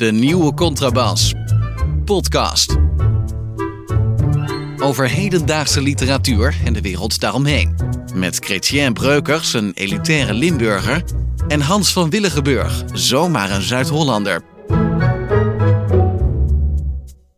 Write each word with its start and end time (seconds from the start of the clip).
De 0.00 0.12
nieuwe 0.12 0.54
Contrabas. 0.54 1.34
Podcast. 2.04 2.76
Over 4.78 5.08
hedendaagse 5.08 5.82
literatuur 5.82 6.56
en 6.64 6.72
de 6.72 6.80
wereld 6.80 7.20
daaromheen. 7.20 7.76
Met 8.14 8.36
Chrétien 8.36 8.92
Breukers, 8.92 9.52
een 9.52 9.72
elitaire 9.74 10.34
Limburger. 10.34 11.02
En 11.50 11.60
Hans 11.60 11.92
van 11.92 12.10
Willigenburg, 12.10 12.82
zomaar 12.92 13.50
een 13.50 13.62
Zuid-Hollander. 13.62 14.42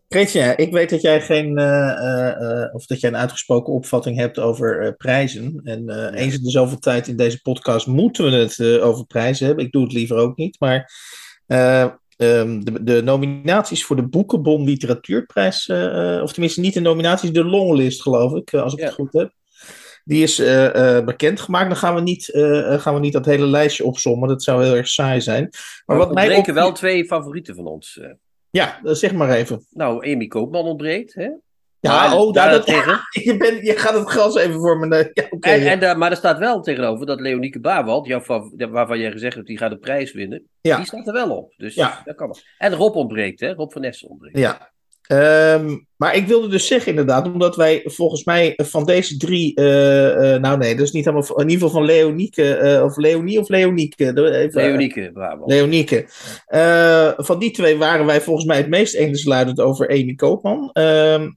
Chrétien, 0.09 0.59
ik 0.59 0.73
weet 0.73 0.91
dat 0.91 1.01
jij 1.01 1.21
geen, 1.21 1.59
eh, 1.59 1.91
eh, 1.91 2.63
eh, 2.63 2.75
of 2.75 2.87
dat 2.87 3.01
jij 3.01 3.11
een 3.11 3.17
uitgesproken 3.17 3.73
opvatting 3.73 4.17
hebt 4.17 4.39
over 4.39 4.95
prijzen. 4.97 5.61
En 5.65 6.11
eens 6.15 6.35
in 6.35 6.43
de 6.43 6.51
zoveel 6.51 6.79
tijd 6.79 7.09
in 7.09 7.17
deze 7.17 7.41
podcast 7.41 7.87
moeten 7.87 8.25
we 8.31 8.37
het 8.37 8.81
over 8.81 9.07
prijzen 9.07 9.47
hebben. 9.47 9.65
Ik 9.65 9.73
doe 9.73 9.83
het 9.83 9.93
liever 9.93 10.17
ook 10.17 10.37
niet, 10.37 10.61
maar 10.61 10.93
eh, 11.47 11.83
ehm, 12.17 12.61
de, 12.61 12.83
de 12.83 13.03
nominaties 13.03 13.85
voor 13.85 13.97
de 13.97 14.09
Boekenbon 14.09 14.65
Literatuurprijs, 14.65 15.67
of 16.23 16.33
tenminste 16.33 16.61
niet 16.61 16.75
de 16.75 16.81
nominaties, 16.81 17.33
de 17.33 17.45
longlist 17.45 18.03
geloof 18.03 18.35
ik, 18.35 18.55
als 18.55 18.73
ik 18.73 18.79
Ja. 18.79 18.85
het 18.85 18.95
goed 18.95 19.13
heb. 19.13 19.33
Die 20.05 20.23
is 20.23 20.39
eh, 20.39 20.97
eh, 20.97 21.05
bekendgemaakt. 21.05 21.69
Dan 21.69 21.77
gaan 21.77 21.95
we, 21.95 22.01
niet, 22.01 22.29
eh, 22.33 22.81
gaan 22.81 22.95
we 22.95 23.01
niet 23.01 23.13
dat 23.13 23.25
hele 23.27 23.47
lijstje 23.47 23.85
opzommen. 23.85 24.29
Dat 24.29 24.43
zou 24.43 24.65
heel 24.65 24.75
erg 24.75 24.89
saai 24.89 25.21
zijn. 25.21 25.51
Maar 25.87 25.97
wat 25.97 26.15
mij 26.15 26.25
ontbreken 26.27 26.55
wel 26.55 26.73
twee 26.73 27.05
favorieten 27.05 27.55
van 27.55 27.67
ons. 27.67 28.01
Ja, 28.51 28.79
zeg 28.83 29.13
maar 29.13 29.31
even. 29.31 29.67
Nou, 29.71 30.13
Amy 30.13 30.27
Koopman 30.27 30.65
ontbreekt. 30.65 31.15
Hè? 31.15 31.29
Ja, 31.81 31.93
Maar 32.09 32.19
oh, 32.19 32.33
daar 32.33 32.51
dat, 32.51 32.67
daarentegen- 32.67 33.01
je, 33.33 33.37
bent, 33.37 33.67
je 33.67 33.77
gaat 33.77 33.95
het 33.95 34.09
gras 34.09 34.37
even 34.37 34.55
voor 34.61 34.79
me. 34.79 35.11
Ja, 35.15 35.25
oké, 35.31 35.49
En, 35.49 35.61
ja. 35.61 35.71
en 35.71 35.81
daar, 35.81 35.99
maar 35.99 36.11
er 36.11 36.17
staat 36.17 36.39
wel 36.39 36.61
tegenover 36.61 37.07
dat 37.07 37.21
Leonieke 37.21 37.61
Baarwald, 37.61 38.07
jouw 38.07 38.23
waarvan 38.71 38.99
jij 38.99 39.11
gezegd 39.11 39.35
hebt 39.35 39.47
die 39.47 39.59
gaat 39.59 39.71
de 39.71 39.79
prijs 39.79 40.13
winnen, 40.13 40.43
Ja. 40.61 40.77
die 40.77 40.87
staat 40.87 41.07
er 41.07 41.13
wel 41.13 41.37
op. 41.37 41.53
Dus 41.57 41.75
Ja. 41.75 42.03
dat 42.05 42.17
kan 42.17 42.27
wel. 42.27 42.37
En 42.59 42.75
Rob 42.75 42.97
ontbreekt, 42.97 43.41
hè? 43.41 43.53
Rob 43.53 43.73
van 43.73 43.81
Nessen 43.81 44.09
ontbreekt. 44.09 44.39
Ja. 44.39 44.72
Ehm, 45.03 45.77
maar 45.97 46.17
ik 46.17 46.27
wilde 46.27 46.49
dus 46.49 46.67
zeggen 46.67 46.91
inderdaad, 46.91 47.27
omdat 47.27 47.57
wij 47.57 47.81
volgens 47.85 48.25
mij 48.25 48.53
van 48.57 48.85
deze 48.85 49.17
drie, 49.17 49.55
eh, 49.55 50.35
eh, 50.35 50.41
nou 50.41 50.59
nee, 50.59 50.75
dus 50.77 50.91
niet 50.91 51.05
helemaal, 51.05 51.41
in 51.41 51.49
ieder 51.49 51.67
geval 51.67 51.71
van 51.71 51.85
Leonieke, 51.85 52.55
eh, 52.55 52.85
of 52.85 52.97
Leonie 52.97 53.41
of 53.41 53.49
Leonieke. 53.49 54.13
Leonieke 54.53 55.11
Baarwald. 55.15 55.51
Leonieke. 55.51 56.05
Van 57.17 57.39
die 57.39 57.51
twee 57.51 57.77
waren 57.77 58.07
wij 58.07 58.21
volgens 58.21 58.47
mij 58.47 58.57
het 58.57 58.69
meest 58.69 58.95
eensluidend 58.95 59.61
over 59.61 59.89
Amy 59.89 60.15
Koopman. 60.15 60.71
Ehm, 60.73 61.31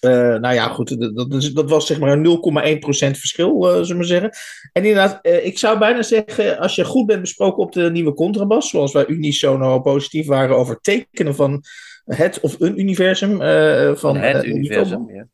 eh, 0.00 0.10
nou 0.34 0.54
ja, 0.54 0.68
goed, 0.68 1.00
dat, 1.00 1.16
dat, 1.16 1.32
is- 1.42 1.52
dat 1.52 1.70
was 1.70 1.86
zeg 1.86 1.98
maar 1.98 2.12
een 2.12 2.22
0,1% 2.22 3.18
verschil, 3.18 3.62
zullen 3.62 3.86
we 3.88 3.94
maar 3.94 4.04
zeggen. 4.04 4.30
En 4.72 4.84
inderdaad, 4.84 5.18
ik 5.42 5.58
zou 5.58 5.78
bijna 5.78 6.02
zeggen, 6.02 6.58
als 6.58 6.74
je 6.74 6.84
goed 6.84 7.06
bent 7.06 7.20
besproken 7.20 7.62
op 7.62 7.72
de 7.72 7.90
nieuwe 7.90 8.14
contrabas, 8.14 8.68
zoals 8.70 8.92
wij 8.92 9.06
unisono 9.06 9.80
positief 9.80 10.26
waren 10.26 10.56
over 10.56 10.78
tekenen 10.80 11.34
van 11.34 11.62
het 12.08 12.40
of 12.40 12.60
een 12.60 12.80
universum. 12.80 13.42
eh, 13.42 13.94
van, 13.94 14.16
het 14.16 14.44
eh, 14.44 14.50
universum. 14.50 15.10
Ja. 15.10 15.26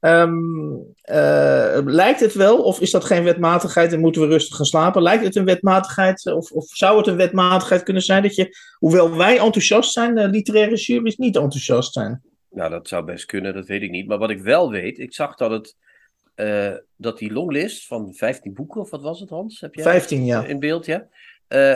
Ehm, 0.00 0.34
eh, 1.02 1.78
lijkt 1.84 2.20
het 2.20 2.34
wel, 2.34 2.62
of 2.62 2.80
is 2.80 2.90
dat 2.90 3.04
geen 3.04 3.24
wetmatigheid 3.24 3.92
en 3.92 4.00
moeten 4.00 4.22
we 4.22 4.28
rustig 4.28 4.56
gaan 4.56 4.66
slapen? 4.66 5.02
Lijkt 5.02 5.24
het 5.24 5.36
een 5.36 5.44
wetmatigheid, 5.44 6.32
of, 6.32 6.50
of 6.50 6.66
zou 6.66 6.98
het 6.98 7.06
een 7.06 7.16
wetmatigheid 7.16 7.82
kunnen 7.82 8.02
zijn 8.02 8.22
dat 8.22 8.34
je, 8.34 8.56
hoewel 8.78 9.16
wij 9.16 9.38
enthousiast 9.38 9.92
zijn, 9.92 10.14
de 10.14 10.28
literaire 10.28 10.76
jury's 10.76 11.16
niet 11.16 11.36
enthousiast 11.36 11.92
zijn? 11.92 12.22
Nou, 12.50 12.70
dat 12.70 12.88
zou 12.88 13.04
best 13.04 13.24
kunnen, 13.24 13.54
dat 13.54 13.66
weet 13.66 13.82
ik 13.82 13.90
niet. 13.90 14.06
Maar 14.06 14.18
wat 14.18 14.30
ik 14.30 14.40
wel 14.40 14.70
weet, 14.70 14.98
ik 14.98 15.14
zag 15.14 15.36
dat 15.36 15.50
het 15.50 15.76
dat 16.96 17.18
die 17.18 17.32
longlist 17.32 17.86
van 17.86 18.14
15 18.14 18.54
boeken, 18.54 18.80
of 18.80 18.90
wat 18.90 19.02
was 19.02 19.20
het, 19.20 19.30
Hans? 19.30 19.60
Heb 19.60 19.74
jij 19.74 19.84
15 19.84 20.24
ja. 20.24 20.44
in 20.44 20.58
beeld, 20.58 20.86
ja? 20.86 21.06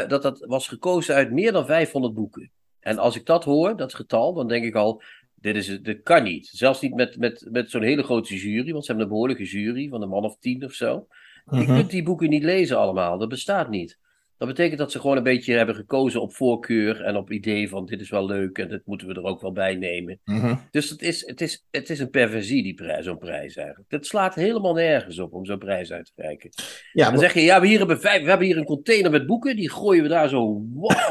Dat 0.07 0.23
dat 0.23 0.45
was 0.47 0.69
gekozen 0.69 1.15
uit 1.15 1.33
meer 1.33 1.53
dan 1.53 1.67
500 1.67 2.15
boeken. 2.15 2.51
En 2.87 2.99
als 2.99 3.17
ik 3.17 3.27
dat 3.27 3.45
hoor, 3.45 3.77
dat 3.77 3.95
getal, 3.95 4.35
dan 4.35 4.49
denk 4.49 4.65
ik 4.65 4.75
al, 4.75 5.03
dit, 5.35 5.57
is, 5.57 5.69
het- 5.69 5.85
dit 5.85 6.03
kan 6.03 6.23
niet. 6.23 6.47
Zelfs 6.53 6.81
niet 6.81 6.95
met, 6.95 7.19
met, 7.19 7.49
met 7.51 7.71
zo'n 7.71 7.83
hele 7.83 8.03
grote 8.03 8.37
jury, 8.37 8.73
want 8.73 8.85
ze 8.85 8.91
hebben 8.91 9.07
een 9.07 9.13
behoorlijke 9.13 9.45
jury 9.45 9.89
van 9.89 10.03
een 10.03 10.09
man 10.09 10.25
of 10.25 10.39
tien 10.39 10.65
of 10.65 10.73
zo. 10.73 11.07
Je 11.51 11.57
Mhm. 11.57 11.75
kunt 11.75 11.91
die 11.91 12.03
boeken 12.03 12.29
niet 12.29 12.43
lezen 12.43 12.79
allemaal, 12.79 13.19
dat 13.19 13.29
bestaat 13.29 13.71
niet. 13.71 13.99
Dat 14.39 14.49
betekent 14.49 14.79
dat 14.79 14.93
ze 14.93 15.01
gewoon 15.01 15.17
een 15.17 15.23
beetje 15.23 15.55
hebben 15.55 15.75
gekozen 15.75 16.21
op 16.21 16.35
voorkeur 16.35 17.01
en 17.03 17.17
op 17.17 17.31
idee 17.33 17.69
van 17.69 17.87
dit 17.87 18.01
is 18.01 18.11
wel 18.11 18.27
leuk 18.27 18.59
en 18.59 18.69
dit 18.69 18.83
moeten 18.87 19.07
we 19.07 19.15
er 19.15 19.23
ook 19.25 19.41
wel 19.41 19.53
bij 19.53 19.75
nemen. 19.75 20.21
Mhm. 20.25 20.55
Dus 20.71 20.91
het 20.91 21.03
is, 21.03 21.27
het 21.27 21.41
is, 21.41 21.67
het 21.71 21.91
is 21.91 21.99
een 22.01 22.11
perversie, 22.11 22.63
die 22.63 22.75
prijs, 22.75 23.05
zo'n 23.05 23.19
prijs 23.19 23.57
eigenlijk. 23.57 23.91
Het 23.91 24.07
slaat 24.07 24.35
helemaal 24.35 24.75
nergens 24.75 25.19
op 25.19 25.33
om 25.33 25.45
zo'n 25.45 25.59
prijs 25.59 25.93
uit 25.93 26.13
te 26.15 26.23
reiken. 26.23 26.51
Ja, 26.93 27.11
Dan 27.11 27.19
zeg 27.19 27.35
je, 27.35 27.41
ja, 27.41 27.61
we, 27.61 27.67
hier 27.67 27.79
hebben 27.79 28.01
vijf, 28.01 28.23
we 28.23 28.29
hebben 28.29 28.47
hier 28.47 28.57
een 28.57 28.65
container 28.65 29.11
met 29.11 29.27
boeken, 29.27 29.57
die 29.57 29.71
gooien 29.71 30.03
we 30.03 30.09
daar 30.09 30.29
zo 30.29 30.63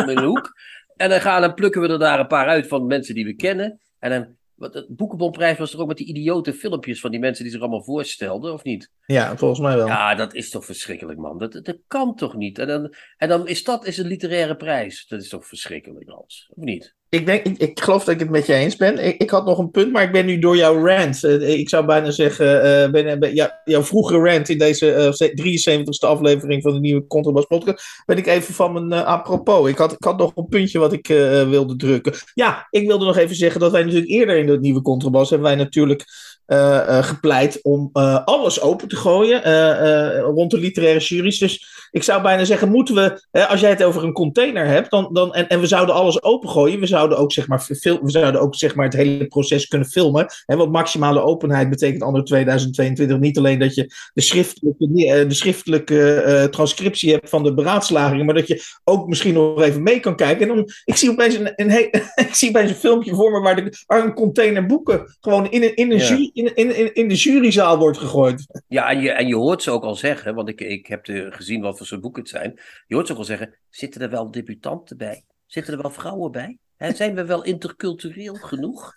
in 0.07 0.15
de 0.15 0.21
hoek. 0.23 0.53
En 0.95 1.09
dan, 1.09 1.21
gaan, 1.21 1.41
dan 1.41 1.53
plukken 1.53 1.81
we 1.81 1.87
er 1.87 1.99
daar 1.99 2.19
een 2.19 2.27
paar 2.27 2.47
uit 2.47 2.67
van 2.67 2.85
mensen 2.85 3.15
die 3.15 3.25
we 3.25 3.35
kennen. 3.35 3.79
En 3.99 4.09
dan, 4.09 4.35
wat, 4.55 4.73
de 4.73 4.85
Boekenbonprijs 4.89 5.57
was 5.57 5.73
er 5.73 5.79
ook 5.79 5.87
met 5.87 5.97
die 5.97 6.07
idiote 6.07 6.53
filmpjes 6.53 6.99
van 6.99 7.11
die 7.11 7.19
mensen 7.19 7.43
die 7.43 7.51
zich 7.51 7.61
allemaal 7.61 7.83
voorstelden, 7.83 8.53
of 8.53 8.63
niet? 8.63 8.91
ja, 9.05 9.37
volgens 9.37 9.59
mij 9.59 9.75
wel. 9.75 9.87
Ja, 9.87 10.15
dat 10.15 10.33
is 10.33 10.49
toch 10.49 10.65
verschrikkelijk, 10.65 11.19
man. 11.19 11.37
Dat, 11.37 11.53
dat 11.53 11.77
kan 11.87 12.15
toch 12.15 12.35
niet? 12.35 12.59
En 12.59 12.67
dan, 12.67 12.93
en 13.17 13.29
dan 13.29 13.47
is 13.47 13.63
dat 13.63 13.85
is 13.85 13.97
een 13.97 14.07
literaire 14.07 14.55
prijs. 14.55 15.07
Dat 15.07 15.21
is 15.21 15.29
toch 15.29 15.47
verschrikkelijk, 15.47 16.09
Hans? 16.09 16.51
Of 16.55 16.63
niet? 16.63 16.95
Ik, 17.15 17.25
denk, 17.25 17.43
ik, 17.43 17.57
ik 17.57 17.79
geloof 17.79 18.03
dat 18.03 18.13
ik 18.13 18.19
het 18.19 18.29
met 18.29 18.45
je 18.45 18.53
eens 18.53 18.75
ben. 18.75 18.97
Ik, 19.05 19.21
ik 19.21 19.29
had 19.29 19.45
nog 19.45 19.57
een 19.57 19.71
punt, 19.71 19.91
maar 19.91 20.03
ik 20.03 20.11
ben 20.11 20.25
nu 20.25 20.39
door 20.39 20.55
jouw 20.57 20.85
rant. 20.85 21.23
eh, 21.23 21.49
ik 21.49 21.69
zou 21.69 21.85
bijna 21.85 22.11
zeggen, 22.11 22.63
eh, 22.83 22.91
ben, 22.91 23.33
jouw 23.65 23.83
vroegere 23.83 24.31
rant 24.31 24.49
in 24.49 24.57
deze 24.57 24.91
eh, 24.91 25.11
73ste 25.13 26.07
aflevering 26.07 26.61
van 26.61 26.73
de 26.73 26.79
nieuwe 26.79 27.07
Contrabas 27.07 27.45
podcast, 27.45 27.85
ben 28.05 28.17
ik 28.17 28.27
even 28.27 28.53
van 28.53 28.73
mijn 28.73 29.01
eh, 29.01 29.07
apropos. 29.07 29.69
Ik 29.69 29.77
had, 29.77 29.91
ik 29.91 30.03
had 30.03 30.17
nog 30.17 30.31
een 30.35 30.47
puntje 30.47 30.79
wat 30.79 30.93
ik 30.93 31.09
eh, 31.09 31.49
wilde 31.49 31.75
drukken. 31.75 32.13
Ja, 32.33 32.67
ik 32.69 32.87
wilde 32.87 33.05
nog 33.05 33.17
even 33.17 33.35
zeggen 33.35 33.59
dat 33.59 33.71
wij 33.71 33.83
natuurlijk 33.83 34.11
eerder 34.11 34.37
in 34.37 34.45
de 34.47 34.59
nieuwe 34.59 34.81
Contrabas 34.81 35.29
hebben 35.29 35.47
wij 35.47 35.57
natuurlijk 35.57 36.05
eh, 36.45 36.97
eh, 36.97 37.03
gepleit 37.03 37.59
om 37.61 37.89
eh, 37.93 38.23
alles 38.25 38.61
open 38.61 38.87
te 38.87 38.95
gooien 38.95 39.43
eh, 39.43 40.15
eh, 40.17 40.21
rond 40.21 40.51
de 40.51 40.57
literaire 40.57 40.99
juries. 40.99 41.39
Dus 41.39 41.74
ik 41.95 42.03
zou 42.03 42.21
bijna 42.21 42.43
zeggen, 42.43 42.69
moeten 42.71 42.95
we, 42.95 43.25
hè, 43.31 43.45
als 43.47 43.59
jij 43.59 43.69
het 43.69 43.83
over 43.83 44.03
een 44.03 44.13
container 44.13 44.65
hebt, 44.65 44.91
dan, 44.91 45.09
dan, 45.13 45.33
en, 45.33 45.47
en 45.47 45.59
we 45.59 45.67
zouden 45.67 45.95
alles 45.95 46.23
opengooien, 46.23 46.79
we 46.79 46.85
zouden 46.87 47.17
ook, 47.17 47.31
zeg 47.31 47.47
maar, 47.47 47.59
fil- 47.59 47.99
we 48.01 48.09
zouden 48.11 48.41
ook 48.41 48.55
zeg 48.55 48.75
maar, 48.75 48.85
het 48.85 48.93
hele 48.93 49.25
proces 49.27 49.67
kunnen 49.67 49.87
filmen. 49.87 50.25
Hè, 50.45 50.55
want 50.55 50.71
maximale 50.71 51.21
openheid 51.21 51.69
betekent 51.69 52.03
anno 52.03 52.23
2022 52.23 53.17
niet 53.19 53.37
alleen 53.37 53.59
dat 53.59 53.75
je 53.75 53.91
de 54.13 54.21
schriftelijke, 54.21 54.85
eh, 55.05 55.27
de 55.27 55.33
schriftelijke 55.33 56.13
eh, 56.13 56.43
transcriptie 56.43 57.11
hebt 57.11 57.29
van 57.29 57.43
de 57.43 57.53
beraadslagingen, 57.53 58.25
maar 58.25 58.35
dat 58.35 58.47
je 58.47 58.63
ook 58.83 59.07
misschien 59.07 59.33
nog 59.33 59.61
even 59.61 59.83
mee 59.83 59.99
kan 59.99 60.15
kijken. 60.15 60.49
En 60.49 60.55
dan, 60.55 60.69
ik 60.85 60.95
zie 60.95 61.09
opeens 61.11 61.35
een, 61.35 61.51
een, 61.55 61.69
ik 62.27 62.29
zie 62.35 62.49
opeens 62.49 62.69
een 62.69 62.75
filmpje 62.75 63.15
voor 63.15 63.31
me 63.31 63.39
waar, 63.39 63.55
de, 63.55 63.83
waar 63.87 64.03
een 64.05 64.13
container 64.13 64.65
boeken 64.65 65.15
gewoon 65.19 65.51
in, 65.51 65.63
een, 65.63 65.75
in, 65.75 65.91
een 65.91 65.97
Ja. 65.97 66.07
jury, 66.07 66.29
in, 66.33 66.55
in, 66.55 66.77
in, 66.77 66.93
in 66.93 67.07
de 67.07 67.15
juryzaal 67.15 67.77
wordt 67.77 67.97
gegooid. 67.97 68.63
Ja, 68.67 68.89
en 68.89 69.01
je, 69.01 69.11
en 69.11 69.27
je 69.27 69.35
hoort 69.35 69.63
ze 69.63 69.71
ook 69.71 69.83
al 69.83 69.95
zeggen, 69.95 70.35
want 70.35 70.49
ik, 70.49 70.61
ik 70.61 70.87
heb 70.87 71.05
de, 71.05 71.27
gezien 71.29 71.61
wat 71.61 71.77
voor 71.87 71.97
soort 71.97 72.01
boeken 72.01 72.21
het 72.21 72.31
zijn. 72.31 72.59
Je 72.87 72.95
hoort 72.95 73.07
ze 73.07 73.13
ook 73.13 73.19
al 73.19 73.25
zeggen, 73.25 73.55
zitten 73.69 74.01
er 74.01 74.09
wel 74.09 74.31
debutanten 74.31 74.97
bij? 74.97 75.23
Zitten 75.45 75.73
er 75.73 75.81
wel 75.81 75.91
vrouwen 75.91 76.31
bij? 76.31 76.57
Zijn 76.77 77.15
we 77.15 77.25
wel 77.25 77.43
intercultureel 77.43 78.33
genoeg? 78.33 78.93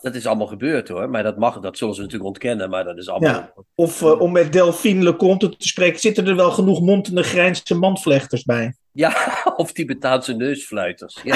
Dat 0.00 0.14
is 0.14 0.26
allemaal 0.26 0.46
gebeurd 0.46 0.88
hoor, 0.88 1.10
maar 1.10 1.22
dat 1.22 1.38
mag, 1.38 1.60
dat 1.60 1.78
zullen 1.78 1.94
ze 1.94 2.00
natuurlijk 2.00 2.28
ontkennen, 2.28 2.70
maar 2.70 2.84
dat 2.84 2.98
is 2.98 3.08
allemaal... 3.08 3.34
Ja. 3.34 3.52
Of 3.74 4.02
eh, 4.02 4.20
om 4.20 4.32
met 4.32 4.52
Delphine 4.52 5.02
Leconte 5.02 5.56
te 5.56 5.68
spreken, 5.68 6.00
zitten 6.00 6.26
er 6.26 6.36
wel 6.36 6.50
genoeg 6.50 6.80
Montenegrijnse 6.80 7.74
mandvlechters 7.74 8.44
bij? 8.44 8.74
Ja, 8.92 9.12
of 9.56 9.72
Tibetaanse 9.72 10.32
neusfluiters. 10.34 11.20
Ja. 11.22 11.34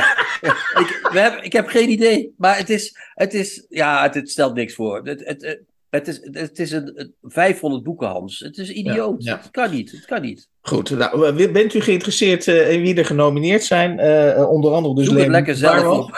ik, 0.81 1.09
we 1.13 1.19
hebben, 1.19 1.45
ik 1.45 1.53
heb 1.53 1.67
geen 1.67 1.91
idee, 1.91 2.35
maar 2.37 2.57
het 2.57 2.71
is, 2.71 2.97
het 3.15 3.35
is 3.35 3.67
ja, 3.69 4.03
het, 4.03 4.15
het 4.15 4.31
stelt 4.31 4.55
niks 4.55 4.75
voor. 4.75 5.01
Het, 5.07 5.25
het, 5.25 5.63
het- 5.95 6.09
is, 6.09 6.21
het 6.31 6.59
is 6.59 6.71
een, 6.71 6.93
een 6.95 7.15
500 7.23 7.83
boeken, 7.83 8.09
Hans. 8.09 8.39
Het 8.39 8.59
is 8.59 8.71
idioot. 8.71 9.25
Ja, 9.25 9.33
ja. 9.33 9.39
Het 9.39 9.51
kan 9.51 9.71
niet. 9.71 9.91
Het 9.91 10.05
kan 10.05 10.21
niet. 10.23 10.49
Goed, 10.61 10.91
nou, 10.91 11.53
bent 11.53 11.75
u 11.75 11.81
geïnteresseerd 11.81 12.49
eh, 12.49 12.73
in 12.73 12.81
wie 12.83 12.95
er 12.95 13.05
genomineerd 13.05 13.65
zijn? 13.65 13.99
Eh, 13.99 14.51
onder 14.51 14.73
andere 14.73 14.95
dus 14.95 15.07
Zoek 15.07 15.19
het 15.19 15.29
lekker 15.29 15.55
zelf 15.55 15.99
op. 15.99 16.11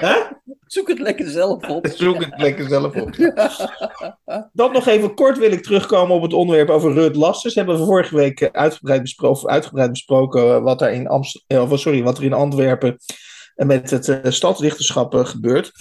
Zoek 0.66 0.88
het 0.88 0.98
lekker 0.98 1.28
zelf 1.28 1.68
op. 1.68 1.86
Zoek 1.94 2.24
het 2.24 2.34
lekker 2.36 2.68
zelf 2.68 2.96
op. 2.96 3.10
Dan 4.52 4.72
nog 4.72 4.86
even 4.86 5.14
kort 5.14 5.38
wil 5.38 5.52
ik 5.52 5.62
terugkomen 5.62 6.16
op 6.16 6.22
het 6.22 6.32
onderwerp 6.32 6.68
over 6.70 6.92
Rut 6.92 7.16
Lasters. 7.16 7.54
Hebben 7.54 7.78
we 7.78 7.84
vorige 7.84 8.16
week 8.16 8.48
uitgebreid 8.52 9.02
besproken, 9.02 9.48
uitgebreid 9.48 9.90
besproken 9.90 10.62
wat, 10.62 10.78
daar 10.78 10.92
in 10.92 11.06
Amst- 11.08 11.44
eh, 11.46 11.72
sorry, 11.72 12.02
wat 12.02 12.18
er 12.18 12.24
in 12.24 12.32
Antwerpen 12.32 12.96
met 13.54 13.90
het 13.90 14.08
eh, 14.08 14.30
stadsdichterschap 14.30 15.14
eh, 15.14 15.26
gebeurt. 15.26 15.72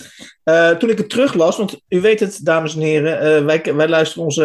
Eh, 0.44 0.70
toen 0.70 0.90
ik 0.90 0.98
het 0.98 1.10
teruglas, 1.10 1.58
want 1.58 1.82
u 1.90 2.02
weet 2.02 2.20
het, 2.20 2.40
dames 2.46 2.76
en 2.76 2.82
heren, 2.82 3.46
wij, 3.46 3.76
wij 3.76 3.88
luisteren 3.88 4.24
onze, 4.24 4.44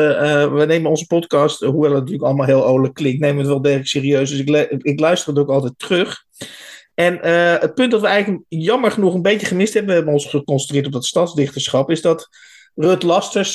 wij 0.52 0.66
nemen 0.66 0.90
onze 0.90 1.06
podcast, 1.06 1.60
hoewel 1.60 1.90
het 1.90 1.98
natuurlijk 1.98 2.24
allemaal 2.24 2.46
heel 2.46 2.66
olijk 2.66 2.94
klinkt, 2.94 3.20
nemen 3.20 3.38
het 3.38 3.46
wel 3.46 3.62
degelijk 3.62 3.88
serieus. 3.88 4.30
Dus 4.30 4.38
ik, 4.38 4.82
ik 4.82 5.00
luister 5.00 5.28
het 5.28 5.38
ook 5.38 5.50
altijd 5.50 5.72
terug. 5.76 6.24
En 6.94 7.18
het 7.60 7.74
punt 7.74 7.90
dat 7.90 8.00
we 8.00 8.06
eigenlijk 8.06 8.44
jammer 8.48 8.90
genoeg 8.90 9.14
een 9.14 9.22
beetje 9.22 9.46
gemist 9.46 9.72
hebben, 9.72 9.90
we 9.90 9.96
hebben 9.96 10.14
ons 10.14 10.26
geconcentreerd 10.26 10.86
op 10.86 10.92
dat 10.92 11.04
stadsdichterschap, 11.04 11.90
is 11.90 12.02
dat 12.02 12.28
Rut 12.74 13.02
Lasters, 13.02 13.54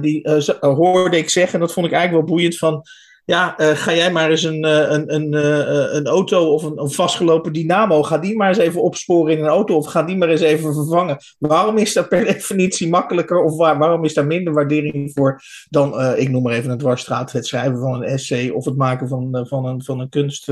die 0.00 0.28
hoorde 0.60 1.16
ik 1.16 1.30
zeggen, 1.30 1.54
en 1.54 1.60
dat 1.60 1.72
vond 1.72 1.86
ik 1.86 1.92
eigenlijk 1.92 2.26
wel 2.26 2.36
boeiend, 2.36 2.58
van 2.58 2.82
ja, 3.26 3.56
eh, 3.58 3.70
ga 3.70 3.94
jij 3.94 4.12
maar 4.12 4.30
eens 4.30 4.42
een, 4.42 4.64
eh, 4.64 4.90
een, 4.90 5.14
een, 5.14 5.34
eh, 5.34 5.94
een 5.94 6.06
auto 6.06 6.52
of 6.52 6.62
een, 6.62 6.90
vastgelopen 6.90 7.52
dynamo, 7.52 8.02
ga 8.02 8.18
die 8.18 8.36
maar 8.36 8.48
eens 8.48 8.58
even 8.58 8.82
opsporen 8.82 9.36
in 9.36 9.44
een 9.44 9.50
auto 9.50 9.76
of 9.76 9.86
ga 9.86 10.02
die 10.02 10.16
maar 10.16 10.28
eens 10.28 10.40
even 10.40 10.74
vervangen. 10.74 11.18
Waarom 11.38 11.78
is 11.78 11.92
dat 11.92 12.08
per 12.08 12.24
definitie 12.34 12.88
makkelijker 12.88 13.42
of 13.42 13.56
waar, 13.56 13.78
waarom 13.78 14.04
is 14.04 14.14
daar 14.14 14.26
minder 14.26 14.52
waardering 14.52 15.10
voor 15.14 15.42
dan, 15.68 16.16
ik 16.16 16.28
noem 16.28 16.42
maar 16.42 16.52
even 16.52 16.70
een 16.70 16.78
dwarsstraat, 16.78 17.32
het 17.32 17.46
schrijven 17.46 17.78
van 17.78 17.94
een 17.94 18.02
essay 18.02 18.48
of 18.48 18.64
het 18.64 18.76
maken 18.76 19.08
van, 19.08 19.46
van, 19.48 19.66
een, 19.66 19.82
van 19.82 20.00
een 20.00 20.08
kunst 20.08 20.48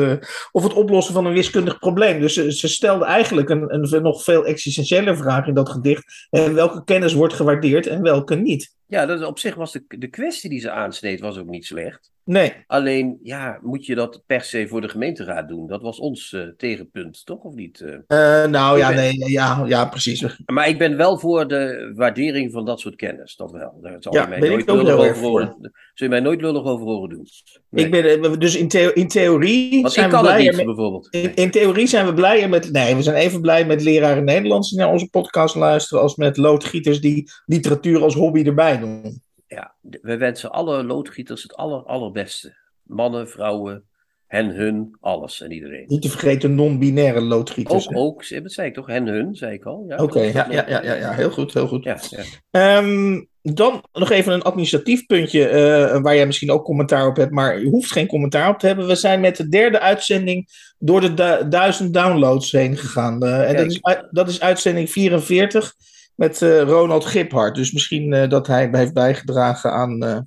of 0.53 0.63
het 0.63 0.75
oplossen 0.75 1.15
van 1.15 1.27
een 1.27 1.33
wiskundig 1.33 1.79
probleem. 1.79 2.21
Dus 2.21 2.35
ze, 2.35 2.69
stelde 2.69 3.05
eigenlijk 3.05 3.49
een, 3.49 3.75
een 3.75 4.03
nog 4.03 4.23
veel 4.23 4.45
existentiële 4.47 5.17
vraag 5.17 5.47
in 5.47 5.55
dat 5.55 5.69
gedicht. 5.69 6.29
Welke 6.31 6.85
kennis 6.85 7.13
wordt 7.13 7.35
gewaardeerd 7.35 7.87
en 7.87 8.03
welke 8.03 8.35
niet? 8.35 8.75
Ja, 8.87 9.07
dat, 9.07 9.25
op 9.25 9.39
zich 9.39 9.55
was 9.55 9.73
de, 9.73 9.85
de 9.89 10.09
kwestie 10.09 10.51
die 10.51 10.61
ze 10.61 10.71
aansneed 10.71 11.21
was 11.21 11.39
ook 11.39 11.49
niet 11.49 11.67
slecht. 11.67 12.13
Nee, 12.25 12.53
Alleen, 12.67 13.19
ja, 13.23 13.59
moet 13.63 13.87
je 13.87 13.95
dat 13.95 14.23
per 14.27 14.41
se 14.43 14.69
voor 14.69 14.81
de 14.81 14.89
gemeenteraad 14.89 15.49
doen? 15.49 15.67
Dat 15.67 15.83
was 15.83 15.99
ons 15.99 16.33
eh, 16.33 16.43
tegenpunt, 16.57 17.25
toch? 17.25 17.43
Of 17.43 17.55
niet? 17.55 17.81
eh? 17.81 18.43
Eh, 18.43 18.51
nou 18.51 18.79
ja, 18.79 18.89
ben- 18.89 18.97
nee, 18.97 19.31
ja, 19.31 19.63
ja, 19.67 19.85
precies. 19.85 20.39
Maar 20.47 20.69
ik 20.69 20.79
ben 20.79 20.97
wel 20.97 21.19
voor 21.19 21.49
de 21.49 21.93
waardering 21.97 22.53
van 22.53 22.65
dat 22.65 22.81
soort 22.81 22.97
kennis. 22.97 23.37
Dat 23.37 23.51
wel. 23.51 23.79
Daar 23.83 23.97
zal 23.99 24.15
Ja, 24.15 24.23
je 24.23 24.29
mij 24.29 24.39
ben 24.39 24.51
nooit 24.51 24.67
lullig 24.71 24.95
over 24.95 25.23
horen. 25.23 25.57
Zul 25.95 26.07
je 26.07 26.09
mij 26.09 26.21
nooit 26.21 26.41
lullig 26.41 26.65
over 26.65 26.87
horen 26.87 27.09
doen. 27.09 27.27
Nee. 27.71 27.85
Ik 27.85 27.91
ben, 27.91 28.39
dus 28.39 28.57
in, 28.57 28.69
theo- 28.69 28.93
in 28.95 29.09
theorie 29.09 29.83
Want 29.83 29.93
zijn 29.93 30.07
ik 30.07 30.11
we 30.13 30.17
kan 30.17 30.27
het 30.27 30.35
blijer 30.35 30.57
niet, 30.57 30.67
met, 30.67 30.75
bijvoorbeeld. 30.77 31.09
in, 31.11 31.35
in 31.35 31.51
theorie 31.51 31.87
zijn 31.87 32.07
we 32.07 32.15
blijer 32.15 32.49
met. 32.49 32.73
Nee, 32.73 32.95
we 32.95 33.03
zijn 33.03 33.17
even 33.17 33.41
blij 33.41 33.67
met 33.67 33.83
leraren 33.83 34.25
Nederlands 34.25 34.71
die 34.71 34.79
naar 34.79 34.93
onze 34.93 35.09
podcast 35.09 35.55
luisteren. 35.55 36.03
als 36.03 36.17
met 36.17 36.37
loodgieters 36.37 37.01
die 37.01 37.31
literatuur 37.47 38.03
als 38.03 38.15
hobby 38.15 38.43
erbij 38.45 38.79
doen. 38.79 39.23
Ja, 39.47 39.75
we 40.03 40.17
wensen 40.17 40.51
alle 40.51 40.85
loodgieters 40.85 41.43
het 41.43 41.55
aller, 41.55 41.83
allerbeste. 41.83 42.57
Mannen, 42.83 43.29
vrouwen, 43.29 43.85
hen, 44.27 44.49
hun, 44.51 44.97
alles 45.01 45.41
en 45.41 45.53
iedereen. 45.53 45.85
Niet 45.87 46.03
te 46.03 46.11
vergeten 46.11 46.55
non-binaire 46.55 47.21
loodgieters. 47.21 47.87
Ook, 47.87 47.93
hè. 47.93 47.99
ook, 47.99 48.43
dat 48.43 48.53
zei 48.53 48.69
ik 48.69 48.75
toch? 48.75 48.87
Hen, 48.87 49.07
hun, 49.07 49.35
zei 49.35 49.55
ik 49.55 49.65
al. 49.65 49.85
Ja, 49.89 49.97
Oké, 49.97 50.21
ja, 50.21 50.47
ja, 50.51 50.65
ja, 50.69 50.83
ja, 50.83 50.95
ja, 50.95 51.13
heel 51.13 51.31
goed, 51.31 51.55
heel 51.55 51.67
goed. 51.67 51.85
Ja, 51.85 51.99
ja. 52.11 52.23
Ehm, 52.51 53.23
dan 53.43 53.85
nog 53.93 54.11
even 54.11 54.33
een 54.33 54.43
administratief 54.43 55.07
puntje 55.07 55.49
eh, 55.49 56.01
waar 56.03 56.15
jij 56.15 56.27
misschien 56.27 56.51
ook 56.51 56.65
commentaar 56.65 57.07
op 57.07 57.17
hebt, 57.17 57.31
maar 57.31 57.61
je 57.61 57.69
hoeft 57.69 57.93
geen 57.93 58.07
commentaar 58.07 58.49
op 58.49 58.59
te 58.59 58.67
hebben. 58.67 58.87
We 58.87 58.95
zijn 58.95 59.21
met 59.21 59.37
de 59.37 59.49
derde 59.49 59.81
uitzending 59.81 60.49
door 60.79 61.01
de 61.01 61.15
du- 61.15 61.49
duizend 61.49 61.95
downloads 61.95 62.53
heen 62.53 62.77
gegaan. 62.77 63.23
Eh, 63.23 63.49
en 63.49 63.57
dat 63.57 63.67
is, 63.67 63.83
uit- 63.83 64.09
dat 64.11 64.29
is 64.29 64.41
uitzending 64.41 64.91
44 64.91 65.75
met 66.15 66.43
eh, 66.43 66.61
Ronald 66.63 67.05
Giphart. 67.05 67.55
Dus 67.55 67.73
misschien 67.73 68.13
eh, 68.13 68.29
dat 68.29 68.47
hij 68.47 68.69
heeft 68.73 68.95
bijgedragen 68.95 69.73
aan. 69.73 70.03
eh, 70.03 70.19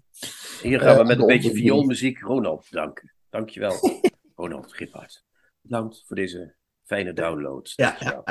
Hier 0.62 0.80
gaan 0.80 0.98
we 0.98 1.04
met 1.04 1.20
een 1.20 1.26
beetje 1.26 1.52
vioolmuziek 1.54 2.20
Ronald 2.20 2.68
danken. 2.70 3.14
Dankjewel, 3.30 4.02
Ronald 4.36 4.74
Giphart. 4.74 5.24
Bedankt 5.62 6.04
voor 6.08 6.16
deze 6.16 6.56
fijne 6.86 7.14
downloads. 7.14 7.74
ja, 7.76 7.96
ja, 8.00 8.22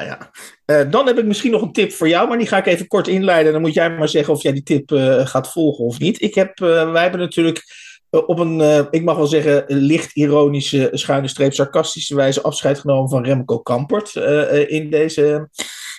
ja, 0.66 0.84
dan 0.84 1.06
heb 1.06 1.18
ik 1.18 1.24
misschien 1.24 1.50
nog 1.50 1.62
een 1.62 1.72
tip 1.72 1.92
voor 1.92 2.08
jou, 2.08 2.28
maar 2.28 2.38
die 2.38 2.46
ga 2.46 2.56
ik 2.56 2.66
even 2.66 2.86
kort 2.86 3.08
inleiden. 3.08 3.52
Dan 3.52 3.60
moet 3.60 3.74
jij 3.74 3.90
maar 3.90 4.08
zeggen 4.08 4.34
of 4.34 4.42
jij 4.42 4.52
die 4.52 4.62
tip 4.62 4.90
gaat 5.24 5.52
volgen 5.52 5.84
of 5.84 5.98
niet. 5.98 6.22
Ik 6.22 6.34
heb, 6.34 6.58
wij 6.58 7.02
hebben 7.02 7.20
natuurlijk 7.20 7.62
op 8.10 8.38
een, 8.38 8.86
ik 8.90 9.04
mag 9.04 9.16
wel 9.16 9.26
zeggen, 9.26 9.64
licht 9.66 10.16
ironische, 10.16 10.88
schuine 10.92 11.28
streep, 11.28 11.52
sarcastische 11.52 12.14
wijze 12.14 12.42
afscheid 12.42 12.78
genomen 12.78 13.08
van 13.08 13.24
Remco 13.24 13.58
Kampert 13.58 14.14
in, 14.68 14.90
deze, 14.90 15.48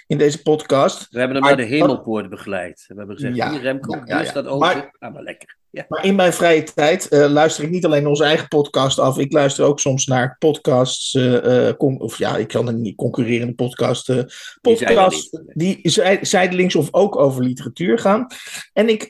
in 0.07 0.17
deze 0.17 0.41
podcast. 0.41 1.07
We 1.09 1.19
hebben 1.19 1.37
hem 1.37 1.45
naar 1.45 1.57
de 1.57 1.63
hemelpoort 1.63 2.29
begeleid. 2.29 2.85
We 2.87 2.93
hebben 2.97 3.15
gezegd, 3.15 3.35
Ja, 3.35 3.51
hier 3.51 3.61
Remco, 3.61 3.95
ja, 3.95 4.01
ja, 4.05 4.17
hier 4.17 4.27
staat 4.27 4.45
open. 4.47 4.59
Maar- 4.99 5.11
maar 5.13 5.23
lekker. 5.23 5.55
Ja. 5.69 5.85
Maar 5.89 6.05
in 6.05 6.15
mijn 6.15 6.33
vrije 6.33 6.63
tijd 6.63 7.07
eh, 7.07 7.29
luister 7.29 7.63
ik 7.63 7.69
niet 7.69 7.85
alleen 7.85 8.07
onze 8.07 8.23
eigen 8.23 8.47
podcast 8.47 8.99
af. 8.99 9.17
Ik 9.17 9.31
luister 9.33 9.65
ook 9.65 9.79
soms 9.79 10.05
naar 10.05 10.35
podcasts. 10.39 11.13
eh, 11.15 11.67
eh, 11.69 11.73
of 11.77 12.17
ja, 12.17 12.37
ik 12.37 12.47
kan 12.47 12.67
er 12.67 12.73
niet 12.73 12.95
concurrerende 12.95 13.53
podcast, 13.53 14.05
Die 14.05 14.15
er 14.17 14.57
podcasts 14.61 15.29
die 15.53 15.79
zij- 15.83 16.19
zijdelings 16.21 16.75
of 16.75 16.87
ook 16.91 17.15
over 17.15 17.43
literatuur 17.43 17.99
gaan. 17.99 18.27
En 18.73 18.89
ik 18.89 19.09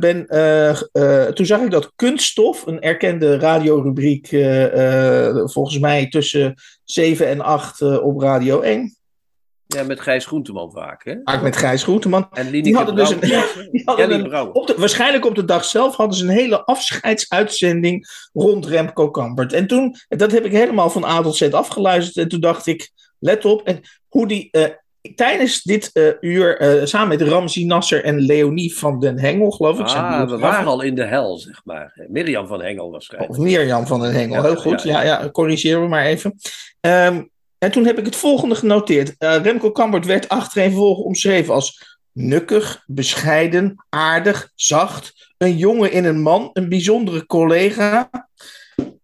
ben. 0.00 0.26
toen 1.34 1.46
zag 1.46 1.60
ik 1.60 1.70
dat 1.70 1.92
Kunststof, 1.96 2.66
een 2.66 2.80
erkende 2.80 3.38
radiorubriek, 3.38 4.28
volgens 5.52 5.78
mij 5.78 6.08
tussen 6.08 6.54
7 6.84 7.26
en 7.26 7.40
8 7.40 7.80
eh, 7.80 8.04
op 8.04 8.20
Radio 8.20 8.60
1. 8.60 8.96
Ja, 9.76 9.82
met 9.82 10.00
Gijs 10.00 10.26
Groenteman 10.26 10.72
vaak, 10.72 11.04
hè? 11.04 11.14
Vaak 11.24 11.42
met 11.42 11.56
Gijs 11.56 11.82
Groenteman. 11.82 12.28
En 12.32 12.50
Die 12.50 12.76
hadden 12.76 12.94
dus 12.94 13.10
een, 13.10 13.20
die 13.20 13.82
hadden 13.84 14.10
een 14.34 14.52
op 14.52 14.66
de, 14.66 14.74
waarschijnlijk 14.76 15.24
op 15.24 15.34
de 15.34 15.44
dag 15.44 15.64
zelf 15.64 15.96
hadden 15.96 16.16
ze 16.16 16.24
een 16.24 16.30
hele 16.30 16.64
afscheidsuitzending 16.64 18.06
rond 18.32 18.66
Remco 18.66 19.10
Kampert. 19.10 19.52
En 19.52 19.66
toen, 19.66 19.94
dat 20.08 20.32
heb 20.32 20.44
ik 20.44 20.52
helemaal 20.52 20.90
van 20.90 21.04
A 21.04 21.22
tot 21.22 21.36
Z 21.36 21.42
afgeluisterd. 21.42 22.16
En 22.16 22.28
toen 22.28 22.40
dacht 22.40 22.66
ik, 22.66 22.90
let 23.18 23.44
op. 23.44 23.62
En 23.62 23.80
hoe 24.08 24.26
die 24.26 24.48
eh, 24.50 24.64
tijdens 25.14 25.62
dit 25.62 25.90
eh, 25.92 26.04
uur 26.20 26.58
eh, 26.58 26.84
samen 26.84 27.08
met 27.08 27.22
Ramzi 27.22 27.64
Nasser 27.64 28.04
en 28.04 28.20
Leonie 28.20 28.76
van 28.76 29.00
den 29.00 29.18
Hengel, 29.18 29.50
geloof 29.50 29.78
ik. 29.78 29.86
Ah, 29.86 30.30
we 30.30 30.38
waren 30.38 30.66
al 30.66 30.80
in 30.82 30.94
de 30.94 31.04
hel, 31.04 31.38
zeg 31.38 31.60
maar. 31.64 32.06
Mirjam 32.08 32.46
van 32.46 32.62
Hengel 32.62 32.90
waarschijnlijk. 32.90 33.32
Of 33.32 33.38
Mirjam 33.38 33.86
van 33.86 34.00
den 34.00 34.12
Hengel, 34.12 34.36
Ja, 34.36 34.42
heel 34.42 34.56
goed. 34.56 34.82
ja, 34.82 35.02
Ja, 35.02 35.22
ja, 35.22 35.30
corrigeer 35.30 35.80
me 35.80 35.88
maar 35.88 36.04
even. 36.04 36.34
Ehm, 36.80 37.22
en 37.58 37.70
toen 37.70 37.84
heb 37.84 37.98
ik 37.98 38.04
het 38.04 38.16
volgende 38.16 38.54
genoteerd. 38.54 39.14
Eh, 39.18 39.36
Remco 39.42 39.70
Kampert 39.70 40.06
werd 40.06 40.28
achtereenvolgens 40.28 41.06
omschreven 41.06 41.54
als 41.54 41.96
nukkig, 42.12 42.82
bescheiden, 42.86 43.84
aardig, 43.88 44.52
zacht, 44.54 45.32
een 45.38 45.56
jongen 45.56 45.92
in 45.92 46.04
een 46.04 46.20
man, 46.20 46.50
een 46.52 46.68
bijzondere 46.68 47.26
collega, 47.26 48.10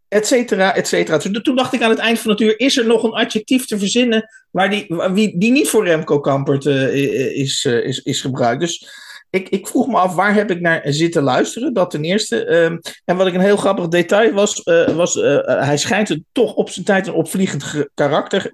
et 0.08 0.26
cetera, 0.26 0.74
et 0.74 0.88
cetera. 0.88 1.18
Toen, 1.18 1.56
dacht 1.56 1.72
ik 1.72 1.82
aan 1.82 1.90
het 1.90 1.98
eind 1.98 2.18
van 2.18 2.30
het 2.30 2.40
uur, 2.40 2.58
is 2.58 2.76
er 2.76 2.86
nog 2.86 3.02
een 3.02 3.12
adjectief 3.12 3.66
te 3.66 3.78
verzinnen 3.78 4.28
waar 4.50 4.70
die, 4.70 5.38
die 5.38 5.52
niet 5.52 5.68
voor 5.68 5.86
Remco 5.86 6.20
Kampert 6.20 6.66
eh, 6.66 7.36
is, 7.36 7.64
eh, 7.64 7.84
is, 7.84 8.02
is 8.02 8.20
gebruikt. 8.20 8.60
Dus 8.60 8.88
ik, 9.34 9.48
ik 9.48 9.66
vroeg 9.66 9.86
me 9.86 9.96
af, 9.96 10.14
waar 10.14 10.34
heb 10.34 10.50
ik 10.50 10.60
naar 10.60 10.80
zitten 10.84 11.22
luisteren? 11.22 11.72
Dat 11.72 11.90
ten 11.90 12.04
eerste. 12.04 12.44
Ehm, 12.44 12.78
en 13.04 13.16
wat 13.16 13.26
ik 13.26 13.34
een 13.34 13.40
heel 13.40 13.56
grappig 13.56 13.88
detail 13.88 14.32
was, 14.32 14.62
eh, 14.62 14.88
was 14.88 15.16
eh, 15.20 15.48
eh, 15.48 15.66
hij 15.66 15.76
schijnt 15.78 16.08
het 16.08 16.22
toch 16.32 16.54
op 16.54 16.70
zijn 16.70 16.84
tijd 16.84 17.06
een 17.06 17.12
opvliegend 17.12 17.62
ge- 17.62 17.90
karakter 17.94 18.52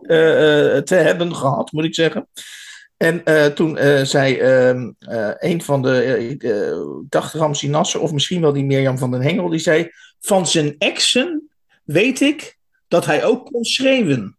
te 0.84 0.94
hebben 0.94 1.34
gehad, 1.34 1.72
moet 1.72 1.84
ik 1.84 1.94
zeggen. 1.94 2.28
En 2.96 3.22
toen 3.54 3.78
zei 4.02 4.38
ehm, 4.38 4.90
eh, 4.98 5.30
een 5.36 5.62
van 5.62 5.82
de, 5.82 6.28
ik 6.28 6.54
dacht 7.08 7.34
Ramsi 7.34 7.68
Nasser, 7.68 8.00
of 8.00 8.12
misschien 8.12 8.40
wel 8.40 8.52
die 8.52 8.64
Mirjam 8.64 8.98
van 8.98 9.10
den 9.10 9.22
Hengel, 9.22 9.48
die 9.48 9.58
zei: 9.58 9.90
Van 10.20 10.46
zijn 10.46 10.74
exen 10.78 11.50
weet 11.84 12.20
ik 12.20 12.56
dat 12.88 13.04
hij 13.06 13.24
ook 13.24 13.46
kon 13.46 13.64
schreeuwen. 13.64 14.36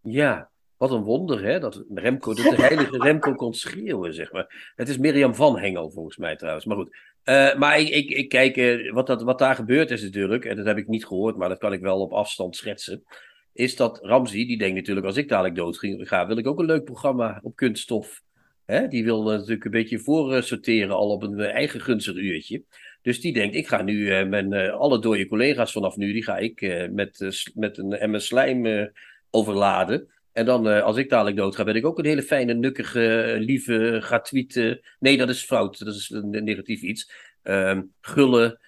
Ja, 0.00 0.48
wat 0.88 0.98
een 0.98 1.04
wonder, 1.04 1.42
hè? 1.44 1.60
Dat 1.60 1.84
Remco, 1.94 2.34
dat 2.34 2.56
de 2.56 2.62
heilige 2.62 2.98
Remco 2.98 3.34
kon 3.42 3.54
schreeuwen, 3.54 4.14
zeg 4.14 4.32
maar. 4.32 4.72
Het 4.76 4.88
is 4.88 4.98
Mirjam 4.98 5.34
van 5.34 5.58
Hengel, 5.58 5.90
volgens 5.90 6.16
mij 6.16 6.36
trouwens. 6.36 6.64
Maar 6.64 6.76
goed. 6.76 6.96
Eh, 7.22 7.54
maar 7.54 7.80
ik, 7.80 7.88
ik, 7.88 8.10
ik 8.10 8.28
kijk, 8.28 8.56
eh, 8.56 8.92
wat, 8.92 9.06
dat, 9.06 9.22
wat 9.22 9.38
daar 9.38 9.54
gebeurd 9.54 9.90
is 9.90 10.02
natuurlijk, 10.02 10.44
en 10.44 10.56
dat 10.56 10.66
heb 10.66 10.76
ik 10.76 10.88
niet 10.88 11.06
gehoord, 11.06 11.36
maar 11.36 11.48
dat 11.48 11.58
kan 11.58 11.72
ik 11.72 11.80
wel 11.80 12.00
op 12.00 12.12
afstand 12.12 12.56
schetsen. 12.56 13.02
Is 13.52 13.76
dat 13.76 13.98
Ramzi, 14.02 14.46
die 14.46 14.58
denkt 14.58 14.74
natuurlijk, 14.74 15.06
als 15.06 15.16
ik 15.16 15.28
dadelijk 15.28 15.54
dood 15.54 15.78
ga, 15.80 16.26
wil 16.26 16.38
ik 16.38 16.46
ook 16.46 16.58
een 16.58 16.64
leuk 16.66 16.84
programma 16.84 17.40
op 17.42 17.56
kunststof. 17.56 18.22
Hè? 18.64 18.88
Die 18.88 19.04
wil 19.04 19.30
eh, 19.30 19.36
natuurlijk 19.38 19.64
een 19.64 19.70
beetje 19.70 19.98
voor 19.98 20.42
sorteren 20.42 20.96
al 20.96 21.10
op 21.10 21.22
een 21.22 21.40
eigen 21.40 21.80
gunstig 21.80 22.14
uurtje. 22.14 22.62
Dus 23.02 23.20
die 23.20 23.32
denkt, 23.32 23.54
ik 23.54 23.68
ga 23.68 23.82
nu 23.82 24.24
mijn, 24.24 24.70
alle 24.70 25.00
dode 25.00 25.26
collega's 25.26 25.72
vanaf 25.72 25.96
nu, 25.96 26.12
die 26.12 26.24
ga 26.24 26.36
ik 26.36 26.88
met, 26.92 27.50
met 27.54 27.78
een 27.78 27.92
emmer 27.92 28.20
slijm 28.20 28.66
eh, 28.66 28.86
overladen. 29.30 30.13
En 30.34 30.44
dan, 30.44 30.68
eh, 30.68 30.82
als 30.82 30.96
ik 30.96 31.08
dadelijk 31.08 31.36
dood 31.36 31.56
ga, 31.56 31.64
ben 31.64 31.74
ik 31.74 31.86
ook 31.86 31.98
een 31.98 32.04
hele 32.04 32.22
fijne, 32.22 32.54
nukkige, 32.54 33.22
eh, 33.22 33.40
lieve, 33.40 33.98
gratuite. 34.00 34.84
Nee, 34.98 35.16
dat 35.16 35.28
is 35.28 35.44
fout. 35.44 35.84
Dat 35.84 35.94
is 35.94 36.10
een 36.10 36.44
negatief 36.44 36.80
iets. 36.80 37.12
Ehm, 37.42 37.82
gulle, 38.00 38.60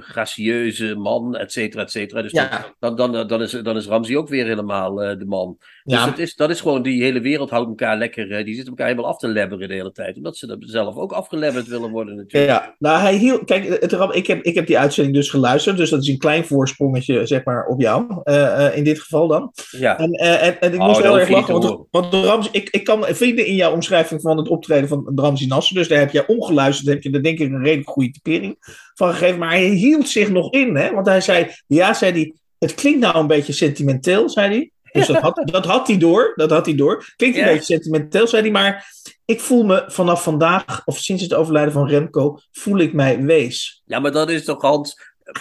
gracieuze 0.00 0.94
man, 0.94 1.36
et 1.36 1.52
cetera, 1.52 1.82
et 1.82 1.90
cetera. 1.90 2.22
Dus 2.22 2.32
Ja. 2.32 2.74
dan, 2.78 2.96
dan, 2.96 3.12
dan, 3.12 3.26
dan, 3.26 3.42
is, 3.42 3.50
dan 3.50 3.76
is 3.76 3.86
Ramsey 3.86 4.16
ook 4.16 4.28
weer 4.28 4.46
helemaal 4.46 5.02
eh, 5.02 5.18
de 5.18 5.24
man. 5.26 5.56
Dus 5.84 5.98
Ja. 5.98 6.06
het 6.08 6.18
is, 6.18 6.34
dat 6.34 6.50
is 6.50 6.60
gewoon, 6.60 6.82
die 6.82 7.02
hele 7.02 7.20
wereld 7.20 7.50
houdt 7.50 7.68
elkaar 7.68 7.96
lekker, 7.98 8.30
eh, 8.32 8.44
die 8.44 8.54
zitten 8.54 8.70
elkaar 8.72 8.86
helemaal 8.86 9.10
af 9.10 9.18
te 9.18 9.28
lebberen 9.28 9.68
de 9.68 9.74
hele 9.74 9.92
tijd. 9.92 10.16
Omdat 10.16 10.36
ze 10.36 10.46
er 10.46 10.56
zelf 10.60 10.96
ook 10.96 11.12
afgelebberd 11.12 11.66
willen 11.66 11.90
worden 11.90 12.16
natuurlijk. 12.16 12.50
Ja, 12.52 12.74
nou 12.78 13.00
hij 13.00 13.16
hield. 13.16 13.44
Kijk, 13.44 13.80
het, 13.80 13.92
ik, 14.12 14.26
heb, 14.26 14.42
ik 14.42 14.54
heb 14.54 14.66
die 14.66 14.78
uitzending 14.78 15.16
dus 15.16 15.30
geluisterd, 15.30 15.76
dus 15.76 15.90
dat 15.90 16.02
is 16.02 16.08
een 16.08 16.18
klein 16.18 16.44
voorsprongetje, 16.44 17.26
zeg 17.26 17.44
maar, 17.44 17.66
op 17.66 17.80
jou. 17.80 18.20
eh, 18.24 18.66
eh, 18.66 18.76
in 18.76 18.84
dit 18.84 19.00
geval 19.00 19.28
dan. 19.28 19.52
Ja, 19.70 19.98
En, 19.98 20.12
eh, 20.12 20.46
en, 20.46 20.60
en 20.60 20.72
ik 20.72 20.80
Oh, 20.80 20.86
moest 20.86 20.96
dat 21.02 21.06
heel 21.10 21.18
erg 21.20 21.28
lachen, 21.28 21.60
want, 21.60 21.86
want 21.90 22.10
de 22.10 22.20
Rams, 22.20 22.48
ik, 22.50 22.68
ik 22.70 22.84
kan 22.84 23.04
vinden 23.04 23.46
in 23.46 23.54
jouw 23.54 23.72
omschrijving 23.72 24.20
van 24.20 24.36
het 24.36 24.48
optreden 24.48 24.88
van 24.88 25.12
Ramzi 25.14 25.46
Nasser, 25.46 25.76
dus 25.76 25.88
daar 25.88 25.98
heb 25.98 26.10
jij 26.10 26.26
ongeluisterd, 26.26 26.88
heb 26.88 27.02
je 27.02 27.10
er 27.10 27.22
denk 27.22 27.38
ik 27.38 27.50
een 27.50 27.62
redelijk 27.64 27.88
goede 27.88 28.10
typering 28.10 28.56
van 28.94 29.14
gegeven, 29.20 29.40
maar 29.40 29.50
hij 29.50 29.64
hield 29.68 30.08
zich 30.08 30.30
nog 30.30 30.52
in, 30.52 30.76
hè? 30.76 30.90
want 30.92 31.06
hij 31.06 31.20
zei, 31.20 31.50
ja, 31.66 31.94
zei 31.94 32.12
hij, 32.12 32.34
het 32.58 32.74
klinkt 32.74 33.00
nou 33.00 33.16
een 33.18 33.26
beetje 33.26 33.52
sentimenteel, 33.52 34.28
zei 34.28 34.48
hij. 34.48 34.70
Dus 34.92 35.06
dat, 35.06 35.16
had, 35.16 35.40
dat 35.44 35.64
had 35.64 35.86
hij 35.86 35.98
door, 35.98 36.32
dat 36.36 36.50
had 36.50 36.66
hij 36.66 36.74
door. 36.74 37.12
Klinkt 37.16 37.36
een 37.36 37.44
Ja. 37.44 37.50
beetje 37.50 37.64
sentimenteel, 37.74 38.26
zei 38.26 38.42
hij, 38.42 38.50
maar 38.50 38.86
ik 39.24 39.40
voel 39.40 39.64
me 39.64 39.84
vanaf 39.86 40.22
vandaag, 40.22 40.82
of 40.84 40.98
sinds 40.98 41.22
het 41.22 41.34
overlijden 41.34 41.72
van 41.72 41.88
Remco, 41.88 42.38
voel 42.52 42.78
ik 42.78 42.92
mij 42.92 43.22
wees. 43.22 43.82
ja 43.84 43.98
maar 43.98 44.12
dat 44.12 44.30
is 44.30 44.44
toch 44.44 44.62
Hans. 44.62 45.00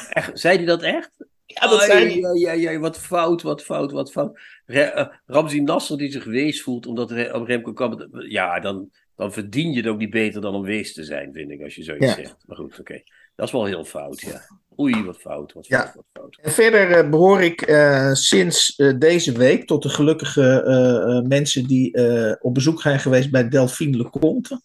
Echt, 0.10 0.40
zei 0.40 0.58
hij 0.58 0.66
dat 0.66 0.82
echt? 0.82 1.10
Ja, 1.46 1.68
dat 1.68 1.82
zei 1.82 2.22
hij. 2.22 2.34
Ja, 2.40 2.54
ja, 2.54 2.72
ja, 2.72 2.80
wat 2.80 2.98
fout, 3.00 3.42
wat 3.42 3.64
fout, 3.64 3.92
wat 3.92 4.12
fout. 4.12 4.40
Re, 4.66 4.82
eh, 4.82 5.08
Ramzi 5.26 5.60
Nasser 5.62 5.98
die 5.98 6.12
zich 6.12 6.24
wees 6.24 6.62
voelt 6.64 6.86
omdat 6.88 7.12
Re, 7.12 7.44
Remco 7.46 7.74
kwam. 7.74 8.08
Ja, 8.28 8.60
dan, 8.60 8.90
dan 9.16 9.34
verdien 9.34 9.72
je 9.72 9.78
het 9.78 9.88
ook 9.88 9.98
niet 9.98 10.10
beter 10.10 10.42
dan 10.42 10.54
om 10.56 10.62
wees 10.64 10.94
te 10.94 11.04
zijn, 11.04 11.34
vind 11.34 11.52
ik, 11.52 11.62
als 11.64 11.76
je 11.76 11.84
zoiets 11.84 12.06
Ja. 12.06 12.14
zegt. 12.16 12.36
Maar 12.46 12.58
goed, 12.58 12.80
oké. 12.80 13.02
Dat 13.40 13.48
is 13.48 13.54
wel 13.54 13.66
heel 13.66 13.86
fout, 13.86 14.22
ja. 14.22 14.42
Oei, 14.80 15.04
wat 15.04 15.18
fout, 15.18 15.54
wat 15.54 15.68
Ja. 15.68 15.80
fout, 15.80 15.96
wat 15.96 16.06
fout. 16.14 16.38
En 16.42 16.52
verder 16.52 16.92
eh, 16.92 17.10
behoor 17.10 17.42
ik 17.42 17.62
eh, 17.62 18.14
sinds 18.14 18.76
eh, 18.76 18.94
deze 18.98 19.32
week 19.32 19.68
tot 19.68 19.84
de 19.84 19.90
gelukkige 19.90 21.24
mensen 21.28 21.68
die 21.68 21.98
op 22.42 22.54
bezoek 22.54 22.82
zijn 22.82 23.00
geweest 23.00 23.32
bij 23.32 23.50
Delphine 23.50 23.98
Leconte. 23.98 24.62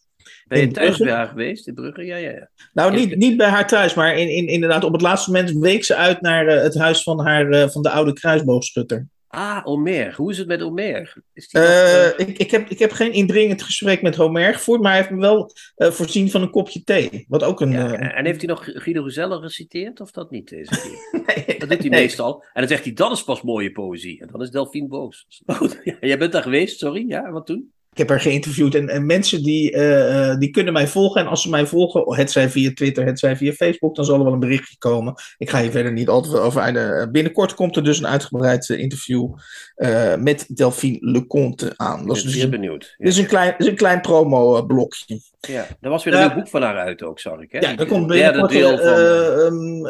Ben 0.46 0.60
je 0.60 0.66
thuis 0.66 0.86
Brugge? 0.86 1.04
bij 1.04 1.12
haar 1.12 1.26
geweest, 1.26 1.66
in 1.66 1.74
Brugge? 1.74 2.04
Ja, 2.04 2.16
ja, 2.16 2.30
ja. 2.30 2.48
Nou, 2.72 2.94
niet, 2.94 3.16
niet 3.16 3.36
bij 3.36 3.48
haar 3.48 3.66
thuis, 3.66 3.94
maar 3.94 4.18
in, 4.18 4.28
in, 4.28 4.46
inderdaad 4.46 4.84
op 4.84 4.92
het 4.92 5.02
laatste 5.02 5.30
moment 5.30 5.50
week 5.50 5.84
ze 5.84 5.94
uit 5.94 6.20
naar 6.20 6.46
het 6.46 6.78
huis 6.78 7.02
van, 7.02 7.20
haar, 7.20 7.70
van 7.70 7.82
de 7.82 7.90
oude 7.90 8.12
kruisboogschutter. 8.12 9.06
Ah, 9.34 9.60
Omer. 9.64 10.14
Hoe 10.14 10.30
is 10.30 10.38
het 10.38 10.46
met 10.46 10.62
Omer? 10.62 11.14
Is 11.32 11.48
die 11.48 11.60
nog, 11.60 11.70
Eh, 11.70 12.06
eh, 12.06 12.18
ik, 12.18 12.38
ik, 12.38 12.50
heb, 12.50 12.68
ik 12.68 12.78
heb 12.78 12.92
geen 12.92 13.12
indringend 13.12 13.62
gesprek 13.62 14.02
met 14.02 14.16
Homer 14.16 14.54
gevoerd, 14.54 14.80
maar 14.80 14.90
hij 14.90 15.00
heeft 15.00 15.12
me 15.12 15.20
wel 15.20 15.50
eh, 15.76 15.90
voorzien 15.90 16.30
van 16.30 16.42
een 16.42 16.50
kopje 16.50 16.84
thee. 16.84 17.24
Wat 17.28 17.42
ook 17.42 17.60
een. 17.60 17.70
ja, 17.70 17.92
en 18.14 18.24
heeft 18.24 18.40
hij 18.40 18.48
nog 18.48 18.64
Guido 18.64 19.02
Gezelle 19.02 19.40
geciteerd, 19.40 20.00
of 20.00 20.10
dat 20.10 20.30
niet 20.30 20.48
deze 20.48 20.70
keer? 20.70 21.22
nee, 21.46 21.58
Dat 21.58 21.68
doet 21.68 21.78
hij 21.78 21.88
nee. 21.88 22.00
meestal. 22.00 22.44
En 22.52 22.60
dan 22.60 22.68
zegt 22.68 22.84
hij, 22.84 22.92
dat 22.92 23.12
is 23.12 23.24
pas 23.24 23.42
mooie 23.42 23.72
poëzie. 23.72 24.20
En 24.20 24.28
dan 24.32 24.42
is 24.42 24.50
Delphine 24.50 24.88
boos. 24.88 25.26
Goed, 25.46 25.80
ja, 25.84 25.96
jij 26.00 26.18
bent 26.18 26.32
daar 26.32 26.42
geweest, 26.42 26.78
sorry. 26.78 27.04
Ja, 27.08 27.30
wat 27.30 27.46
toen? 27.46 27.72
Ik 27.94 28.00
heb 28.00 28.08
haar 28.08 28.20
geïnterviewd 28.20 28.74
en, 28.74 28.88
en 28.88 29.06
mensen 29.06 29.42
die, 29.42 29.72
eh, 29.72 30.30
eh, 30.30 30.38
die 30.38 30.50
kunnen 30.50 30.72
mij 30.72 30.86
volgen. 30.86 31.20
En 31.20 31.26
als 31.26 31.42
ze 31.42 31.48
mij 31.48 31.66
volgen, 31.66 32.16
het 32.16 32.30
zij 32.30 32.48
via 32.50 32.70
Twitter, 32.74 33.06
het 33.06 33.18
zij 33.18 33.36
via 33.36 33.52
Facebook, 33.52 33.94
dan 33.94 34.04
zal 34.04 34.18
er 34.18 34.24
wel 34.24 34.32
een 34.32 34.38
berichtje 34.40 34.78
komen. 34.78 35.14
Ik 35.38 35.50
ga 35.50 35.60
hier 35.60 35.70
verder 35.70 35.92
niet 35.92 36.08
al 36.08 36.22
te 36.22 36.30
veel 36.30 36.40
over 36.40 36.60
uit. 36.60 37.12
binnenkort 37.12 37.54
komt 37.54 37.76
er 37.76 37.84
dus 37.84 37.98
een 37.98 38.06
uitgebreid 38.06 38.70
eh, 38.70 38.78
interview 38.78 39.34
eh, 39.74 40.14
met 40.16 40.56
Delphine 40.56 40.98
Leconte 41.00 41.72
aan. 41.76 42.06
Dat 42.06 42.16
is 42.16 42.22
ben 42.22 42.32
dus 42.32 42.48
benieuwd. 42.48 42.84
Ja. 42.84 43.04
dit 43.04 43.12
is 43.12 43.18
een 43.18 43.26
klein, 43.26 43.54
is 43.58 43.66
een 43.66 43.76
klein 43.76 44.00
promo-blokje. 44.00 45.20
Ja, 45.40 45.66
er 45.80 45.90
was 45.90 46.04
weer 46.04 46.14
een 46.14 46.20
nieuw 46.20 46.34
boek 46.34 46.48
van 46.48 46.62
haar 46.62 46.76
uit 46.76 47.02
ook, 47.02 47.20
zag 47.20 47.40
ik. 47.40 47.52
Hè? 47.52 47.58
Ja, 47.58 47.76
er 47.76 47.86
komt 47.86 48.06
binnenkort 48.06 48.50
deel 48.50 48.78
van... 48.78 48.86
eh, 48.86 49.36
eh, 49.36 49.46
ehm, 49.46 49.86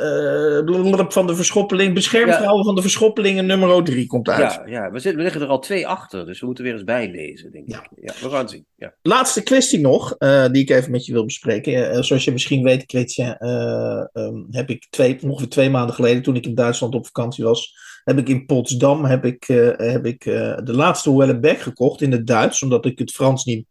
eh, 1.00 1.04
van 1.08 1.26
de 1.26 1.36
verschoppeling, 1.36 1.94
beschermvrouwen 1.94 2.64
van 2.64 2.74
de 2.74 2.82
verschoppelingen 2.82 3.46
nummer 3.46 3.84
3 3.84 4.06
komt 4.06 4.28
uit. 4.28 4.52
ja, 4.52 4.62
ja 4.66 4.90
we, 4.90 4.98
zitten, 4.98 5.16
we 5.16 5.22
liggen 5.22 5.42
er 5.42 5.48
al 5.48 5.58
twee 5.58 5.86
achter, 5.86 6.26
dus 6.26 6.40
we 6.40 6.46
moeten 6.46 6.64
weer 6.64 6.72
eens 6.72 6.84
bijlezen, 6.84 7.52
denk 7.52 7.70
Ja. 7.70 7.82
ik. 7.82 7.93
Ja, 8.00 8.14
we 8.20 8.30
gaan 8.30 8.48
zien. 8.48 8.66
Ja. 8.76 8.94
Laatste 9.02 9.42
kwestie 9.42 9.80
nog, 9.80 10.14
eh, 10.18 10.46
die 10.50 10.62
ik 10.62 10.70
even 10.70 10.90
met 10.90 11.06
je 11.06 11.12
wil 11.12 11.24
bespreken. 11.24 11.90
Eh, 11.90 12.02
zoals 12.02 12.24
je 12.24 12.32
misschien 12.32 12.62
weet, 12.62 12.84
Chrétien, 12.86 13.36
eh, 13.36 14.04
ehm, 14.12 14.42
heb 14.50 14.70
ik 14.70 14.86
twee, 14.90 15.18
ongeveer 15.22 15.48
twee 15.48 15.70
maanden 15.70 15.94
geleden, 15.94 16.22
toen 16.22 16.36
ik 16.36 16.46
in 16.46 16.54
Duitsland 16.54 16.94
op 16.94 17.06
vakantie 17.06 17.44
was, 17.44 17.74
heb 18.04 18.18
ik 18.18 18.28
in 18.28 18.46
Potsdam 18.46 19.04
heb 19.04 19.24
ik, 19.24 19.44
heb 19.76 20.06
ik, 20.06 20.24
de 20.64 20.72
laatste 20.72 21.16
Wellebec 21.16 21.60
gekocht 21.60 22.00
in 22.00 22.12
het 22.12 22.26
Duits, 22.26 22.62
omdat 22.62 22.84
ik 22.84 22.98
het 22.98 23.12
Frans 23.12 23.44
niet 23.44 23.66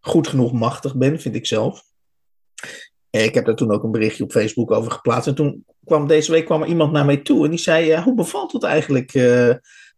goed 0.00 0.28
genoeg 0.28 0.52
machtig 0.52 0.96
ben, 0.96 1.20
vind 1.20 1.34
ik 1.34 1.46
zelf. 1.46 1.82
Ik 3.10 3.34
heb 3.34 3.44
daar 3.44 3.54
toen 3.54 3.72
ook 3.72 3.82
een 3.82 3.90
berichtje 3.90 4.24
op 4.24 4.30
Facebook 4.30 4.70
over 4.70 4.90
geplaatst. 4.90 5.28
En 5.28 5.34
toen 5.34 5.64
kwam 5.84 6.06
deze 6.06 6.30
week 6.30 6.44
kwam 6.44 6.62
er 6.62 6.68
iemand 6.68 6.92
naar 6.92 7.04
mij 7.04 7.16
toe 7.16 7.44
en 7.44 7.50
die 7.50 7.58
zei: 7.58 8.00
Hoe 8.00 8.14
bevalt 8.14 8.52
het 8.52 8.62
eigenlijk? 8.62 9.12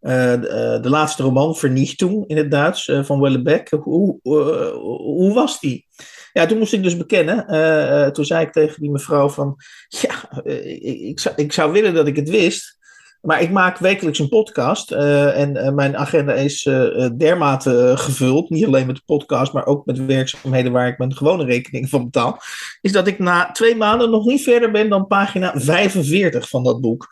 Eh, 0.04 0.40
de, 0.40 0.48
eh, 0.48 0.82
de 0.82 0.88
laatste 0.88 1.22
roman, 1.22 1.56
Vernichtung 1.56 2.26
in 2.26 2.36
het 2.36 2.50
Duits, 2.50 2.88
eh, 2.88 3.04
van 3.04 3.20
Wellebec. 3.20 3.68
Hoe, 3.70 4.18
hoe 4.22 5.32
was 5.34 5.60
die? 5.60 5.86
Ja, 6.32 6.46
toen 6.46 6.58
moest 6.58 6.72
ik 6.72 6.82
dus 6.82 6.96
bekennen. 6.96 8.12
toen 8.12 8.24
zei 8.24 8.46
ik 8.46 8.52
tegen 8.52 8.80
die 8.80 8.90
mevrouw 8.90 9.28
van... 9.28 9.56
Ja, 10.02 10.42
ik, 10.42 11.00
ik, 11.00 11.20
zou, 11.20 11.34
ik 11.36 11.52
zou 11.52 11.72
willen 11.72 11.94
dat 11.94 12.06
ik 12.06 12.16
het 12.16 12.28
wist. 12.28 12.78
Maar 13.24 13.42
ik 13.42 13.50
maak 13.50 13.78
wekelijks 13.78 14.18
een 14.18 14.28
podcast. 14.28 14.92
eh, 14.92 15.40
en 15.40 15.56
eh, 15.56 15.72
mijn 15.72 15.96
agenda 15.96 16.32
is 16.32 16.66
eh, 16.66 17.08
dermate 17.16 17.92
gevuld. 17.96 18.50
Niet 18.50 18.66
alleen 18.66 18.86
met 18.86 18.96
de 18.96 19.02
podcast, 19.06 19.52
maar 19.52 19.66
ook 19.66 19.86
met 19.86 20.06
werkzaamheden 20.06 20.72
waar 20.72 20.88
ik 20.88 20.98
mijn 20.98 21.16
gewone 21.16 21.44
rekening 21.44 21.88
van 21.88 22.04
betaal. 22.04 22.38
Is 22.80 22.92
dat 22.92 23.06
ik 23.06 23.18
na 23.18 23.50
twee 23.52 23.76
maanden 23.76 24.10
nog 24.10 24.24
niet 24.24 24.42
verder 24.42 24.70
ben 24.70 24.88
dan 24.88 25.06
pagina 25.06 25.52
45 25.54 26.48
van 26.48 26.64
dat 26.64 26.80
boek. 26.80 27.08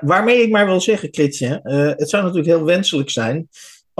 Waarmee 0.00 0.42
ik 0.42 0.50
maar 0.50 0.66
wil 0.66 0.80
zeggen, 0.80 1.08
Chrétien, 1.10 1.62
eh, 1.62 1.86
het 1.86 2.10
zou 2.10 2.22
natuurlijk 2.22 2.56
heel 2.56 2.64
wenselijk 2.64 3.10
zijn 3.10 3.48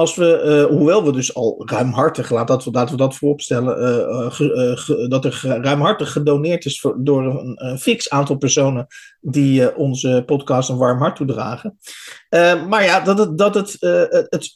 als 0.00 0.14
we, 0.14 0.36
eh, 0.36 0.64
hoewel 0.76 1.04
we 1.04 1.12
dus 1.12 1.34
al 1.34 1.62
ruimhartig, 1.66 2.30
laat 2.30 2.48
dat, 2.48 2.68
laten 2.72 2.90
we 2.90 3.00
dat 3.00 3.16
vooropstellen, 3.16 4.32
ge- 4.32 5.06
dat 5.08 5.24
er 5.24 5.40
ruimhartig 5.44 6.12
gedoneerd 6.12 6.64
is 6.64 6.86
door 6.96 7.24
een, 7.24 7.78
fix 7.78 8.10
aantal 8.10 8.36
personen 8.36 8.86
die 9.20 9.76
onze 9.76 10.22
podcast 10.26 10.68
een 10.68 10.76
warm 10.76 10.98
hart 10.98 11.16
toedragen. 11.16 11.78
Maar 12.68 12.84
ja, 12.84 13.00
dat 13.00 13.18
het, 13.18 13.38
dat 13.38 13.54
het, 13.54 13.76
het, 14.28 14.50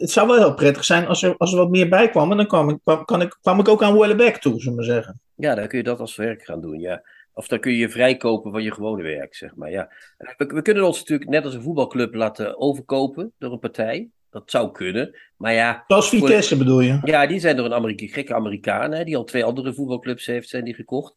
het, 0.00 0.10
zou 0.10 0.26
wel 0.26 0.36
heel 0.38 0.54
prettig 0.54 0.84
zijn 0.84 1.06
als 1.06 1.22
er, 1.22 1.34
als 1.36 1.52
er 1.52 1.58
wat 1.58 1.70
meer 1.70 1.88
bij 1.88 2.10
kwam. 2.10 2.30
En 2.30 2.36
dan 2.36 2.46
kwam 2.46 2.68
ik, 2.68 2.78
kwam, 2.82 3.04
kan 3.04 3.20
ik, 3.20 3.38
kwam 3.40 3.58
ik 3.60 3.68
ook 3.68 3.82
aan 3.82 3.98
Wellebec 3.98 4.36
toe, 4.36 4.60
zullen 4.60 4.78
we 4.78 4.84
zeggen. 4.84 5.20
ja, 5.34 5.54
dan 5.54 5.68
kun 5.68 5.78
je 5.78 5.84
dat 5.84 6.00
als 6.00 6.16
werk 6.16 6.44
gaan 6.44 6.60
doen, 6.60 6.78
ja. 6.78 7.02
Of 7.32 7.48
dan 7.48 7.60
kun 7.60 7.72
je 7.72 7.78
je 7.78 7.90
vrijkopen 7.90 8.52
van 8.52 8.62
je 8.62 8.72
gewone 8.72 9.02
werk, 9.02 9.34
zeg 9.34 9.54
maar, 9.54 9.70
ja. 9.70 9.92
We 10.36 10.62
kunnen 10.62 10.86
ons 10.86 10.98
natuurlijk 10.98 11.30
net 11.30 11.44
als 11.44 11.54
een 11.54 11.62
voetbalclub 11.62 12.14
laten 12.14 12.58
overkopen 12.60 13.32
door 13.38 13.52
een 13.52 13.58
partij. 13.58 14.10
Dat 14.30 14.50
zou 14.50 14.72
kunnen, 14.72 15.16
maar 15.36 15.52
ja... 15.52 15.84
Zoals 15.86 16.08
Vitesse 16.08 16.56
bedoel 16.56 16.80
je? 16.80 16.98
Ja, 17.04 17.26
die 17.26 17.40
zijn 17.40 17.56
door 17.56 17.64
een 17.64 17.74
Amerika 17.74 18.06
gekke 18.06 18.34
Amerikaan, 18.34 18.92
hè, 18.92 19.04
die 19.04 19.16
al 19.16 19.24
twee 19.24 19.44
andere 19.44 19.74
voetbalclubs 19.74 20.26
heeft, 20.26 20.48
zijn 20.48 20.64
die 20.64 20.74
gekocht. 20.74 21.14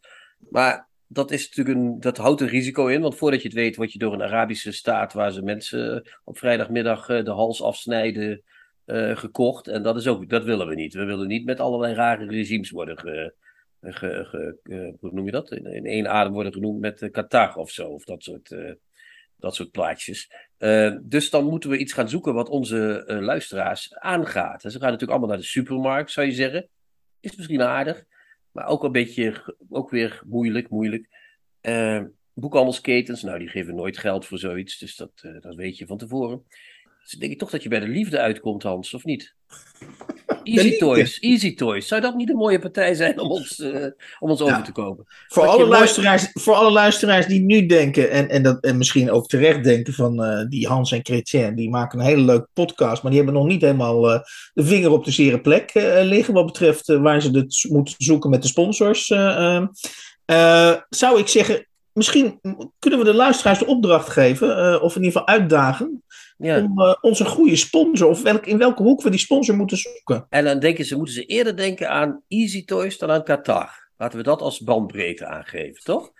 Maar 0.50 0.88
dat, 1.08 1.32
is 1.32 1.50
natuurlijk 1.50 1.77
een, 1.77 2.00
dat 2.00 2.17
houdt 2.17 2.41
een 2.41 2.48
risico 2.48 2.88
in, 2.88 3.01
want 3.01 3.15
voordat 3.15 3.41
je 3.41 3.48
het 3.48 3.58
weet, 3.58 3.75
word 3.75 3.91
je 3.91 4.00
door 4.00 4.13
een 4.13 4.24
Arabische 4.24 4.72
staat 4.72 5.13
waar 5.13 5.32
ze 5.32 5.41
mensen 5.41 6.03
op 6.24 6.38
vrijdagmiddag 6.38 7.10
eh, 7.10 7.24
de 7.24 7.32
hals 7.32 7.62
afsnijden 7.62 8.41
eh, 8.86 9.17
gekocht. 9.17 9.67
En 9.67 9.84
dat, 9.84 9.96
is 9.98 10.08
ook, 10.08 10.29
dat 10.29 10.43
willen 10.43 10.67
we 10.67 10.75
niet. 10.75 10.93
We 10.93 11.03
willen 11.05 11.27
niet 11.27 11.46
met 11.46 11.60
allerlei 11.60 11.93
rare 11.93 12.25
regimes 12.25 12.70
worden 12.70 12.98
ge, 13.00 13.34
ge, 13.82 14.25
ge- 14.25 14.58
ge- 14.63 14.96
hoe 15.00 15.12
noem 15.13 15.25
je 15.25 15.32
dat? 15.32 15.51
In, 15.51 15.65
in 15.65 15.86
één 15.86 16.08
adem 16.08 16.34
worden 16.34 16.53
genoemd 16.53 16.79
met 16.79 17.01
eh, 17.01 17.12
Qatar 17.12 17.55
of 17.55 17.70
zo, 17.70 17.88
of 17.88 18.03
dat 18.03 18.24
soort, 18.24 18.51
eh, 18.51 18.72
dat 19.38 19.55
soort 19.55 19.72
plaatjes. 19.72 20.32
Eh, 20.63 20.96
dus 21.01 21.29
dan 21.29 21.46
moeten 21.46 21.70
we 21.70 21.77
iets 21.77 21.93
gaan 21.93 22.10
zoeken 22.10 22.34
wat 22.34 22.50
onze 22.50 23.05
eh, 23.05 23.20
luisteraars 23.20 23.96
aangaat. 23.96 24.62
Ze 24.62 24.70
gaan 24.70 24.79
natuurlijk 24.79 25.12
allemaal 25.12 25.29
naar 25.29 25.38
de 25.38 25.43
supermarkt, 25.43 26.12
zou 26.12 26.27
je 26.27 26.34
zeggen. 26.34 26.70
Is 27.20 27.36
misschien 27.36 27.62
aardig, 27.62 28.03
maar 28.51 28.65
ook 28.65 28.84
een 28.84 28.91
beetje, 28.91 29.55
ook 29.70 29.89
weer 29.89 30.22
moeilijk, 30.25 30.70
moeilijk. 30.70 31.08
Eh, 31.62 32.01
boekhandelsketens, 32.34 33.24
nou 33.24 33.39
die 33.39 33.48
geven 33.48 33.75
nooit 33.75 33.98
geld 33.98 34.25
voor 34.25 34.38
zoiets, 34.38 34.77
dus 34.77 34.96
dat, 34.96 35.12
dat 35.39 35.55
weet 35.55 35.77
je 35.77 35.86
van 35.86 35.98
tevoren. 35.98 36.43
Dus 37.01 37.12
denk 37.12 37.32
ik 37.32 37.39
toch 37.39 37.50
dat 37.50 37.63
je 37.63 37.70
bij 37.70 37.79
de 37.79 37.88
liefde 37.88 38.20
uitkomt, 38.20 38.63
Hans, 38.63 38.93
of 38.93 39.03
niet? 39.03 39.36
Easy? 40.44 40.78
Toys, 40.78 41.20
Easy 41.20 41.56
Toys. 41.56 41.88
Zou 41.88 42.02
dat 42.02 42.16
niet 42.16 42.30
een 42.30 42.36
mooie 42.36 42.60
partij 42.60 42.94
zijn 42.94 43.20
om 43.20 43.30
ons, 43.32 43.60
eh, 43.60 43.86
om 44.20 44.30
ons 44.30 44.42
over 44.42 44.64
te 44.64 44.72
kopen? 44.72 45.06
Voor 45.28 45.48
alle, 45.48 45.58
mooi- 45.58 45.70
luisteraars, 45.70 46.30
voor 46.34 46.54
alle 46.54 46.72
luisteraars 46.72 47.26
die 47.28 47.42
nu 47.42 47.66
denken, 47.66 48.10
en, 48.12 48.30
en, 48.30 48.44
dat, 48.44 48.64
en 48.64 48.78
misschien 48.78 49.12
ook 49.12 49.28
terecht 49.28 49.64
denken 49.64 49.94
van 49.94 50.24
eh, 50.24 50.46
die 50.50 50.68
Hans 50.68 50.92
en 50.92 51.00
Chrétien, 51.04 51.56
die 51.56 51.70
maken 51.70 52.00
een 52.00 52.06
hele 52.06 52.22
leuke 52.22 52.48
podcast, 52.54 53.02
maar 53.04 53.12
die 53.12 53.22
hebben 53.22 53.40
nog 53.40 53.50
niet 53.52 53.62
helemaal 53.62 54.12
eh, 54.12 54.20
de 54.54 54.64
vinger 54.64 54.92
op 54.92 55.06
de 55.06 55.12
zere 55.12 55.42
plek 55.42 55.72
liggen 56.04 56.34
wat 56.34 56.46
betreft 56.46 56.88
waar 56.88 57.22
ze 57.22 57.30
het 57.32 57.66
moeten 57.70 57.96
zoeken 57.98 58.30
met 58.30 58.42
de 58.42 58.48
sponsors. 58.48 59.10
eh, 59.10 59.56
eh. 59.56 59.64
Eh, 60.26 60.74
zou 60.90 61.20
ik 61.20 61.28
zeggen, 61.28 61.68
misschien 61.94 62.40
kunnen 62.80 63.00
we 63.00 63.06
de 63.06 63.14
luisteraars 63.14 63.60
de 63.60 63.66
opdracht 63.66 64.10
geven, 64.10 64.82
of 64.82 64.96
in 64.96 65.04
ieder 65.04 65.20
geval 65.20 65.36
uitdagen, 65.36 66.03
Ja. 66.44 66.64
om 66.64 66.82
eh, 66.82 66.96
onze 67.02 67.26
goede 67.26 67.56
sponsor, 67.56 68.10
of 68.10 68.22
welk, 68.22 68.46
in 68.46 68.58
welke 68.58 68.84
hoek 68.84 69.02
we 69.02 69.10
die 69.10 69.20
sponsor 69.20 69.56
moeten 69.56 69.78
zoeken. 69.78 70.26
En 70.30 70.44
dan 70.44 70.60
denken 70.60 70.86
ze, 70.86 70.96
moeten 70.96 71.14
ze 71.14 71.26
eerder 71.26 71.58
denken 71.58 71.90
aan 71.90 72.24
Easy 72.28 72.66
Toys 72.66 72.98
dan 72.98 73.12
aan 73.12 73.24
Qatar. 73.24 73.90
Laten 73.98 74.18
we 74.18 74.24
dat 74.24 74.42
als 74.42 74.60
bandbreedte 74.60 75.26
aangeven, 75.26 75.84
toch? 75.84 76.12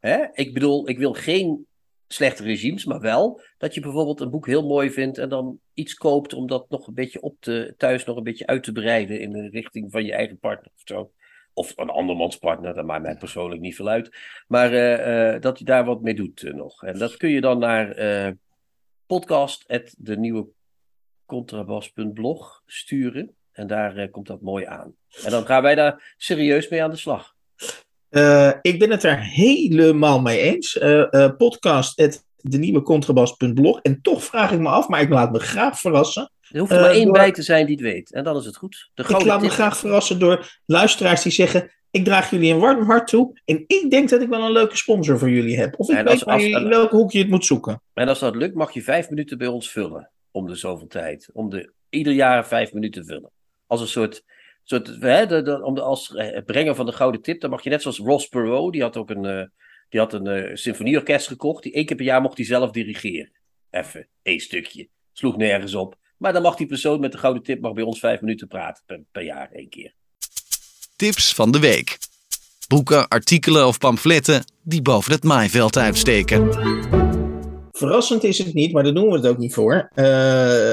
Hè? 0.00 0.24
Ik 0.32 0.54
bedoel, 0.54 0.88
ik 0.88 0.98
wil 0.98 1.12
geen 1.12 1.66
slechte 2.08 2.42
regimes, 2.42 2.84
maar 2.84 3.00
wel 3.00 3.40
dat 3.58 3.74
je 3.74 3.80
bijvoorbeeld 3.80 4.20
een 4.20 4.30
boek 4.30 4.46
heel 4.46 4.66
mooi 4.66 4.90
vindt 4.90 5.18
en 5.18 5.28
dan 5.28 5.58
iets 5.74 5.94
koopt 5.94 6.34
om 6.34 6.46
dat 6.46 6.70
nog 6.70 6.86
een 6.86 6.94
beetje 6.94 7.20
op 7.20 7.36
te, 7.40 7.74
thuis 7.76 8.04
nog 8.04 8.16
een 8.16 8.22
beetje 8.22 8.46
uit 8.46 8.62
te 8.62 8.72
breiden 8.72 9.20
in 9.20 9.32
de 9.32 9.48
richting 9.48 9.90
van 9.90 10.04
je 10.04 10.12
eigen 10.12 10.38
partner 10.38 10.72
of 10.74 10.82
zo. 10.84 11.10
Of 11.54 11.72
een 11.76 11.90
andermans 11.90 12.36
partner, 12.36 12.74
dat 12.74 12.84
maakt 12.84 13.02
mij 13.02 13.16
persoonlijk 13.16 13.60
niet 13.60 13.76
veel 13.76 13.88
uit. 13.88 14.16
Maar 14.46 14.72
eh, 14.72 15.34
eh, 15.34 15.40
dat 15.40 15.58
je 15.58 15.64
daar 15.64 15.84
wat 15.84 16.02
mee 16.02 16.14
doet 16.14 16.52
nog. 16.54 16.82
En 16.82 16.98
dat 16.98 17.16
kun 17.16 17.30
je 17.30 17.40
dan 17.40 17.58
naar 17.58 17.96
podcast, 19.12 19.64
de 19.98 20.18
nieuwe 20.18 20.46
contrabas.blog 21.26 22.62
sturen. 22.66 23.34
En 23.52 23.66
daar 23.66 23.96
eh, 23.96 24.10
komt 24.10 24.26
dat 24.26 24.40
mooi 24.40 24.64
aan. 24.64 24.94
En 25.24 25.30
dan 25.30 25.46
gaan 25.46 25.62
wij 25.62 25.74
daar 25.74 26.14
serieus 26.16 26.68
mee 26.68 26.82
aan 26.82 26.90
de 26.90 26.96
slag. 26.96 27.34
Eh, 28.08 28.52
ik 28.62 28.78
ben 28.78 28.90
het 28.90 29.02
er 29.02 29.20
helemaal 29.20 30.20
mee 30.20 30.40
eens. 30.40 30.78
Eh, 30.78 31.36
podcast, 31.36 31.98
het, 31.98 32.24
de 32.36 32.58
nieuwe 32.58 32.82
contrabas.blog. 32.82 33.80
En 33.80 34.02
toch 34.02 34.24
vraag 34.24 34.52
ik 34.52 34.60
me 34.60 34.68
af, 34.68 34.88
maar 34.88 35.00
ik 35.00 35.10
laat 35.10 35.32
me 35.32 35.38
graag 35.38 35.78
verrassen. 35.78 36.31
Er 36.50 36.58
hoeft 36.58 36.70
er 36.70 36.76
Eh, 36.76 36.82
maar 36.82 36.92
één 36.92 37.04
door- 37.04 37.12
bij 37.12 37.32
te 37.32 37.42
zijn 37.42 37.66
die 37.66 37.74
het 37.74 37.84
weet. 37.84 38.12
En 38.12 38.24
dan 38.24 38.36
is 38.36 38.44
het 38.44 38.56
goed. 38.56 38.90
De 38.94 39.02
Ik 39.02 39.08
laat 39.24 39.40
me 39.40 39.46
tip. 39.46 39.50
graag 39.54 39.76
verrassen 39.76 40.18
door 40.18 40.58
luisteraars 40.66 41.22
die 41.22 41.32
zeggen: 41.32 41.70
Ik 41.90 42.04
draag 42.04 42.30
jullie 42.30 42.52
een 42.52 42.58
warm 42.58 42.82
hart 42.84 43.08
toe. 43.08 43.40
En 43.44 43.64
ik 43.66 43.86
denk 43.90 44.08
dat 44.08 44.22
ik 44.22 44.28
wel 44.28 44.42
een 44.44 44.52
leuke 44.52 44.76
sponsor 44.76 45.18
voor 45.18 45.30
jullie 45.30 45.58
heb. 45.58 45.78
Of 45.78 45.88
ik 45.90 45.96
En 45.96 46.04
weet 46.04 46.24
als- 46.24 46.42
in 46.42 46.68
welke 46.68 46.96
hoek 46.96 47.12
je 47.12 47.18
het 47.18 47.28
moet 47.28 47.44
zoeken. 47.44 47.82
En 47.94 48.08
als 48.08 48.18
dat 48.18 48.36
lukt, 48.36 48.54
mag 48.54 48.72
je 48.72 48.82
vijf 48.82 49.08
minuten 49.10 49.38
bij 49.38 49.46
ons 49.46 49.70
vullen. 49.70 50.10
Om 50.30 50.46
de 50.46 50.54
zoveel 50.54 50.86
tijd. 50.86 51.30
Om 51.32 51.50
de, 51.50 51.72
ieder 51.90 52.12
jaar 52.12 52.46
vijf 52.46 52.72
minuten 52.72 53.04
vullen. 53.04 53.30
Als 53.66 53.80
een 53.80 53.86
soort. 53.88 54.22
soort 54.64 54.96
hè, 55.00 55.26
de, 55.26 55.42
de- 55.42 55.62
om 55.64 55.74
de, 55.74 55.80
als 55.82 56.14
eh, 56.14 56.30
het 56.34 56.44
brengen 56.44 56.76
van 56.76 56.86
de 56.86 56.92
gouden 56.92 57.22
tip. 57.22 57.40
Dan 57.40 57.50
mag 57.50 57.62
je 57.62 57.70
net 57.70 57.82
zoals 57.82 57.98
Ross 57.98 58.26
Perot. 58.28 58.72
Die 58.72 58.82
had 58.82 58.96
ook 58.96 59.10
een, 59.10 59.24
eh, 59.24 59.44
die 59.88 60.00
had 60.00 60.12
een 60.12 60.26
eh, 60.26 60.54
symfonieorkest 60.54 61.26
gekocht. 61.26 61.62
Die 61.62 61.72
één 61.72 61.86
keer 61.86 61.96
per 61.96 62.04
jaar 62.04 62.20
mocht 62.20 62.36
hij 62.36 62.46
zelf 62.46 62.70
dirigeren. 62.70 63.32
Even, 63.70 64.08
één 64.22 64.40
stukje. 64.40 64.88
Sloeg 65.12 65.36
nergens 65.36 65.74
op. 65.74 65.96
Maar 66.22 66.32
dan 66.32 66.42
mag 66.42 66.56
die 66.56 66.66
persoon 66.66 67.00
met 67.00 67.12
de 67.12 67.18
gouden 67.18 67.42
tip 67.42 67.60
mag 67.60 67.72
bij 67.72 67.82
ons 67.82 67.98
vijf 67.98 68.20
minuten 68.20 68.48
praten 68.48 68.82
per, 68.86 69.02
per 69.12 69.22
jaar 69.22 69.50
één 69.52 69.68
keer. 69.68 69.94
Tips 70.96 71.34
van 71.34 71.50
de 71.50 71.58
week. 71.58 71.98
Boeken, 72.68 73.08
artikelen 73.08 73.66
of 73.66 73.78
pamfletten 73.78 74.44
die 74.62 74.82
boven 74.82 75.12
het 75.12 75.24
maaiveld 75.24 75.76
uitsteken. 75.76 76.52
Verrassend 77.70 78.24
is 78.24 78.38
het 78.38 78.54
niet, 78.54 78.72
maar 78.72 78.82
daar 78.82 78.94
doen 78.94 79.08
we 79.08 79.16
het 79.16 79.26
ook 79.26 79.38
niet 79.38 79.54
voor. 79.54 79.90
Eh, 79.94 80.04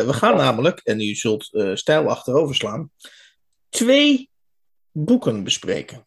we 0.05 0.13
gaan 0.13 0.37
namelijk, 0.37 0.79
en 0.79 1.01
u 1.01 1.15
zult 1.15 1.53
eh, 1.53 1.75
stijl 1.75 2.09
achterover 2.09 2.55
slaan, 2.55 2.91
twee 3.69 4.29
boeken 4.91 5.43
bespreken. 5.43 6.03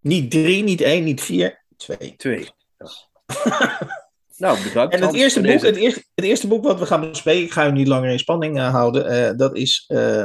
Niet 0.00 0.30
drie, 0.30 0.62
niet 0.62 0.80
één, 0.80 1.04
niet 1.04 1.20
vier, 1.20 1.64
twee. 1.76 2.14
Twee. 2.16 2.50
nou, 4.40 4.62
bedankt. 4.62 4.94
En 4.94 5.02
het 5.02 5.14
eerste, 5.14 5.40
boek, 5.40 5.62
het, 5.62 5.76
eerste, 5.76 6.04
het 6.14 6.24
eerste 6.24 6.48
boek 6.48 6.64
wat 6.64 6.78
we 6.78 6.86
gaan 6.86 7.10
bespreken, 7.10 7.42
ik 7.42 7.52
ga 7.52 7.66
u 7.66 7.72
niet 7.72 7.88
langer 7.88 8.10
in 8.10 8.18
spanning 8.18 8.58
eh, 8.58 8.70
houden, 8.72 9.06
eh, 9.06 9.36
dat 9.36 9.56
is 9.56 9.84
eh, 9.88 10.24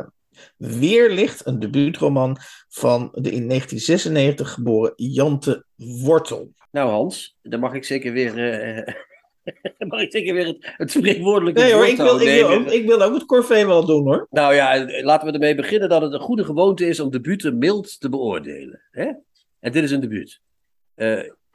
Weerlicht, 0.57 1.45
een 1.45 1.59
debuutroman 1.59 2.37
van 2.67 2.99
de 3.11 3.31
in 3.31 3.47
1996 3.47 4.51
geboren 4.51 4.93
Jante 4.95 5.65
Wortel. 5.75 6.53
Nou 6.71 6.89
Hans, 6.89 7.37
dan 7.41 7.59
mag 7.59 7.73
ik 7.73 7.83
zeker 7.83 8.11
weer, 8.11 8.33
mag 9.87 10.01
ik 10.01 10.11
zeker 10.11 10.33
weer 10.33 10.45
het, 10.45 10.73
het 10.77 10.91
spreekwoordelijke 10.91 11.61
Nee 11.61 11.73
hoor, 11.73 11.87
ik 11.87 11.97
wil, 11.97 12.19
ik, 12.19 12.27
wil 12.27 12.49
ook, 12.49 12.67
ik 12.67 12.85
wil 12.85 13.01
ook 13.01 13.13
het 13.13 13.25
corvée 13.25 13.65
wel 13.65 13.85
doen 13.85 14.03
hoor. 14.03 14.27
Nou 14.29 14.53
ja, 14.53 14.85
laten 15.01 15.27
we 15.27 15.33
ermee 15.33 15.55
beginnen 15.55 15.89
dat 15.89 16.01
het 16.01 16.13
een 16.13 16.19
goede 16.19 16.43
gewoonte 16.43 16.87
is 16.87 16.99
om 16.99 17.11
debuten 17.11 17.57
mild 17.57 17.99
te 17.99 18.09
beoordelen. 18.09 18.81
Hè? 18.91 19.11
En 19.59 19.71
dit 19.71 19.83
is 19.83 19.91
een 19.91 19.99
debuut. 19.99 20.41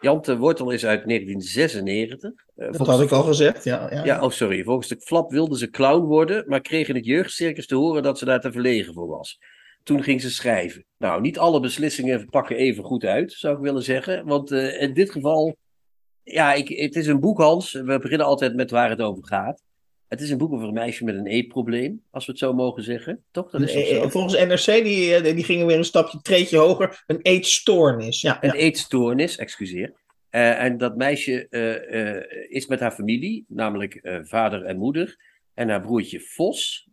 Eh 0.00 0.10
Jante 0.10 0.36
Wortel 0.36 0.70
is 0.70 0.86
uit 0.86 1.06
1996. 1.06 2.30
Eh, 2.30 2.66
Dat 2.66 2.76
volgens- 2.76 2.96
had 2.98 3.06
ik 3.06 3.12
al 3.12 3.22
gezegd, 3.22 3.64
ja. 3.64 3.88
ja, 3.92 4.04
Ja, 4.04 4.22
oh 4.22 4.30
sorry. 4.30 4.64
Volgens 4.64 4.88
de 4.88 5.00
flap 5.00 5.30
wilde 5.30 5.58
ze 5.58 5.70
clown 5.70 6.04
worden, 6.04 6.44
maar 6.46 6.60
kreeg 6.60 6.88
in 6.88 6.94
het 6.94 7.04
jeugdcircus 7.04 7.66
te 7.66 7.74
horen 7.74 8.02
dat 8.02 8.18
ze 8.18 8.24
daar 8.24 8.40
te 8.40 8.52
verlegen 8.52 8.94
voor 8.94 9.06
was. 9.06 9.38
Toen 9.82 10.02
ging 10.02 10.20
ze 10.20 10.30
schrijven. 10.30 10.84
Nou, 10.98 11.20
niet 11.20 11.38
alle 11.38 11.60
beslissingen 11.60 12.28
pakken 12.28 12.56
even 12.56 12.84
goed 12.84 13.04
uit, 13.04 13.32
zou 13.32 13.56
ik 13.56 13.62
willen 13.62 13.82
zeggen. 13.82 14.26
Want 14.26 14.50
eh, 14.50 14.82
in 14.82 14.94
dit 14.94 15.10
geval, 15.10 15.56
ja, 16.22 16.52
ik, 16.52 16.68
het 16.68 16.96
is 16.96 17.06
een 17.06 17.20
boek, 17.20 17.38
Hans. 17.38 17.72
We 17.72 17.98
beginnen 17.98 18.26
altijd 18.26 18.54
met 18.54 18.70
waar 18.70 18.90
het 18.90 19.00
over 19.00 19.26
gaat. 19.26 19.62
Het 20.10 20.20
is 20.20 20.30
een 20.30 20.38
boek 20.38 20.52
over 20.52 20.68
een 20.68 20.74
meisje 20.74 21.04
met 21.04 21.14
een 21.14 21.26
eetprobleem, 21.26 22.02
als 22.10 22.26
we 22.26 22.30
het 22.30 22.40
zo 22.40 22.52
mogen 22.52 22.82
zeggen. 22.82 23.24
Toch? 23.30 23.50
Dat 23.50 23.60
is 23.60 23.72
toch 23.72 23.82
Eh, 23.82 23.96
eh, 23.96 24.02
zo? 24.02 24.08
Volgens 24.08 24.34
NRC, 24.34 24.84
die, 24.84 25.14
eh, 25.14 25.34
die 25.34 25.44
gingen 25.44 25.66
weer 25.66 25.76
een 25.76 25.84
stapje, 25.84 26.20
treetje 26.22 26.56
hoger, 26.56 27.02
een 27.06 27.20
eetstoornis. 27.22 28.20
Ja, 28.20 28.38
Een 28.42 28.48
ja. 28.48 28.54
eetstoornis, 28.54 29.36
excuseer. 29.36 29.92
En 30.30 30.78
dat 30.78 30.96
meisje 30.96 31.48
is 32.48 32.66
met 32.66 32.80
haar 32.80 32.92
familie, 32.92 33.44
namelijk 33.48 34.20
vader 34.22 34.64
en 34.64 34.76
moeder. 34.78 35.16
En 35.54 35.68
haar 35.68 35.80
broertje 35.80 36.20
Vos. 36.20 36.88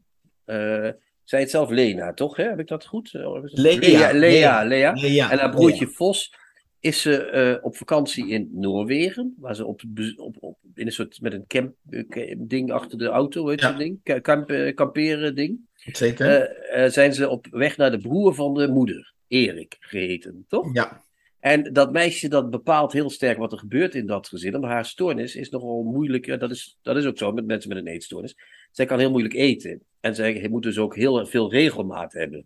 Zij 1.24 1.40
het 1.40 1.50
zelf 1.50 1.70
Lena, 1.70 2.14
toch? 2.14 2.36
Hè? 2.36 2.44
Heb 2.44 2.60
ik 2.60 2.68
dat 2.68 2.86
goed? 2.86 3.10
Lea, 3.14 4.12
Lea, 4.14 4.64
Lea, 4.64 5.32
En 5.32 5.40
haar 5.40 5.50
broertje 5.50 5.88
Vos 5.88 6.34
is 6.80 7.02
ze 7.02 7.24
eh, 7.24 7.66
op 7.66 7.76
vakantie 7.76 8.28
in 8.28 8.50
Noorwegen. 8.54 9.36
Waar 9.38 9.56
ze 9.56 9.66
op, 9.66 9.82
op, 10.18 10.36
op, 10.40 10.58
in 10.74 10.86
een 10.86 10.92
soort 10.92 11.22
met 11.22 11.34
een 11.34 11.48
camp 11.48 11.76
eh, 11.90 12.36
ding 12.38 12.72
achter 12.72 12.98
de 12.98 13.06
auto, 13.06 13.52
Ja. 13.52 13.56
dat 13.56 13.78
ding? 13.78 14.22
Kamp, 14.22 14.50
eh, 14.52 14.76
kamperen 14.76 15.36
ding. 15.36 15.60
zeker. 15.76 16.56
Zijn 16.92 17.14
ze 17.14 17.30
op 17.30 17.48
weg 17.50 17.78
naar 17.78 17.92
de 17.92 17.98
broer 17.98 18.36
van 18.36 18.54
de 18.54 18.68
moeder. 18.68 19.14
Erik 19.28 19.78
geheten, 19.80 20.46
toch? 20.48 20.74
ja. 20.74 21.06
En 21.40 21.74
dat 21.74 21.92
meisje 21.92 22.28
dat 22.28 22.50
bepaalt 22.50 22.94
heel 22.94 23.10
sterk 23.10 23.38
wat 23.38 23.52
er 23.52 23.58
gebeurt 23.58 23.96
in 23.96 24.06
dat 24.06 24.28
gezin. 24.28 24.56
Omdat 24.56 24.70
haar 24.70 24.86
stoornis 24.86 25.36
is 25.36 25.50
nogal 25.50 25.84
moeilijk. 25.84 26.40
Dat 26.40 26.52
is, 26.52 26.78
dat 26.82 26.98
is 26.98 27.06
ook 27.06 27.18
zo 27.18 27.32
met 27.32 27.46
mensen 27.46 27.70
met 27.70 27.78
een 27.78 27.88
eetstoornis. 27.88 28.36
Zij 28.72 28.86
kan 28.86 29.00
heel 29.00 29.10
moeilijk 29.10 29.34
eten. 29.34 29.82
En 30.00 30.16
zij 30.16 30.48
moet 30.50 30.64
dus 30.64 30.78
ook 30.78 30.96
heel 30.96 31.26
veel 31.26 31.52
regelmaat 31.52 32.14
hebben. 32.14 32.46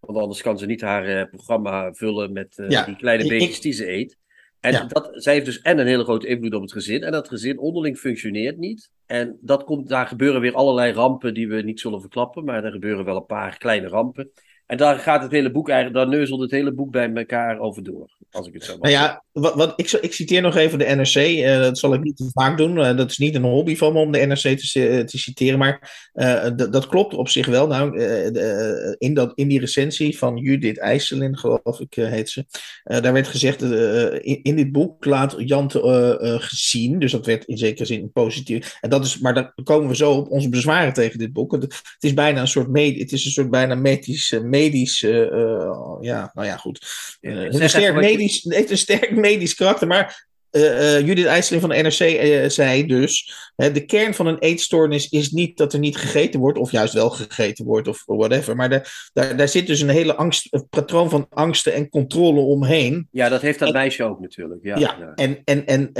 Want 0.00 0.18
anders 0.18 0.42
kan 0.42 0.58
ze 0.58 0.66
niet 0.66 0.80
haar 0.80 1.04
eh, 1.06 1.28
programma 1.28 1.92
vullen 1.92 2.32
met 2.32 2.58
eh, 2.58 2.68
Ja, 2.68 2.84
die 2.84 2.96
kleine 2.96 3.26
beetjes 3.28 3.60
die 3.60 3.72
ze 3.72 3.90
eet. 3.90 4.18
En 4.60 4.72
Ja. 4.72 4.84
dat, 4.84 5.10
zij 5.12 5.32
heeft 5.32 5.44
dus 5.44 5.60
en 5.60 5.78
een 5.78 5.86
hele 5.86 6.02
grote 6.04 6.26
invloed 6.26 6.54
op 6.54 6.62
het 6.62 6.72
gezin. 6.72 7.02
En 7.02 7.12
dat 7.12 7.28
gezin 7.28 7.58
onderling 7.58 7.98
functioneert 7.98 8.58
niet. 8.58 8.90
En 9.06 9.38
dat 9.40 9.64
komt, 9.64 9.88
daar 9.88 10.06
gebeuren 10.06 10.40
weer 10.40 10.54
allerlei 10.54 10.92
rampen 10.92 11.34
die 11.34 11.48
we 11.48 11.62
niet 11.62 11.80
zullen 11.80 12.00
verklappen. 12.00 12.44
Maar 12.44 12.64
er 12.64 12.72
gebeuren 12.72 13.04
wel 13.04 13.16
een 13.16 13.26
paar 13.26 13.58
kleine 13.58 13.88
rampen. 13.88 14.30
En 14.70 14.76
daar 14.76 14.98
gaat 14.98 15.22
het 15.22 15.30
hele 15.30 15.50
boek 15.50 15.68
eigenlijk, 15.68 15.98
daar 15.98 16.08
neuzelt 16.18 16.40
het 16.40 16.50
hele 16.50 16.72
boek 16.72 16.90
bij 16.90 17.12
elkaar 17.14 17.58
over 17.58 17.82
door. 17.82 18.10
Als 18.30 18.46
ik 18.46 18.52
het 18.54 18.64
zo 18.64 18.72
mag 18.72 18.80
Nou 18.90 18.92
ja, 18.92 19.24
wat, 19.32 19.54
wat, 19.54 19.72
ik, 19.76 19.90
ik 19.90 20.12
citeer 20.12 20.42
nog 20.42 20.56
even 20.56 20.78
de 20.78 20.84
NRC. 20.84 21.14
eh, 21.14 21.58
dat 21.60 21.78
zal 21.78 21.94
ik 21.94 22.02
niet 22.02 22.16
te 22.16 22.28
vaak 22.32 22.56
doen. 22.58 22.78
eh, 22.84 22.96
dat 22.96 23.10
is 23.10 23.18
niet 23.18 23.34
een 23.34 23.42
hobby 23.42 23.76
van 23.76 23.92
me 23.92 23.98
om 23.98 24.12
de 24.12 24.18
NRC 24.18 24.38
te, 24.40 24.56
ci- 24.66 25.04
te 25.04 25.18
citeren. 25.18 25.58
Maar 25.58 26.08
eh, 26.12 26.46
d- 26.46 26.72
dat 26.72 26.86
klopt 26.86 27.14
op 27.14 27.28
zich 27.28 27.46
wel. 27.46 27.66
Nou, 27.66 27.98
eh, 27.98 28.32
de, 28.32 28.40
eh, 28.40 28.94
in, 29.08 29.14
dat, 29.14 29.32
in 29.34 29.48
die 29.48 29.60
recensie 29.60 30.18
van 30.18 30.36
Judith 30.36 30.78
IJsselin, 30.78 31.38
geloof 31.38 31.80
ik, 31.80 31.96
eh, 31.96 32.08
heet 32.08 32.28
ze. 32.30 32.44
eh, 32.84 33.00
daar 33.02 33.12
werd 33.12 33.26
gezegd, 33.28 33.62
eh, 33.62 34.12
in, 34.12 34.40
in 34.42 34.56
dit 34.56 34.72
boek 34.72 35.04
laat 35.04 35.34
eh, 35.36 36.10
eh, 36.34 36.40
gezien. 36.42 36.98
Dus 36.98 37.12
dat 37.12 37.26
werd 37.26 37.44
in 37.44 37.58
zekere 37.58 37.84
zin 37.84 38.12
positief. 38.12 38.76
En 38.80 38.90
dat 38.90 39.04
is, 39.04 39.18
maar 39.18 39.34
daar 39.34 39.52
komen 39.64 39.88
we 39.88 39.96
zo 39.96 40.12
op 40.12 40.30
onze 40.30 40.48
bezwaren 40.48 40.92
tegen 40.92 41.18
dit 41.18 41.32
boek. 41.32 41.52
Het, 41.52 41.62
het 41.62 41.96
is 42.00 42.14
bijna 42.14 42.40
een 42.40 42.48
soort, 42.48 42.68
med, 42.68 42.98
het 42.98 43.12
is 43.12 43.24
een 43.24 43.30
soort 43.30 43.50
bijna 43.50 43.74
medisch, 43.74 44.32
eh, 44.32 44.40
medisch 44.60 45.02
eh, 45.02 45.22
eh, 45.22 45.96
ja, 46.00 46.30
nou 46.34 46.46
ja, 46.46 46.56
goed. 46.56 46.78
Zeg 47.20 47.52
een 47.52 47.68
sterk 47.68 47.94
medisch, 47.94 48.42
het 48.42 48.54
heeft 48.54 48.70
een 48.70 48.78
sterk 48.78 49.10
medisch 49.10 49.54
karakter, 49.54 49.86
maar 49.86 50.28
eh, 50.50 51.00
Judith 51.06 51.26
IJsseling 51.26 51.62
van 51.62 51.70
de 51.76 51.82
NRC 51.82 52.00
eh, 52.00 52.48
zei 52.48 52.86
dus: 52.86 53.34
hè, 53.56 53.72
de 53.72 53.84
kern 53.84 54.14
van 54.14 54.26
een 54.26 54.38
eetstoornis 54.38 55.08
is 55.08 55.30
niet 55.30 55.56
dat 55.56 55.72
er 55.72 55.78
niet 55.78 55.96
gegeten 55.96 56.40
wordt, 56.40 56.58
of 56.58 56.70
juist 56.70 56.92
wel 56.94 57.10
gegeten 57.10 57.64
wordt, 57.64 57.88
of 57.88 58.02
whatever. 58.06 58.56
Maar 58.56 58.68
de, 58.68 58.82
daar, 59.12 59.36
daar 59.36 59.48
zit 59.48 59.66
dus 59.66 59.80
een 59.80 59.88
hele 59.88 60.14
angst, 60.16 60.46
een 60.50 60.68
patroon 60.68 61.10
van 61.10 61.26
angsten 61.30 61.72
en 61.74 61.88
controle 61.88 62.40
omheen. 62.40 63.08
Ja, 63.10 63.28
dat 63.28 63.40
heeft 63.40 63.58
dat 63.58 63.68
En- 63.68 63.74
meisje 63.74 64.04
ook 64.04 64.20
natuurlijk. 64.20 64.60
Ja, 64.62 64.78
Ja, 64.78 64.96
ja. 65.00 65.12
en, 65.14 65.40
en, 65.44 65.66
en 65.66 65.90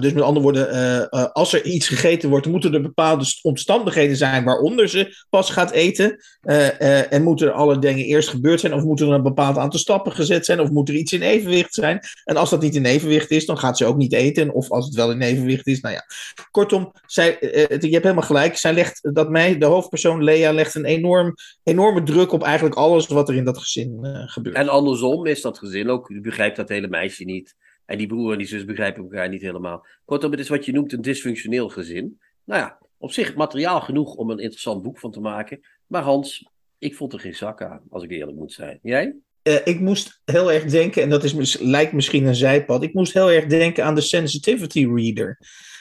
dus 0.00 0.12
met 0.12 0.22
andere 0.22 0.44
woorden, 0.44 1.08
als 1.32 1.52
er 1.52 1.64
iets 1.64 1.88
gegeten 1.88 2.28
wordt, 2.28 2.46
moeten 2.46 2.74
er 2.74 2.82
bepaalde 2.82 3.24
st- 3.24 3.44
omstandigheden 3.44 4.16
zijn 4.16 4.44
waaronder 4.44 4.88
ze 4.88 5.24
pas 5.30 5.50
gaat 5.50 5.70
eten. 5.70 6.18
En 7.10 7.22
moeten 7.22 7.46
er 7.46 7.52
alle 7.52 7.78
dingen 7.78 8.04
eerst 8.04 8.28
gebeurd 8.28 8.60
zijn, 8.60 8.74
of 8.74 8.82
moeten 8.82 9.08
er 9.08 9.14
een 9.14 9.22
bepaald 9.22 9.56
aantal 9.58 9.80
stappen 9.80 10.12
gezet 10.12 10.44
zijn, 10.44 10.60
of 10.60 10.70
moet 10.70 10.88
er 10.88 10.94
iets 10.94 11.12
in 11.12 11.22
evenwicht 11.22 11.74
zijn. 11.74 12.00
En 12.24 12.36
als 12.36 12.50
dat 12.50 12.62
niet 12.62 12.74
in 12.74 12.84
evenwicht 12.84 13.30
is, 13.30 13.46
dan 13.46 13.58
gaat 13.58 13.73
ze 13.76 13.84
ook 13.84 13.96
niet 13.96 14.12
eten. 14.12 14.52
Of 14.52 14.70
als 14.70 14.84
het 14.84 14.94
wel 14.94 15.10
in 15.10 15.20
evenwicht 15.20 15.66
is, 15.66 15.80
nou 15.80 15.94
ja. 15.94 16.04
Kortom, 16.50 16.92
zij, 17.06 17.38
eh, 17.38 17.68
het- 17.68 17.82
je 17.82 17.90
hebt 17.90 18.02
helemaal 18.02 18.26
gelijk. 18.26 18.56
Zij 18.56 18.72
legt 18.72 19.14
dat 19.14 19.30
mij, 19.30 19.58
de 19.58 19.64
hoofdpersoon 19.64 20.24
Lea, 20.24 20.52
legt 20.52 20.74
een 20.74 20.84
enorm, 20.84 21.34
enorme 21.62 22.02
druk 22.02 22.32
op 22.32 22.42
eigenlijk 22.42 22.76
alles 22.76 23.06
wat 23.06 23.28
er 23.28 23.34
in 23.34 23.44
dat 23.44 23.58
gezin 23.58 23.98
eh, 24.04 24.22
gebeurt. 24.28 24.56
En 24.56 24.68
andersom 24.68 25.26
is 25.26 25.40
dat 25.40 25.58
gezin 25.58 25.88
ook, 25.88 26.20
begrijpt 26.22 26.56
dat 26.56 26.68
hele 26.68 26.88
meisje 26.88 27.24
niet. 27.24 27.54
En 27.86 27.98
die 27.98 28.06
broer 28.06 28.32
en 28.32 28.38
die 28.38 28.46
zus 28.46 28.64
begrijpen 28.64 29.02
elkaar 29.02 29.28
niet 29.28 29.42
helemaal. 29.42 29.86
Kortom, 30.04 30.30
het 30.30 30.40
is 30.40 30.48
wat 30.48 30.64
je 30.64 30.72
noemt 30.72 30.92
een 30.92 31.02
dysfunctioneel 31.02 31.68
gezin. 31.68 32.20
Nou 32.44 32.60
ja, 32.60 32.78
op 32.98 33.12
zich 33.12 33.34
materiaal 33.34 33.80
genoeg 33.80 34.14
om 34.14 34.30
een 34.30 34.38
interessant 34.38 34.82
boek 34.82 34.98
van 34.98 35.10
te 35.10 35.20
maken. 35.20 35.60
Maar 35.86 36.02
Hans, 36.02 36.48
ik 36.78 36.94
vond 36.94 37.12
er 37.12 37.20
geen 37.20 37.34
zak 37.34 37.62
aan, 37.62 37.80
als 37.90 38.02
ik 38.02 38.10
eerlijk 38.10 38.38
moet 38.38 38.52
zijn. 38.52 38.78
Jij? 38.82 39.14
Uh, 39.48 39.54
ik 39.64 39.80
moest 39.80 40.20
heel 40.24 40.52
erg 40.52 40.64
denken, 40.64 41.02
en 41.02 41.10
dat 41.10 41.24
is, 41.24 41.58
lijkt 41.58 41.92
misschien 41.92 42.26
een 42.26 42.34
zijpad, 42.34 42.82
ik 42.82 42.94
moest 42.94 43.12
heel 43.12 43.30
erg 43.30 43.46
denken 43.46 43.84
aan 43.84 43.94
de 43.94 44.00
sensitivity 44.00 44.86
reader. 44.94 45.38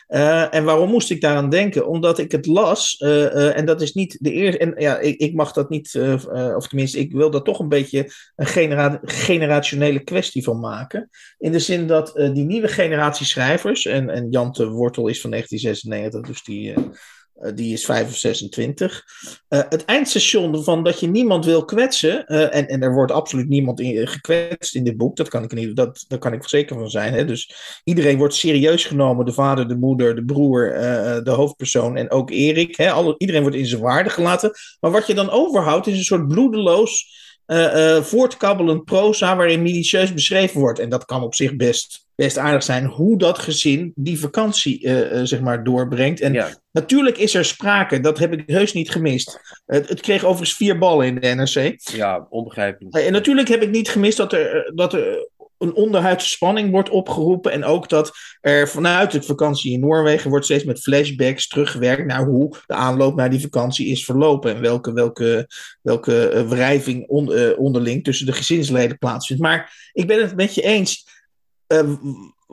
Uh, 0.07 0.53
en 0.53 0.63
waarom 0.63 0.89
moest 0.89 1.09
ik 1.09 1.21
daaraan 1.21 1.49
denken? 1.49 1.87
Omdat 1.87 2.19
ik 2.19 2.31
het 2.31 2.45
las, 2.45 2.99
uh, 2.99 3.57
en 3.57 3.65
dat 3.65 3.81
is 3.81 3.93
niet 3.93 4.17
de 4.19 4.31
eerste. 4.31 4.59
En 4.59 4.73
ja, 4.77 4.99
ik, 4.99 5.19
ik 5.19 5.33
mag 5.33 5.51
dat 5.51 5.69
niet, 5.69 5.99
of 6.55 6.67
tenminste, 6.67 6.99
ik 6.99 7.11
wil 7.11 7.31
daar 7.31 7.41
toch 7.41 7.59
een 7.59 7.69
beetje 7.69 8.11
een 8.35 8.45
genera 8.45 8.99
generationele 9.03 10.03
kwestie 10.03 10.43
van 10.43 10.59
maken. 10.59 11.09
In 11.37 11.51
de 11.51 11.59
zin 11.59 11.87
dat 11.87 12.11
die 12.15 12.45
nieuwe 12.45 12.67
generatie 12.67 13.25
schrijvers, 13.25 13.85
en, 13.85 14.09
en 14.09 14.29
Jan 14.29 14.51
de 14.51 14.67
Wortel 14.67 15.07
is 15.07 15.21
van 15.21 15.29
1996, 15.29 16.21
dus 16.21 16.43
die 16.43 16.73
die 17.53 17.73
is 17.73 17.85
5 17.85 18.07
of 18.07 18.17
26. 18.17 19.03
Uh, 19.49 19.59
het 19.69 19.85
eindstation 19.85 20.63
van 20.63 20.83
dat 20.83 20.99
je 20.99 21.07
niemand 21.07 21.45
wil 21.45 21.65
kwetsen. 21.65 22.25
Uh, 22.27 22.55
en, 22.55 22.67
en 22.67 22.81
er 22.81 22.93
wordt 22.93 23.11
absoluut 23.11 23.49
niemand 23.49 23.79
in, 23.79 24.07
gekwetst 24.07 24.75
in 24.75 24.83
dit 24.83 24.97
boek. 24.97 25.15
Dat 25.15 25.29
kan 25.29 25.43
ik 25.43 25.53
niet, 25.53 25.75
dat, 25.75 26.05
daar 26.07 26.19
kan 26.19 26.33
ik 26.33 26.47
zeker 26.47 26.75
van 26.75 26.89
zijn. 26.89 27.13
Hè? 27.13 27.25
Dus 27.25 27.55
iedereen 27.83 28.17
wordt 28.17 28.33
serieus 28.33 28.85
genomen. 28.85 29.25
De 29.25 29.33
vader, 29.33 29.67
de 29.67 29.77
moeder, 29.77 30.15
de 30.15 30.25
broer, 30.25 30.69
de 31.23 31.31
hoofdpersoon 31.31 31.97
en 31.97 32.11
ook 32.11 32.29
Erik. 32.29 32.75
Hè? 32.75 33.15
Iedereen 33.17 33.41
wordt 33.41 33.57
in 33.57 33.65
zijn 33.65 33.81
waarde 33.81 34.09
gelaten. 34.09 34.51
Maar 34.79 34.91
wat 34.91 35.07
je 35.07 35.13
dan 35.13 35.29
overhoudt 35.29 35.87
is 35.87 35.97
een 35.97 36.03
soort 36.03 36.27
bloedeloos. 36.27 37.21
Voortkabbelend 38.01 38.85
proza 38.85 39.35
waarin 39.35 39.61
minutieus 39.61 40.13
beschreven 40.13 40.59
wordt. 40.59 40.79
En 40.79 40.89
dat 40.89 41.05
kan 41.05 41.23
op 41.23 41.35
zich 41.35 41.55
best 41.55 42.03
best 42.15 42.37
aardig 42.37 42.63
zijn 42.63 42.85
hoe 42.85 43.17
dat 43.17 43.39
gezin 43.39 43.91
die 43.95 44.19
vakantie 44.19 44.83
uh, 44.83 45.11
uh, 45.11 45.19
zeg 45.23 45.39
maar 45.39 45.63
doorbrengt. 45.63 46.21
En 46.21 46.33
ja. 46.33 46.49
natuurlijk 46.71 47.17
is 47.17 47.33
er 47.33 47.45
sprake, 47.45 47.99
dat 47.99 48.19
heb 48.19 48.33
ik 48.33 48.43
heus 48.45 48.73
niet 48.73 48.91
gemist. 48.91 49.39
Het, 49.65 49.89
het, 49.89 50.01
kreeg 50.01 50.23
overigens 50.23 50.57
vier 50.57 50.77
ballen 50.77 51.07
in 51.07 51.19
de 51.19 51.27
NRC. 51.27 51.75
Ja, 51.77 52.27
onbegrijpelijk. 52.29 52.95
En 52.95 53.11
natuurlijk 53.11 53.47
heb 53.47 53.61
ik 53.61 53.69
niet 53.69 53.89
gemist 53.89 54.17
dat 54.17 54.33
er, 54.33 54.71
dat 54.75 54.93
er 54.93 55.27
een 55.63 55.75
onderhuidse 55.75 56.29
spanning 56.29 56.71
wordt 56.71 56.89
opgeroepen. 56.89 57.51
En 57.51 57.63
ook 57.63 57.89
dat 57.89 58.11
er 58.41 58.69
vanuit 58.69 59.11
de 59.11 59.21
vakantie 59.21 59.71
in 59.71 59.79
Noorwegen 59.79 60.29
wordt 60.29 60.45
steeds 60.45 60.63
met 60.63 60.81
flashbacks 60.81 61.47
teruggewerkt 61.47 62.05
naar 62.05 62.25
hoe 62.25 62.55
de 62.65 62.73
aanloop 62.73 63.15
naar 63.15 63.29
die 63.29 63.41
vakantie 63.41 63.87
is 63.87 64.05
verlopen. 64.05 64.55
En 64.55 64.61
welke, 64.61 64.93
welke, 64.93 65.49
welke 65.81 66.45
wrijving 66.47 67.07
on, 67.07 67.55
onderling 67.55 68.03
tussen 68.03 68.25
de 68.25 68.33
gezinsleden 68.33 68.97
plaatsvindt. 68.97 69.41
Maar 69.41 69.89
ik 69.93 70.07
ben 70.07 70.21
het 70.21 70.35
met 70.35 70.55
je 70.55 70.61
eens 70.61 71.07
uh, 71.67 71.93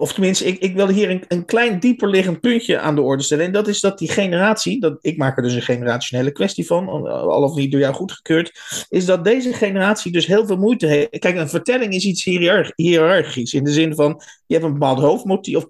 of 0.00 0.12
tenminste, 0.12 0.44
ik, 0.44 0.58
ik 0.58 0.74
wil 0.74 0.88
hier 0.88 1.10
een, 1.10 1.24
een 1.28 1.44
klein 1.44 1.80
dieper 1.80 2.08
liggend 2.08 2.40
puntje 2.40 2.78
aan 2.78 2.94
de 2.94 3.00
orde 3.00 3.22
stellen. 3.22 3.44
En 3.44 3.52
dat 3.52 3.68
is 3.68 3.80
dat 3.80 3.98
die 3.98 4.08
generatie, 4.08 4.80
dat, 4.80 4.98
ik 5.00 5.16
maak 5.16 5.36
er 5.36 5.42
dus 5.42 5.54
een 5.54 5.62
generationele 5.62 6.32
kwestie 6.32 6.66
van, 6.66 6.88
al 6.88 7.42
of 7.42 7.54
niet 7.54 7.70
door 7.70 7.80
jou 7.80 7.94
goedgekeurd, 7.94 8.52
is 8.88 9.04
dat 9.04 9.24
deze 9.24 9.52
generatie 9.52 10.12
dus 10.12 10.26
heel 10.26 10.46
veel 10.46 10.56
moeite 10.56 10.86
heeft. 10.86 11.18
Kijk, 11.18 11.36
een 11.36 11.48
vertelling 11.48 11.94
is 11.94 12.04
iets 12.04 12.24
hiërarchisch. 12.74 13.54
In 13.54 13.64
de 13.64 13.72
zin 13.72 13.94
van, 13.94 14.22
je 14.46 14.54
hebt 14.54 14.66
een 14.66 14.72
bepaald 14.72 14.98
hoofdmotief, 14.98 15.56
of 15.56 15.66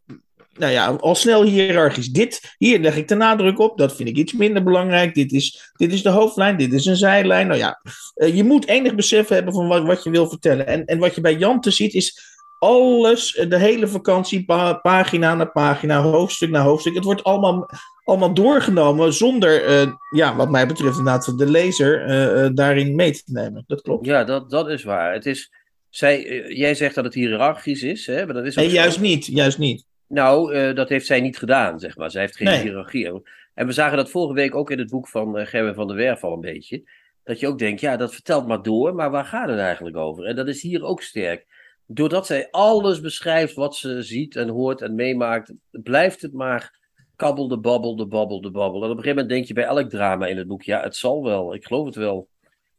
nou 0.59 0.73
ja, 0.73 0.87
al 0.87 1.15
snel 1.15 1.45
hiërarchisch. 1.45 2.09
Dit, 2.09 2.55
hier 2.59 2.81
leg 2.81 2.97
ik 2.97 3.09
de 3.09 3.15
nadruk 3.15 3.59
op, 3.59 3.79
dat 3.79 3.97
vind 3.97 4.09
ik 4.09 4.17
iets 4.17 4.33
minder 4.33 4.63
belangrijk. 4.63 5.15
Dit 5.15 5.33
is, 5.33 5.73
dit 5.77 5.93
is 5.93 6.03
de 6.03 6.09
hoofdlijn, 6.09 6.57
dit 6.57 6.73
is 6.73 6.87
een 6.87 6.97
zijlijn. 6.97 7.47
Nou 7.47 7.59
ja, 7.59 7.81
uh, 8.17 8.37
je 8.37 8.45
moet 8.45 8.67
enig 8.67 8.95
besef 8.95 9.29
hebben 9.29 9.53
van 9.53 9.69
wat, 9.69 9.83
wat 9.83 10.05
je 10.05 10.11
wil 10.11 10.29
vertellen. 10.29 10.67
En, 10.67 10.85
en 10.85 10.99
wat 10.99 11.15
je 11.15 11.21
bij 11.21 11.35
Jante 11.35 11.71
ziet 11.71 11.95
is 11.95 12.39
alles, 12.61 13.45
de 13.49 13.59
hele 13.59 13.89
vakantie, 13.89 14.45
pagina 14.83 15.35
na 15.35 15.45
pagina, 15.45 16.01
hoofdstuk 16.03 16.51
na 16.51 16.63
hoofdstuk. 16.63 16.95
Het 16.95 17.05
wordt 17.05 17.25
allemaal, 17.25 17.71
allemaal 18.05 18.35
doorgenomen 18.35 19.13
zonder, 19.13 19.83
uh, 19.83 19.93
ja, 20.11 20.37
wat 20.37 20.51
mij 20.51 20.67
betreft, 20.67 20.99
inderdaad 20.99 21.39
de 21.39 21.51
lezer 21.51 22.09
uh, 22.09 22.45
uh, 22.45 22.51
daarin 22.55 22.95
mee 22.95 23.13
te 23.13 23.23
nemen. 23.27 23.65
Dat 23.67 23.83
klopt. 23.83 24.07
Ja, 24.07 24.25
dat, 24.25 24.51
dat 24.51 24.69
is 24.69 24.85
waar. 24.85 25.13
Het 25.13 25.27
is, 25.27 25.53
zij, 25.89 26.45
jij 26.49 26.75
zegt 26.75 26.95
dat 26.95 27.05
het 27.05 27.15
hiërarchisch 27.15 27.83
is, 27.83 28.07
hè? 28.07 28.25
maar 28.25 28.35
dat 28.35 28.45
is 28.45 28.55
juist 28.55 29.01
niet, 29.01 29.27
juist 29.27 29.59
niet. 29.59 29.87
Nou, 30.09 30.75
dat 30.75 30.89
heeft 30.89 31.07
zij 31.07 31.21
niet 31.21 31.39
gedaan, 31.39 31.81
zeg 31.81 31.97
maar. 31.97 32.11
Zij 32.11 32.21
heeft 32.21 32.37
geen 32.37 32.47
nee. 32.47 32.63
hiërarchie. 32.63 33.23
En 33.55 33.67
we 33.67 33.73
zagen 33.73 33.97
dat 33.97 34.11
vorige 34.11 34.35
week 34.35 34.55
ook 34.55 34.71
in 34.71 34.79
het 34.79 34.91
boek 34.91 35.09
van 35.09 35.47
Gerben 35.47 35.75
van 35.75 35.87
der 35.87 35.97
Werf 35.97 36.25
al 36.25 36.33
een 36.33 36.41
beetje. 36.41 36.83
Dat 37.25 37.41
je 37.41 37.47
ook 37.47 37.59
denkt, 37.59 37.81
ja, 37.81 37.97
dat 37.97 38.13
vertelt 38.15 38.47
maar 38.47 38.63
door, 38.63 38.95
maar 38.95 39.11
waar 39.11 39.25
gaat 39.25 39.49
het 39.49 39.59
eigenlijk 39.59 39.97
over? 39.97 40.25
En 40.25 40.37
dat 40.37 40.49
is 40.49 40.63
hier 40.63 40.85
ook 40.85 41.03
sterk 41.03 41.47
doordat 41.93 42.27
zij 42.27 42.49
alles 42.51 43.01
beschrijft 43.01 43.55
wat 43.55 43.77
ze 43.77 44.03
ziet 44.03 44.37
en 44.37 44.49
hoort 44.49 44.81
en 44.81 44.95
meemaakt, 44.95 45.53
blijft 45.71 46.23
het 46.23 46.33
maar 46.33 46.79
kabbel 47.17 47.49
de 47.49 47.59
babbel, 47.59 47.97
de 47.97 48.07
babbel, 48.07 48.41
de 48.41 48.51
babbel. 48.51 48.83
En 48.83 48.91
op 48.91 48.97
een 48.97 49.03
gegeven 49.03 49.23
moment 49.23 49.29
denk 49.29 49.45
je 49.45 49.55
bij 49.55 49.65
elk 49.65 49.91
drama 49.91 50.27
in 50.27 50.37
het 50.37 50.47
boek, 50.47 50.63
ja, 50.63 50.83
het 50.83 50.97
zal 50.97 51.23
wel, 51.23 51.55
ik 51.55 51.65
geloof 51.65 51.87
het 51.87 51.95
wel. 51.95 52.29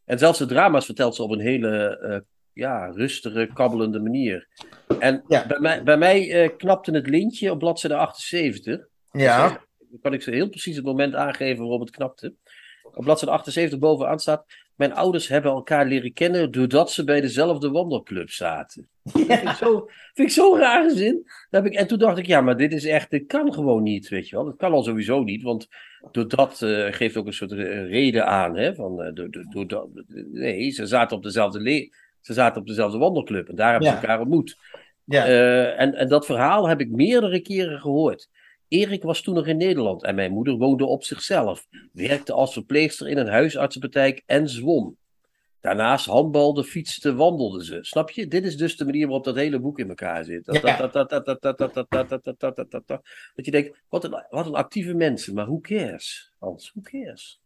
En 0.06 0.19
zelfs 0.19 0.39
de 0.39 0.45
drama's 0.45 0.86
vertelt 0.86 1.15
ze 1.15 1.24
op 1.24 1.32
een 1.32 1.39
hele 1.39 2.00
uh, 2.04 2.17
ja, 2.54 2.86
rustige, 2.86 3.50
kabbelende 3.54 4.00
manier. 4.00 4.47
En 5.00 5.24
ja. 5.28 5.47
bij 5.47 5.60
mij, 5.60 5.84
bij 5.84 5.97
mij 5.97 6.43
uh, 6.43 6.58
knapte 6.58 6.91
het 6.91 7.08
lintje 7.08 7.52
op 7.52 7.60
bladzijde 7.60 7.95
78. 7.95 8.88
Ja. 9.12 9.47
Dus, 9.47 9.58
uh, 9.91 10.02
kan 10.02 10.13
ik 10.13 10.21
ze 10.21 10.32
heel 10.32 10.50
precies 10.50 10.76
het 10.76 10.86
moment 10.86 11.15
aangeven 11.15 11.62
waarop 11.62 11.80
het 11.80 11.89
knapte. 11.89 12.36
Op 12.84 13.04
bladzijde 13.04 13.34
78 13.34 13.80
bovenaan 13.80 14.19
staat: 14.19 14.45
Mijn 14.81 14.93
ouders 14.93 15.27
hebben 15.27 15.51
elkaar 15.51 15.85
leren 15.85 16.13
kennen 16.13 16.51
doordat 16.51 16.91
ze 16.91 17.03
bij 17.03 17.21
dezelfde 17.21 17.69
wandelclub 17.69 18.29
zaten. 18.29 18.87
Ja. 19.03 19.25
Dat 19.27 19.37
vind 19.37 19.49
ik 19.49 19.55
zo, 19.55 19.87
vind 20.13 20.27
ik 20.27 20.33
zo 20.33 20.57
raar 20.57 20.89
zin. 20.89 21.27
heb 21.49 21.65
ik, 21.65 21.73
en 21.73 21.87
toen 21.87 21.99
dacht 21.99 22.17
ik: 22.17 22.25
Ja, 22.25 22.41
maar 22.41 22.57
dit 22.57 22.73
is 22.73 22.85
echt, 22.85 23.09
dit 23.09 23.27
kan 23.27 23.53
gewoon 23.53 23.83
niet, 23.83 24.09
weet 24.09 24.29
je 24.29 24.35
wel. 24.35 24.45
Dat 24.45 24.55
kan 24.55 24.71
al 24.71 24.83
sowieso 24.83 25.23
niet, 25.23 25.43
want 25.43 25.67
doordat 26.11 26.61
uh, 26.61 26.93
geeft 26.93 27.17
ook 27.17 27.25
een 27.25 27.33
soort 27.33 27.51
reden 27.51 28.25
aan. 28.25 28.57
Hè, 28.57 28.75
van, 28.75 29.01
uh, 29.01 29.13
door, 29.13 29.31
door, 29.49 29.67
door, 29.67 29.89
nee, 30.31 30.71
ze 30.71 30.85
zaten 30.85 31.17
op 31.17 31.23
dezelfde, 31.23 31.59
le 31.59 31.93
ze 32.19 32.33
zaten 32.33 32.61
op 32.61 32.67
dezelfde 32.67 32.97
wandelclub 32.97 33.49
en 33.49 33.55
daar 33.55 33.71
hebben 33.71 33.89
ja. 33.89 33.95
ze 33.95 34.01
elkaar 34.01 34.19
ontmoet. 34.19 34.57
Ja. 35.05 35.27
Uh, 35.27 35.79
en, 35.79 35.93
en 35.93 36.07
dat 36.07 36.25
verhaal 36.25 36.67
heb 36.67 36.79
ik 36.79 36.89
meerdere 36.89 37.39
keren 37.39 37.79
gehoord. 37.79 38.29
Erik 38.71 39.03
was 39.03 39.21
toen 39.21 39.36
nog 39.36 39.47
in 39.47 39.57
Nederland 39.57 40.03
en 40.03 40.15
mijn 40.15 40.31
moeder 40.31 40.57
woonde 40.57 40.86
op 40.86 41.03
zichzelf, 41.03 41.67
werkte 41.93 42.34
als 42.34 42.53
verpleegster 42.53 43.07
in 43.07 43.17
een 43.17 43.27
huisartsenpraktijk 43.27 44.23
en 44.25 44.49
zwom. 44.49 44.97
Daarnaast 45.62 46.05
handbalde, 46.05 46.63
fietste, 46.63 47.15
wandelde 47.15 47.65
ze. 47.65 47.77
Snap 47.81 48.10
je? 48.10 48.27
Dit 48.27 48.45
is 48.45 48.57
dus 48.57 48.77
de 48.77 48.86
manier 48.86 49.05
waarop 49.05 49.23
dat 49.23 49.36
hele 49.36 49.60
boek 49.60 49.79
in 49.79 49.89
elkaar 49.89 50.23
zit. 50.23 50.45
Dat 53.36 53.45
je 53.45 53.51
denkt, 53.51 53.81
wat 53.89 54.03
een, 54.03 54.25
wat 54.29 54.45
een 54.45 54.55
actieve 54.55 54.93
mensen, 54.93 55.34
maar 55.34 55.45
who 55.45 55.60
cares? 55.60 56.34
Hans, 56.39 56.71
who 56.71 56.81
cares? 56.81 57.41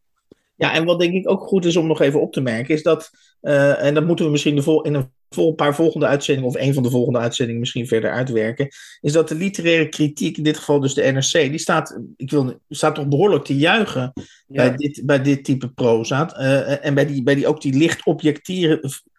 Ja, 0.55 0.73
en 0.73 0.85
wat 0.85 0.99
denk 0.99 1.13
ik 1.13 1.29
ook 1.29 1.41
goed 1.41 1.65
is 1.65 1.75
om 1.75 1.87
nog 1.87 2.01
even 2.01 2.21
op 2.21 2.33
te 2.33 2.41
merken, 2.41 2.75
is 2.75 2.83
dat, 2.83 3.11
uh, 3.41 3.83
en 3.83 3.93
dat 3.93 4.05
moeten 4.05 4.25
we 4.25 4.31
misschien 4.31 4.83
in 4.83 4.93
een 4.93 5.11
een 5.37 5.55
paar 5.55 5.75
volgende 5.75 6.05
uitzendingen, 6.05 6.49
of 6.49 6.55
een 6.55 6.73
van 6.73 6.83
de 6.83 6.89
volgende 6.89 7.19
uitzendingen 7.19 7.59
misschien 7.59 7.87
verder 7.87 8.11
uitwerken, 8.11 8.67
is 9.01 9.11
dat 9.11 9.27
de 9.29 9.35
literaire 9.35 9.89
kritiek, 9.89 10.37
in 10.37 10.43
dit 10.43 10.57
geval 10.57 10.79
dus 10.79 10.93
de 10.93 11.11
NRC, 11.11 11.31
die 11.31 11.57
staat, 11.57 11.99
ik 12.17 12.31
wil, 12.31 12.59
staat 12.69 12.95
toch 12.95 13.07
behoorlijk 13.07 13.45
te 13.45 13.57
juichen 13.57 14.13
ja. 14.13 14.23
bij, 14.47 14.75
dit, 14.75 15.01
bij 15.05 15.21
dit 15.21 15.43
type 15.43 15.69
proza. 15.69 16.39
Uh, 16.39 16.85
en 16.85 16.93
bij 16.93 17.05
die, 17.05 17.23
bij 17.23 17.35
die 17.35 17.47
ook 17.47 17.61
die 17.61 17.77
licht 17.77 18.05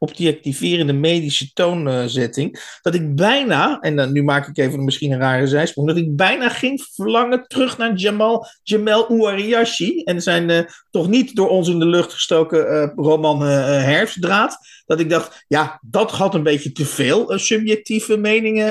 objectiverende 0.06 0.92
medische 0.92 1.52
toonzetting, 1.52 2.78
dat 2.82 2.94
ik 2.94 3.14
bijna, 3.14 3.80
en 3.80 3.96
dan, 3.96 4.12
nu 4.12 4.22
maak 4.22 4.48
ik 4.48 4.58
even 4.58 4.84
misschien 4.84 5.12
een 5.12 5.18
rare 5.18 5.46
zijsprong, 5.46 5.88
dat 5.88 5.96
ik 5.96 6.16
bijna 6.16 6.48
ging 6.48 6.86
verlangen 6.94 7.44
terug 7.46 7.78
naar 7.78 7.94
Jamal, 7.94 8.46
Jamal 8.62 9.08
Ouariashi 9.08 10.02
en 10.02 10.22
zijn 10.22 10.48
uh, 10.48 10.60
toch 10.90 11.08
niet 11.08 11.36
door 11.36 11.48
ons 11.48 11.68
in 11.68 11.78
de 11.78 11.86
lucht 11.86 12.12
gestoken 12.12 12.72
uh, 12.72 12.90
roman 12.96 13.42
Herfstdraad. 13.42 14.58
Dat 14.86 15.00
ik 15.00 15.10
dacht, 15.10 15.44
ja, 15.48 15.80
dat 15.82 16.10
had 16.10 16.34
een 16.34 16.42
beetje 16.42 16.72
te 16.72 16.84
veel 16.84 17.38
subjectieve 17.38 18.16
meningen 18.16 18.68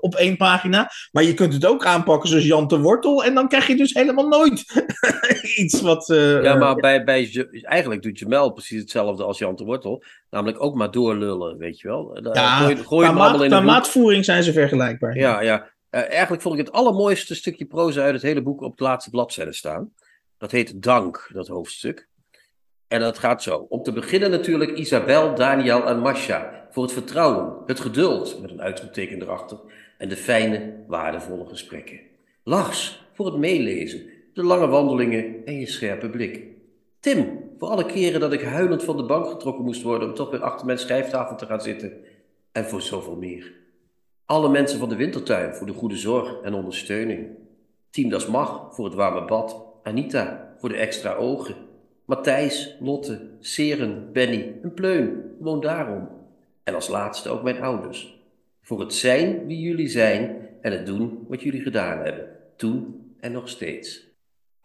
op 0.00 0.14
één 0.14 0.36
pagina. 0.36 0.90
Maar 1.12 1.22
je 1.22 1.34
kunt 1.34 1.52
het 1.52 1.66
ook 1.66 1.86
aanpakken 1.86 2.28
zoals 2.28 2.44
Jan 2.44 2.68
de 2.68 2.78
Wortel. 2.78 3.24
En 3.24 3.34
dan 3.34 3.48
krijg 3.48 3.66
je 3.66 3.76
dus 3.76 3.92
helemaal 3.92 4.28
nooit 4.28 4.64
iets 5.56 5.80
wat. 5.80 6.06
ja, 6.42 6.54
maar 6.54 6.74
bij, 6.74 7.04
bij, 7.04 7.48
eigenlijk 7.62 8.02
doet 8.02 8.18
Jamel 8.18 8.50
precies 8.50 8.80
hetzelfde 8.80 9.24
als 9.24 9.38
Jan 9.38 9.56
de 9.56 9.64
Wortel. 9.64 9.93
Namelijk 10.30 10.62
ook 10.62 10.74
maar 10.74 10.90
doorlullen, 10.90 11.56
weet 11.56 11.80
je 11.80 11.88
wel. 11.88 12.32
Ja, 12.32 12.58
gooi, 12.58 12.76
gooi 12.76 13.06
qua, 13.06 13.16
maat, 13.16 13.46
qua 13.46 13.60
maatvoering 13.60 14.24
zijn 14.24 14.42
ze 14.42 14.52
vergelijkbaar. 14.52 15.16
Ja, 15.16 15.40
ja. 15.40 15.70
eigenlijk 15.90 16.42
vond 16.42 16.58
ik 16.58 16.66
het 16.66 16.74
allermooiste 16.74 17.34
stukje 17.34 17.64
proza 17.64 18.02
uit 18.02 18.14
het 18.14 18.22
hele 18.22 18.42
boek 18.42 18.60
op 18.60 18.76
de 18.78 18.84
laatste 18.84 19.10
bladzijde 19.10 19.52
staan. 19.52 19.92
Dat 20.38 20.50
heet 20.50 20.82
Dank, 20.82 21.30
dat 21.32 21.48
hoofdstuk. 21.48 22.08
En 22.88 23.00
dat 23.00 23.18
gaat 23.18 23.42
zo. 23.42 23.66
Om 23.68 23.82
te 23.82 23.92
beginnen 23.92 24.30
natuurlijk 24.30 24.78
Isabel, 24.78 25.34
Daniel 25.34 25.86
en 25.86 25.98
Masha. 25.98 26.66
Voor 26.70 26.82
het 26.82 26.92
vertrouwen, 26.92 27.56
het 27.66 27.80
geduld, 27.80 28.40
met 28.40 28.50
een 28.50 28.62
uitroepteken 28.62 29.22
erachter. 29.22 29.58
En 29.98 30.08
de 30.08 30.16
fijne, 30.16 30.84
waardevolle 30.86 31.46
gesprekken. 31.46 32.00
Lars, 32.44 33.06
voor 33.12 33.26
het 33.26 33.36
meelezen, 33.36 34.06
de 34.34 34.42
lange 34.42 34.66
wandelingen 34.66 35.44
en 35.44 35.60
je 35.60 35.66
scherpe 35.66 36.10
blik. 36.10 36.42
Tim, 37.00 37.50
voor 37.58 37.68
alle 37.68 37.86
keren 37.86 38.20
dat 38.20 38.32
ik 38.32 38.42
huilend 38.42 38.84
van 38.84 38.96
de 38.96 39.04
bank 39.04 39.26
getrokken 39.26 39.64
moest 39.64 39.82
worden 39.82 40.08
om 40.08 40.14
toch 40.14 40.30
weer 40.30 40.42
achter 40.42 40.66
mijn 40.66 40.78
schrijftafel 40.78 41.36
te 41.36 41.46
gaan 41.46 41.60
zitten. 41.60 41.92
En 42.52 42.64
voor 42.64 42.82
zoveel 42.82 43.16
meer. 43.16 43.52
Alle 44.24 44.48
mensen 44.48 44.78
van 44.78 44.88
de 44.88 44.96
wintertuin 44.96 45.54
voor 45.54 45.66
de 45.66 45.72
goede 45.72 45.96
zorg 45.96 46.40
en 46.42 46.54
ondersteuning. 46.54 47.28
Team 47.90 48.08
Das 48.08 48.26
Mag 48.26 48.74
voor 48.74 48.84
het 48.84 48.94
warme 48.94 49.24
bad. 49.24 49.62
Anita 49.82 50.54
voor 50.58 50.68
de 50.68 50.76
extra 50.76 51.14
ogen. 51.14 51.54
Matthijs, 52.04 52.76
Lotte, 52.80 53.30
Seren, 53.40 54.12
Benny 54.12 54.54
en 54.62 54.74
Pleun. 54.74 55.34
Gewoon 55.38 55.60
daarom. 55.60 56.08
En 56.64 56.74
als 56.74 56.88
laatste 56.88 57.28
ook 57.28 57.42
mijn 57.42 57.62
ouders. 57.62 58.22
Voor 58.60 58.80
het 58.80 58.94
zijn 58.94 59.46
wie 59.46 59.60
jullie 59.60 59.88
zijn 59.88 60.48
en 60.60 60.72
het 60.72 60.86
doen 60.86 61.24
wat 61.28 61.42
jullie 61.42 61.62
gedaan 61.62 61.98
hebben. 61.98 62.28
Toen 62.56 63.04
en 63.20 63.32
nog 63.32 63.48
steeds. 63.48 64.13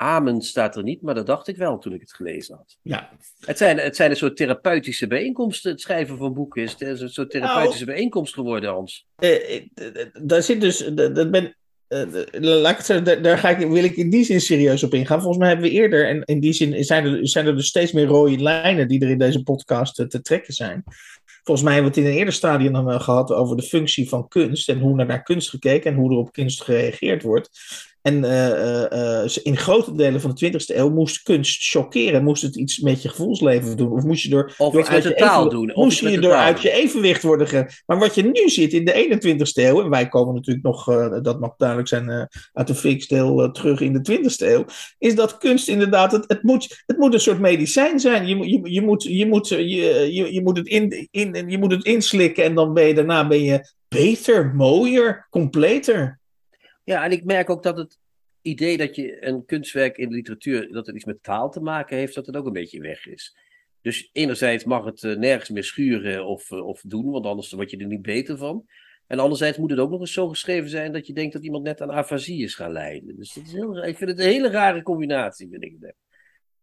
Amen 0.01 0.41
staat 0.41 0.75
er 0.75 0.83
niet, 0.83 1.01
maar 1.01 1.15
dat 1.15 1.25
dacht 1.25 1.47
ik 1.47 1.57
wel 1.57 1.77
toen 1.77 1.93
ik 1.93 2.01
het 2.01 2.13
gelezen 2.13 2.55
had. 2.55 2.77
Ja. 2.81 3.09
Het 3.39 3.57
zijn, 3.57 3.77
het 3.77 3.95
zijn 3.95 4.09
een 4.09 4.17
soort 4.17 4.37
therapeutische 4.37 5.07
bijeenkomsten. 5.07 5.71
Het 5.71 5.81
schrijven 5.81 6.17
van 6.17 6.33
boeken 6.33 6.63
is, 6.63 6.75
een 6.79 7.09
soort 7.09 7.29
therapeutische 7.29 7.85
bijeenkomst 7.85 8.33
geworden, 8.33 8.69
Hans. 8.69 9.05
Eh, 9.15 9.55
eh, 9.55 9.65
eh, 9.75 10.07
daar 10.21 10.43
zit 10.43 10.61
dus, 10.61 10.77
dat 10.93 11.31
ben, 11.31 11.55
eh, 11.89 12.01
laat 12.31 12.71
ik 12.71 12.77
het 12.77 12.85
zeggen, 12.85 13.05
daar, 13.05 13.21
daar 13.21 13.37
ga 13.37 13.49
ik, 13.49 13.67
wil 13.67 13.83
ik 13.83 13.95
in 13.95 14.09
die 14.09 14.23
zin 14.23 14.41
serieus 14.41 14.83
op 14.83 14.93
ingaan. 14.93 15.19
Volgens 15.19 15.37
mij 15.37 15.47
hebben 15.47 15.65
we 15.65 15.71
eerder, 15.71 16.07
en 16.07 16.23
in 16.23 16.39
die 16.39 16.53
zin 16.53 16.83
zijn 16.83 17.05
er, 17.05 17.27
zijn 17.27 17.45
er 17.45 17.55
dus 17.55 17.67
steeds 17.67 17.91
meer 17.91 18.05
rode 18.05 18.37
lijnen 18.37 18.87
die 18.87 19.01
er 19.01 19.09
in 19.09 19.17
deze 19.17 19.43
podcast 19.43 19.99
eh, 19.99 20.05
te 20.05 20.21
trekken 20.21 20.53
zijn. 20.53 20.83
Volgens 21.43 21.65
mij 21.65 21.73
hebben 21.73 21.91
we 21.91 21.97
het 21.97 22.07
in 22.07 22.13
een 22.13 22.19
eerder 22.19 22.33
stadium 22.33 22.73
dan 22.73 23.01
gehad 23.01 23.31
over 23.31 23.55
de 23.57 23.63
functie 23.63 24.09
van 24.09 24.27
kunst 24.27 24.69
en 24.69 24.79
hoe 24.79 24.95
naar 24.95 25.23
kunst 25.23 25.49
gekeken 25.49 25.91
en 25.91 25.97
hoe 25.97 26.11
er 26.11 26.17
op 26.17 26.31
kunst 26.31 26.63
gereageerd 26.63 27.23
wordt. 27.23 27.49
En 28.09 28.23
eh, 28.23 28.51
eh, 28.51 29.23
eh, 29.23 29.29
in 29.43 29.57
grote 29.57 29.95
delen 29.95 30.21
van 30.21 30.31
de 30.33 30.51
20e 30.51 30.75
eeuw 30.75 30.89
moest 30.89 31.23
kunst 31.23 31.69
chockeren. 31.69 32.23
Moest 32.23 32.41
het 32.41 32.55
iets 32.55 32.79
met 32.79 33.01
je 33.01 33.09
gevoelsleven 33.09 33.77
doen? 33.77 33.91
Of 33.91 34.03
moest 34.03 34.23
je 34.23 34.29
door, 34.29 34.53
Of 34.57 34.87
uit 34.87 35.03
de 35.03 35.09
je 35.09 35.15
taal 35.15 35.49
doen, 35.49 35.75
of 35.75 35.83
Moest 35.83 35.99
je 35.99 36.19
door 36.19 36.33
uit 36.33 36.61
je 36.61 36.71
evenwicht 36.71 37.23
worden 37.23 37.47
ge... 37.47 37.69
Maar 37.85 37.99
wat 37.99 38.15
je 38.15 38.23
nu 38.23 38.49
ziet 38.49 38.73
in 38.73 38.85
de 38.85 39.19
21e 39.37 39.63
eeuw, 39.63 39.81
en 39.81 39.89
wij 39.89 40.07
komen 40.07 40.35
natuurlijk 40.35 40.65
nog, 40.65 40.85
dat 41.21 41.39
mag 41.39 41.55
duidelijk 41.57 41.89
zijn, 41.89 42.09
uit 42.53 42.67
de 42.67 43.05
eh, 43.07 43.51
terug 43.51 43.81
in 43.81 43.93
de 43.93 44.19
20e 44.19 44.47
eeuw, 44.47 44.65
is 44.97 45.15
dat 45.15 45.37
kunst 45.37 45.67
inderdaad, 45.67 46.11
het, 46.11 46.23
het, 46.27 46.43
moet, 46.43 46.83
het 46.85 46.97
moet 46.97 47.13
een 47.13 47.19
soort 47.19 47.39
medicijn 47.39 47.99
zijn. 47.99 48.27
Je, 48.27 48.35
moet- 48.35 48.49
je, 48.49 48.59
je, 48.73 48.81
moet, 48.81 49.03
je, 49.03 49.27
moet, 49.27 49.47
je, 49.47 49.57
je, 50.13 50.33
je, 50.33 50.41
moet 50.41 50.57
het 50.57 50.67
in, 50.67 51.07
in, 51.11 51.49
je 51.49 51.57
moet 51.57 51.71
het 51.71 51.85
inslikken 51.85 52.43
en 52.43 52.55
dan 52.55 52.73
ben 52.73 52.87
je 52.87 52.93
daarna 52.93 53.27
ben 53.27 53.43
je 53.43 53.71
beter, 53.87 54.55
mooier, 54.55 55.27
completer. 55.29 56.18
Ja, 56.89 57.03
en 57.03 57.11
ik 57.11 57.23
merk 57.23 57.49
ook 57.49 57.63
dat 57.63 57.77
het 57.77 57.97
idee 58.41 58.77
dat 58.77 58.95
je 58.95 59.25
een 59.25 59.45
kunstwerk 59.45 59.97
in 59.97 60.09
de 60.09 60.15
literatuur, 60.15 60.71
dat 60.71 60.85
het 60.85 60.95
iets 60.95 61.05
met 61.05 61.23
taal 61.23 61.51
te 61.51 61.59
maken 61.59 61.97
heeft, 61.97 62.15
dat 62.15 62.25
het 62.25 62.35
ook 62.35 62.45
een 62.45 62.53
beetje 62.53 62.81
weg 62.81 63.07
is. 63.07 63.37
Dus 63.81 64.09
enerzijds 64.13 64.63
mag 64.63 64.85
het 64.85 65.03
eh, 65.03 65.15
nergens 65.15 65.49
meer 65.49 65.63
schuren 65.63 66.25
of, 66.25 66.51
eh, 66.51 66.67
of 66.67 66.81
doen, 66.85 67.11
want 67.11 67.25
anders 67.25 67.51
word 67.51 67.71
je 67.71 67.77
er 67.77 67.85
niet 67.85 68.01
beter 68.01 68.37
van. 68.37 68.65
En 69.07 69.19
anderzijds 69.19 69.57
moet 69.57 69.69
het 69.69 69.79
ook 69.79 69.89
nog 69.89 69.99
eens 69.99 70.13
zo 70.13 70.27
geschreven 70.27 70.69
zijn 70.69 70.91
dat 70.91 71.07
je 71.07 71.13
denkt 71.13 71.33
dat 71.33 71.43
iemand 71.43 71.63
net 71.63 71.81
aan 71.81 71.91
afasie 71.91 72.43
is 72.43 72.55
gaan 72.55 72.71
lijden. 72.71 73.15
Dus 73.17 73.33
dat 73.33 73.43
is 73.43 73.51
heel, 73.51 73.75
raar. 73.75 73.87
ik 73.87 73.97
vind 73.97 74.09
het 74.09 74.19
een 74.19 74.25
hele 74.25 74.49
rare 74.49 74.81
combinatie, 74.81 75.49
vind 75.49 75.63
ik. 75.63 75.75
het. 75.79 75.95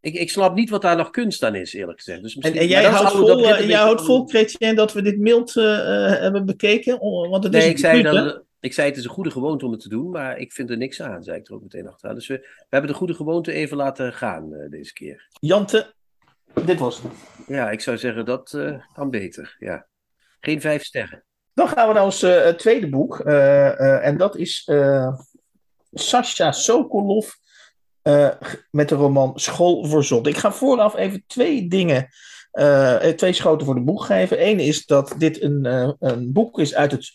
Ik, 0.00 0.14
ik 0.14 0.30
snap 0.30 0.54
niet 0.54 0.70
wat 0.70 0.82
daar 0.82 0.96
nog 0.96 1.10
kunst 1.10 1.42
aan 1.42 1.54
is, 1.54 1.72
eerlijk 1.72 1.98
gezegd. 1.98 2.22
Dus 2.22 2.36
En, 2.36 2.54
en 2.54 2.66
jij 2.66 2.82
dat 2.82 2.92
houdt 2.92 3.10
vol, 3.10 3.26
dat 3.26 3.44
eh, 3.44 3.68
jij 3.68 3.78
houdt 3.78 4.04
vol, 4.04 4.26
Chrétien, 4.26 4.74
dat 4.74 4.92
we 4.92 5.02
dit 5.02 5.18
mild 5.18 5.56
eh, 5.56 6.12
eh, 6.12 6.20
hebben 6.20 6.46
bekeken? 6.46 6.98
Want 7.30 7.44
het 7.44 7.54
is 7.54 7.58
Nee, 7.58 7.68
een 7.68 7.74
ik 7.74 7.78
zei, 7.78 8.02
dan, 8.02 8.45
ik 8.60 8.72
zei 8.72 8.88
het 8.88 8.96
is 8.96 9.04
een 9.04 9.10
goede 9.10 9.30
gewoonte 9.30 9.64
om 9.64 9.72
het 9.72 9.80
te 9.80 9.88
doen, 9.88 10.10
maar 10.10 10.38
ik 10.38 10.52
vind 10.52 10.70
er 10.70 10.76
niks 10.76 11.02
aan, 11.02 11.22
zei 11.22 11.38
ik 11.38 11.48
er 11.48 11.54
ook 11.54 11.62
meteen 11.62 11.88
achteraan. 11.88 12.14
Dus 12.14 12.26
we, 12.26 12.38
we 12.38 12.66
hebben 12.68 12.90
de 12.90 12.96
goede 12.96 13.14
gewoonte 13.14 13.52
even 13.52 13.76
laten 13.76 14.12
gaan 14.12 14.54
eh, 14.54 14.70
deze 14.70 14.92
keer. 14.92 15.28
Jante, 15.40 15.94
dit 16.64 16.78
was 16.78 17.02
het. 17.02 17.12
Ja, 17.46 17.70
ik 17.70 17.80
zou 17.80 17.98
zeggen 17.98 18.24
dat 18.24 18.52
eh, 18.52 18.82
kan 18.92 19.10
beter. 19.10 19.56
Ja. 19.58 19.86
Geen 20.40 20.60
vijf 20.60 20.84
sterren. 20.84 21.24
Dan 21.54 21.68
gaan 21.68 21.88
we 21.88 21.94
naar 21.94 22.04
ons 22.04 22.22
eh, 22.22 22.48
tweede 22.48 22.88
boek. 22.88 23.20
en 23.20 24.16
dat 24.16 24.36
is 24.36 24.70
Sasha 25.92 26.52
Sokolov 26.52 27.30
met 28.70 28.88
de 28.88 28.94
roman 28.94 29.38
School 29.38 29.84
voor 29.84 30.04
Zot. 30.04 30.26
Ik 30.26 30.36
ga 30.36 30.52
vooraf 30.52 30.96
even 30.96 31.24
twee 31.26 31.68
dingen, 31.68 32.08
twee 33.16 33.32
schoten 33.32 33.66
voor 33.66 33.74
de 33.74 33.80
boeg 33.80 34.06
geven. 34.06 34.46
Eén 34.46 34.58
is 34.58 34.86
dat 34.86 35.14
dit 35.18 35.42
een, 35.42 35.64
een 35.98 36.32
boek 36.32 36.58
is 36.58 36.74
uit 36.74 36.92
het 36.92 37.12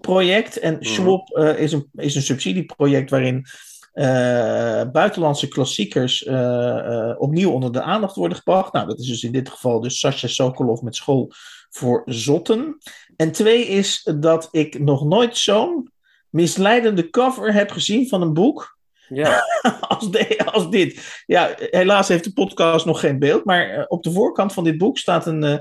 SWOP-project. 0.00 0.58
En 0.58 0.76
SWOP 0.80 1.30
eh, 1.30 1.58
is, 1.58 1.72
een, 1.72 1.90
is 1.94 2.14
een 2.14 2.22
subsidieproject 2.22 3.10
waarin 3.10 3.46
eh, 3.92 4.82
buitenlandse 4.92 5.48
klassiekers 5.48 6.24
eh, 6.24 7.14
opnieuw 7.18 7.50
onder 7.50 7.72
de 7.72 7.82
aandacht 7.82 8.16
worden 8.16 8.36
gebracht. 8.36 8.72
Nou, 8.72 8.86
dat 8.86 8.98
is 8.98 9.06
dus 9.06 9.22
in 9.22 9.32
dit 9.32 9.48
geval 9.48 9.80
dus 9.80 9.98
Sasha 9.98 10.28
Sokolov 10.28 10.80
met 10.80 10.96
School 10.96 11.32
voor 11.70 12.02
Zotten. 12.04 12.78
En 13.16 13.32
twee 13.32 13.66
is 13.66 14.08
dat 14.20 14.48
ik 14.50 14.78
nog 14.78 15.04
nooit 15.04 15.36
zo'n 15.36 15.90
misleidende 16.28 17.10
cover 17.10 17.52
heb 17.52 17.70
gezien 17.70 18.08
van 18.08 18.22
een 18.22 18.32
boek 18.32 18.78
Ja, 19.08 19.42
als, 19.88 20.10
de- 20.10 20.38
als 20.52 20.70
dit. 20.70 21.22
Ja, 21.26 21.54
helaas 21.56 22.08
heeft 22.08 22.24
de 22.24 22.32
podcast 22.32 22.86
nog 22.86 23.00
geen 23.00 23.18
beeld, 23.18 23.44
maar 23.44 23.84
op 23.88 24.02
de 24.02 24.12
voorkant 24.12 24.52
van 24.52 24.64
dit 24.64 24.78
boek 24.78 24.98
staat 24.98 25.26
een, 25.26 25.60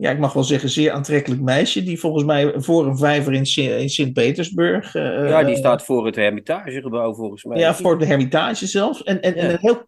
ja, 0.00 0.10
ik 0.10 0.18
mag 0.18 0.32
wel 0.32 0.44
zeggen, 0.44 0.68
zeer 0.68 0.90
aantrekkelijk 0.90 1.40
meisje, 1.42 1.82
die 1.82 1.98
volgens 2.00 2.24
mij 2.24 2.52
voor 2.56 2.86
een 2.86 2.96
vijver 2.98 3.32
in, 3.32 3.46
Sint- 3.46 3.70
in 3.80 3.88
Sint-Petersburg. 3.88 4.94
eh, 4.94 5.02
ja 5.28 5.42
die 5.44 5.52
eh, 5.52 5.58
staat 5.58 5.84
voor 5.84 6.06
het 6.06 6.16
Hermitagegebouw 6.16 7.14
volgens 7.14 7.44
mij. 7.44 7.58
ja, 7.58 7.74
voor 7.74 7.98
de 7.98 8.06
Hermitage 8.06 8.66
zelfs. 8.66 9.02
En, 9.02 9.20
en, 9.20 9.34
en 9.34 9.50
een 9.50 9.58
heel, 9.60 9.84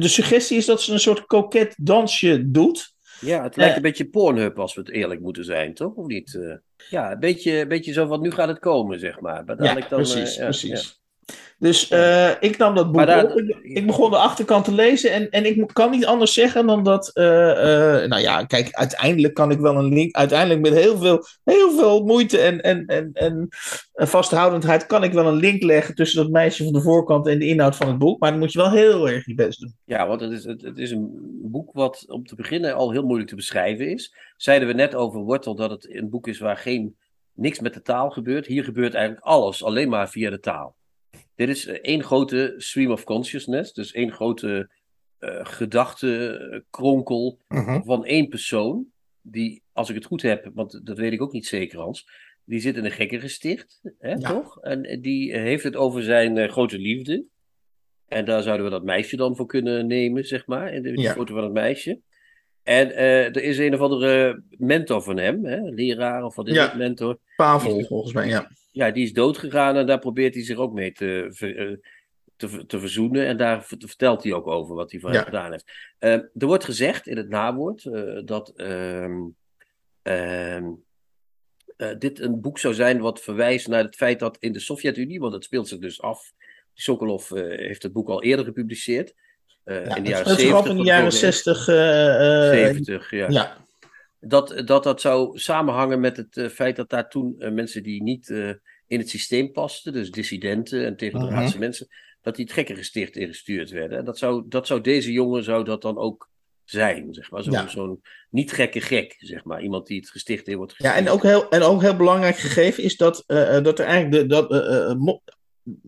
de 0.00 0.08
suggestie 0.08 0.56
is 0.56 0.66
dat 0.66 0.82
ze 0.82 0.92
een 0.92 1.00
soort 1.00 1.26
koket 1.26 1.74
dansje 1.78 2.50
doet. 2.50 2.92
Ja, 3.20 3.42
het 3.42 3.56
lijkt 3.56 3.70
Ja. 3.70 3.76
een 3.76 3.82
beetje 3.82 4.08
Pornhub 4.08 4.58
als 4.58 4.74
we 4.74 4.80
het 4.80 4.90
eerlijk 4.90 5.20
moeten 5.20 5.44
zijn, 5.44 5.74
toch? 5.74 5.94
Of 5.94 6.06
niet? 6.06 6.34
Eh, 6.40 6.54
ja, 6.90 7.12
een 7.12 7.18
beetje, 7.20 7.60
een 7.60 7.68
beetje 7.68 7.92
zo 7.92 8.06
van 8.06 8.20
nu 8.20 8.30
gaat 8.30 8.48
het 8.48 8.58
komen, 8.58 8.98
zeg 9.00 9.20
maar. 9.20 9.44
Maar 9.44 9.56
Ja, 9.56 9.62
dadelijk 9.62 9.88
dan, 9.88 10.00
eh, 10.00 10.10
precies, 10.10 10.36
ja, 10.36 10.42
precies. 10.44 11.02
Dus 11.64 11.88
eh, 11.88 12.30
ik 12.40 12.56
nam 12.56 12.74
dat 12.74 12.92
boek 12.92 13.06
daar- 13.06 13.24
op. 13.24 13.38
Ik, 13.38 13.56
ik 13.62 13.86
begon 13.86 14.10
de 14.10 14.16
achterkant 14.16 14.64
te 14.64 14.72
lezen 14.72 15.12
en, 15.12 15.30
en 15.30 15.46
ik 15.46 15.70
kan 15.72 15.90
niet 15.90 16.06
anders 16.06 16.32
zeggen 16.32 16.66
dan 16.66 16.82
dat... 16.82 17.10
eh, 17.14 18.02
eh, 18.02 18.08
nou 18.08 18.22
ja, 18.22 18.44
kijk, 18.44 18.68
uiteindelijk 18.72 19.34
kan 19.34 19.50
ik 19.50 19.58
wel 19.58 19.76
een 19.76 19.94
link... 19.94 20.14
Uiteindelijk 20.14 20.60
met 20.60 20.74
heel 20.74 20.98
veel, 20.98 21.24
heel 21.44 21.70
veel 21.70 22.04
moeite 22.04 22.38
en, 22.38 22.60
en, 22.60 22.86
en, 22.86 23.10
en 23.12 23.48
vasthoudendheid 23.94 24.86
kan 24.86 25.04
ik 25.04 25.12
wel 25.12 25.26
een 25.26 25.36
link 25.36 25.62
leggen 25.62 25.94
tussen 25.94 26.22
dat 26.22 26.32
meisje 26.32 26.64
van 26.64 26.72
de 26.72 26.80
voorkant 26.80 27.26
en 27.26 27.38
de 27.38 27.46
inhoud 27.46 27.76
van 27.76 27.88
het 27.88 27.98
boek. 27.98 28.20
Maar 28.20 28.30
dan 28.30 28.38
moet 28.38 28.52
je 28.52 28.58
wel 28.58 28.70
heel 28.70 29.08
erg 29.08 29.26
je 29.26 29.34
best 29.34 29.60
doen. 29.60 29.74
Ja, 29.84 30.06
want 30.06 30.20
het 30.20 30.32
is, 30.32 30.44
het, 30.44 30.62
het 30.62 30.78
is 30.78 30.90
een 30.90 31.10
boek 31.42 31.72
wat 31.72 32.04
om 32.08 32.26
te 32.26 32.34
beginnen 32.34 32.74
al 32.74 32.90
heel 32.90 33.04
moeilijk 33.04 33.28
te 33.28 33.36
beschrijven 33.36 33.90
is. 33.90 34.14
Zeiden 34.36 34.68
we 34.68 34.74
net 34.74 34.94
over 34.94 35.20
Wortel 35.20 35.54
dat 35.54 35.70
het 35.70 35.94
een 35.94 36.10
boek 36.10 36.28
is 36.28 36.38
waar 36.38 36.56
geen, 36.56 36.96
niks 37.34 37.60
met 37.60 37.74
de 37.74 37.82
taal 37.82 38.10
gebeurt. 38.10 38.46
Hier 38.46 38.64
gebeurt 38.64 38.94
eigenlijk 38.94 39.26
alles 39.26 39.64
alleen 39.64 39.88
maar 39.88 40.08
via 40.08 40.30
de 40.30 40.40
taal. 40.40 40.74
Dit 41.34 41.48
is 41.48 41.66
eh, 41.66 41.78
één 41.82 42.02
grote 42.02 42.54
stream 42.56 42.90
of 42.90 43.04
consciousness, 43.04 43.72
dus 43.72 43.92
één 43.92 44.12
grote 44.12 44.70
eh 45.18 45.44
gedachtenkronkel 45.46 47.38
van 47.84 48.04
één 48.04 48.28
persoon. 48.28 48.86
Die, 49.22 49.62
als 49.72 49.88
ik 49.88 49.94
het 49.94 50.04
goed 50.04 50.22
heb, 50.22 50.50
want 50.54 50.86
dat 50.86 50.98
weet 50.98 51.12
ik 51.12 51.22
ook 51.22 51.32
niet 51.32 51.46
zeker, 51.46 51.78
Hans. 51.78 52.08
Die 52.44 52.60
zit 52.60 52.76
in 52.76 52.84
een 52.84 52.90
gekkergesticht, 52.90 53.80
hè, 53.98 54.10
Ja. 54.10 54.16
toch? 54.16 54.60
En 54.62 55.00
die 55.00 55.36
heeft 55.38 55.64
het 55.64 55.76
over 55.76 56.02
zijn 56.02 56.38
eh, 56.38 56.48
grote 56.50 56.78
liefde. 56.78 57.24
En 58.08 58.24
daar 58.24 58.42
zouden 58.42 58.64
we 58.64 58.70
dat 58.72 58.84
meisje 58.84 59.16
dan 59.16 59.36
voor 59.36 59.46
kunnen 59.46 59.86
nemen, 59.86 60.24
zeg 60.26 60.46
maar. 60.46 60.72
In 60.72 60.82
de, 60.82 60.92
de 60.92 61.00
Ja. 61.00 61.12
foto 61.12 61.34
van 61.34 61.44
het 61.44 61.52
meisje. 61.52 62.00
En 62.64 62.90
eh, 62.94 63.24
er 63.24 63.42
is 63.42 63.58
een 63.58 63.74
of 63.74 63.80
andere 63.80 64.42
mentor 64.58 65.02
van 65.02 65.16
hem, 65.18 65.44
hè, 65.44 65.60
leraar 65.60 66.24
of 66.24 66.34
wat 66.36 66.48
is 66.48 66.54
Ja. 66.54 66.68
het, 66.68 66.74
mentor. 66.76 67.18
Pavel 67.36 67.84
volgens 67.84 68.12
mij, 68.12 68.28
ja. 68.28 68.50
Ja, 68.72 68.90
die 68.90 69.04
is 69.04 69.12
doodgegaan 69.12 69.76
en 69.76 69.86
daar 69.86 69.98
probeert 69.98 70.34
hij 70.34 70.44
zich 70.44 70.56
ook 70.56 70.72
mee 70.72 70.92
te, 70.92 71.34
eh, 71.38 71.76
te, 72.36 72.66
te 72.66 72.78
verzoenen. 72.80 73.26
En 73.26 73.36
daar 73.36 73.64
vert- 73.64 73.84
vertelt 73.86 74.22
hij 74.22 74.32
ook 74.32 74.46
over 74.46 74.74
wat 74.74 74.90
hij 74.90 75.00
van 75.00 75.10
Ja. 75.10 75.16
hem 75.16 75.24
gedaan 75.24 75.50
heeft. 75.50 75.72
Eh, 75.98 76.12
er 76.12 76.46
wordt 76.46 76.64
gezegd 76.64 77.06
in 77.06 77.16
het 77.16 77.28
nawoord 77.28 77.84
eh, 77.84 78.20
dat 78.24 78.48
ehm, 78.56 79.20
ehm, 80.02 80.64
eh, 81.76 81.90
dit 81.98 82.20
een 82.20 82.40
boek 82.40 82.58
zou 82.58 82.74
zijn 82.74 82.98
wat 83.00 83.20
verwijst 83.22 83.68
naar 83.68 83.84
het 83.84 83.96
feit 83.96 84.18
dat 84.18 84.36
in 84.40 84.52
de 84.52 84.58
Sovjet-Unie, 84.60 85.20
want 85.20 85.32
het 85.34 85.44
speelt 85.44 85.68
zich 85.68 85.78
dus 85.78 86.00
af. 86.02 86.32
Sokolov 86.74 87.28
heeft 87.34 87.82
het 87.82 87.92
boek 87.92 88.08
al 88.08 88.22
eerder 88.22 88.44
gepubliceerd. 88.44 89.14
Eh, 89.64 89.84
ja 89.86 89.96
in 89.96 90.02
de 90.02 90.08
jaren 90.10 90.24
speelt 90.26 90.40
zich 90.40 90.52
af 90.52 90.64
70. 90.64 90.70
in 90.70 90.76
de 90.76 90.84
jaren 90.84 91.12
vorige 91.12 91.26
eeuw. 91.26 91.32
60. 91.32 91.68
eh, 91.68 92.46
eh, 92.48 92.50
70, 92.52 93.10
ja 93.10 93.26
ja. 93.30 93.56
dat, 94.20 94.62
dat 94.64 94.82
dat 94.84 95.00
zou 95.00 95.38
samenhangen 95.38 96.00
met 96.00 96.16
het 96.16 96.36
eh, 96.36 96.48
feit 96.48 96.76
dat 96.76 96.90
daar 96.90 97.08
toen 97.08 97.34
eh, 97.38 97.50
mensen 97.50 97.82
die 97.82 98.02
niet 98.02 98.30
eh, 98.30 98.48
in 98.86 98.98
het 98.98 99.08
systeem 99.08 99.52
pasten, 99.52 99.92
dus 99.92 100.10
dissidenten 100.10 100.84
en 100.84 100.96
tegendraadse 100.96 101.50
Mhm. 101.50 101.58
mensen, 101.58 101.86
dat 102.22 102.36
die 102.36 102.44
het 102.44 102.54
gekkergesticht 102.54 103.16
ingestuurd 103.16 103.70
werden. 103.70 103.98
En 103.98 104.04
dat 104.04 104.18
zou, 104.18 104.44
dat 104.48 104.66
zou 104.66 104.80
deze 104.80 105.12
jongen 105.12 105.44
zou 105.44 105.64
dat 105.64 105.82
dan 105.82 105.98
ook 105.98 106.28
zijn, 106.64 107.14
zeg 107.14 107.30
maar. 107.30 107.42
Zo'n 107.42 107.52
Ja. 108.02 108.10
niet 108.30 108.52
gekke 108.52 108.80
gek, 108.80 109.16
zeg 109.18 109.44
maar. 109.44 109.62
Iemand 109.62 109.86
die 109.86 110.00
het 110.00 110.10
gesticht 110.10 110.48
in 110.48 110.56
wordt 110.56 110.74
Ja, 110.76 110.88
gestuurd. 110.90 111.06
en 111.06 111.12
ook 111.12 111.22
heel, 111.22 111.48
en 111.48 111.62
ook 111.62 111.80
heel 111.80 111.96
belangrijk 111.96 112.36
gegeven 112.36 112.82
is 112.82 112.96
dat, 112.96 113.24
eh, 113.26 113.56
eh, 113.56 113.64
dat 113.64 113.78
er 113.78 113.84
eigenlijk 113.86 114.22
de, 114.22 114.26
dat, 114.34 114.50
eh, 114.52 114.90
eh, 114.90 114.96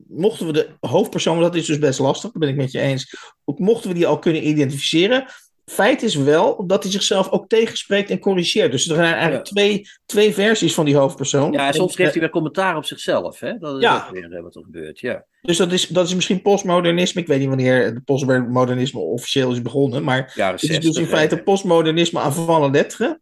mochten 0.08 0.46
we 0.46 0.52
de 0.52 0.68
hoofdpersoon, 0.80 1.40
dat 1.40 1.54
is 1.54 1.66
dus 1.66 1.78
best 1.78 1.98
lastig, 1.98 2.30
dat 2.30 2.40
ben 2.40 2.48
ik 2.48 2.56
met 2.56 2.72
je 2.72 2.80
eens, 2.80 3.16
mochten 3.44 3.88
we 3.88 3.94
die 3.94 4.06
al 4.06 4.18
kunnen 4.18 4.48
identificeren, 4.48 5.26
feit 5.64 6.02
is 6.02 6.14
wel 6.14 6.66
dat 6.66 6.82
hij 6.82 6.92
zichzelf 6.92 7.30
ook 7.30 7.48
tegenspreekt 7.48 8.10
en 8.10 8.18
corrigeert. 8.18 8.70
Dus 8.70 8.88
er 8.88 8.94
zijn 8.94 9.14
eigenlijk 9.14 9.46
Ja. 9.46 9.52
twee, 9.52 9.88
twee 10.06 10.34
versies 10.34 10.74
van 10.74 10.84
die 10.84 10.96
hoofdpersoon. 10.96 11.52
Ja, 11.52 11.66
en 11.66 11.74
soms 11.74 11.94
geeft 11.94 12.10
hij 12.12 12.20
weer 12.20 12.30
commentaar 12.30 12.76
op 12.76 12.84
zichzelf. 12.84 13.40
Hè? 13.40 13.58
Dat 13.58 13.76
is 13.76 13.82
Ja. 13.82 13.96
ook 14.06 14.12
weer 14.14 14.32
eh, 14.32 14.42
wat 14.42 14.56
er 14.56 14.62
gebeurt. 14.62 15.00
Ja. 15.00 15.24
Dus 15.42 15.56
dat 15.56 15.72
is, 15.72 15.86
dat 15.88 16.06
is 16.06 16.14
misschien 16.14 16.42
postmodernisme. 16.42 17.20
Ik 17.20 17.26
weet 17.26 17.38
niet 17.38 17.48
wanneer 17.48 17.84
het 17.84 18.04
postmodernisme 18.04 19.00
officieel 19.00 19.52
is 19.52 19.62
begonnen. 19.62 20.04
Maar 20.04 20.32
het 20.34 20.62
is 20.62 20.68
60. 20.68 20.92
dus 20.92 20.96
in 21.02 21.06
feite 21.06 21.36
postmodernisme 21.42 22.20
avant 22.20 22.60
la 22.60 22.68
lettre. 22.70 23.20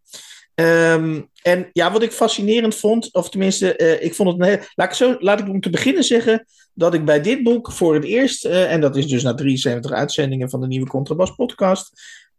Ehm, 0.54 1.20
en 1.42 1.68
ja, 1.72 1.92
wat 1.92 2.02
ik 2.02 2.12
fascinerend 2.12 2.74
vond, 2.74 3.12
of 3.12 3.30
tenminste, 3.30 3.76
eh, 3.76 4.04
ik 4.04 4.14
vond 4.14 4.28
het 4.28 4.48
een 4.48 4.66
laat 4.74 4.88
ik, 4.88 4.94
zo, 4.94 5.16
laat 5.18 5.40
ik 5.40 5.48
om 5.48 5.60
te 5.60 5.70
beginnen 5.70 6.04
zeggen 6.04 6.46
dat 6.74 6.94
ik 6.94 7.04
bij 7.04 7.20
dit 7.20 7.42
boek 7.42 7.72
voor 7.72 7.94
het 7.94 8.04
eerst, 8.04 8.44
eh, 8.44 8.72
en 8.72 8.80
dat 8.80 8.96
is 8.96 9.06
dus 9.06 9.22
na 9.22 9.34
73 9.34 9.92
uitzendingen 9.92 10.50
van 10.50 10.60
de 10.60 10.66
nieuwe 10.66 10.86
Contrabas 10.86 11.34
podcast, 11.34 11.92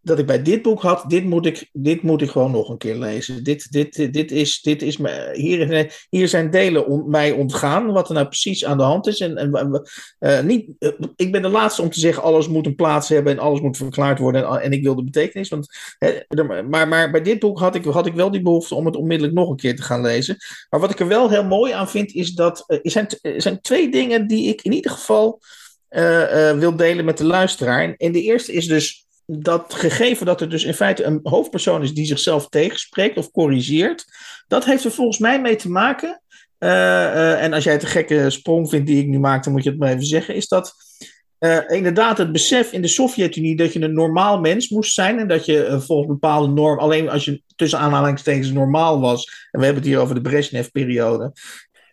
dat 0.05 0.19
ik 0.19 0.25
bij 0.25 0.41
dit 0.41 0.61
boek 0.61 0.81
had, 0.81 1.03
dit 1.07 1.23
moet 1.23 1.45
ik, 1.45 1.69
dit 1.73 2.01
moet 2.01 2.21
ik 2.21 2.29
gewoon 2.29 2.51
nog 2.51 2.69
een 2.69 2.77
keer 2.77 2.95
lezen. 2.95 3.43
Dit, 3.43 3.71
dit, 3.71 4.13
dit 4.13 4.31
is, 4.31 4.61
dit 4.61 4.81
is 4.81 4.97
hier, 5.33 6.05
hier 6.09 6.27
zijn 6.27 6.49
delen 6.49 6.87
on, 6.87 7.09
mij 7.09 7.31
ontgaan, 7.31 7.91
wat 7.91 8.07
er 8.07 8.13
nou 8.13 8.27
precies 8.27 8.65
aan 8.65 8.77
de 8.77 8.83
hand 8.83 9.07
is. 9.07 9.19
En, 9.19 9.37
en 9.37 9.81
eh, 10.19 10.41
niet, 10.41 10.69
eh, 10.79 10.89
ik 11.15 11.31
ben 11.31 11.41
de 11.41 11.49
laatste 11.49 11.81
om 11.81 11.89
te 11.89 11.99
zeggen, 11.99 12.23
alles 12.23 12.47
moet 12.47 12.65
een 12.65 12.75
plaats 12.75 13.09
hebben 13.09 13.33
en 13.33 13.39
alles 13.39 13.61
moet 13.61 13.77
verklaard 13.77 14.19
worden 14.19 14.45
en, 14.47 14.61
en 14.61 14.71
ik 14.71 14.83
wil 14.83 14.95
de 14.95 15.03
betekenis. 15.03 15.49
Want, 15.49 15.67
hè, 15.97 16.43
maar, 16.63 16.87
maar 16.87 17.11
bij 17.11 17.21
dit 17.21 17.39
boek 17.39 17.59
had 17.59 17.75
ik, 17.75 17.85
had 17.85 18.05
ik 18.05 18.13
wel 18.13 18.31
die 18.31 18.41
behoefte 18.41 18.75
om 18.75 18.85
het 18.85 18.95
onmiddellijk 18.95 19.37
nog 19.37 19.49
een 19.49 19.55
keer 19.55 19.75
te 19.75 19.83
gaan 19.83 20.01
lezen. 20.01 20.37
Maar 20.69 20.79
wat 20.79 20.91
ik 20.91 20.99
er 20.99 21.07
wel 21.07 21.29
heel 21.29 21.45
mooi 21.45 21.71
aan 21.71 21.89
vind, 21.89 22.13
is 22.13 22.31
dat 22.31 22.63
eh, 22.67 22.79
er, 22.83 22.91
zijn, 22.91 23.07
zijn 23.37 23.61
twee 23.61 23.91
dingen 23.91 24.27
die 24.27 24.47
ik 24.47 24.61
in 24.61 24.71
ieder 24.71 24.91
geval 24.91 25.41
wil 26.55 26.75
delen 26.75 27.05
met 27.05 27.17
de 27.17 27.25
luisteraar. 27.25 27.93
En 27.97 28.11
de 28.11 28.21
eerste 28.21 28.53
is 28.53 28.67
dus 28.67 29.04
dat 29.25 29.73
gegeven 29.73 30.25
dat 30.25 30.41
er 30.41 30.49
dus 30.49 30.63
in 30.63 30.73
feite 30.73 31.03
een 31.03 31.19
hoofdpersoon 31.23 31.83
is 31.83 31.93
die 31.93 32.05
zichzelf 32.05 32.49
tegenspreekt 32.49 33.17
of 33.17 33.31
corrigeert, 33.31 34.05
dat 34.47 34.65
heeft 34.65 34.83
er 34.83 34.91
volgens 34.91 35.17
mij 35.17 35.41
mee 35.41 35.55
te 35.55 35.69
maken. 35.69 36.21
eh, 36.57 37.05
eh, 37.05 37.43
en 37.43 37.53
als 37.53 37.63
jij 37.63 37.73
het 37.73 37.83
een 37.83 37.89
gekke 37.89 38.29
sprong 38.29 38.69
vindt 38.69 38.87
die 38.87 39.01
ik 39.01 39.07
nu 39.07 39.19
maak, 39.19 39.43
dan 39.43 39.53
moet 39.53 39.63
je 39.63 39.69
het 39.69 39.79
maar 39.79 39.91
even 39.91 40.05
zeggen. 40.05 40.35
Is 40.35 40.47
dat 40.47 40.73
eh, 41.37 41.59
inderdaad 41.67 42.17
het 42.17 42.31
besef 42.31 42.71
in 42.71 42.81
de 42.81 42.87
Sovjet-Unie 42.87 43.55
dat 43.55 43.73
je 43.73 43.81
een 43.81 43.93
normaal 43.93 44.39
mens 44.39 44.69
moest 44.69 44.93
zijn. 44.93 45.19
En 45.19 45.27
dat 45.27 45.45
je 45.45 45.81
volgens 45.81 46.07
bepaalde 46.07 46.53
norm, 46.53 46.79
alleen 46.79 47.09
als 47.09 47.25
je 47.25 47.41
tussen 47.55 47.79
aanhalingstekens 47.79 48.51
normaal 48.51 48.99
was. 48.99 49.47
En 49.51 49.59
we 49.59 49.65
hebben 49.65 49.83
het 49.83 49.91
hier 49.91 50.01
over 50.01 50.15
de 50.15 50.21
Brezhnev-periode. 50.21 51.31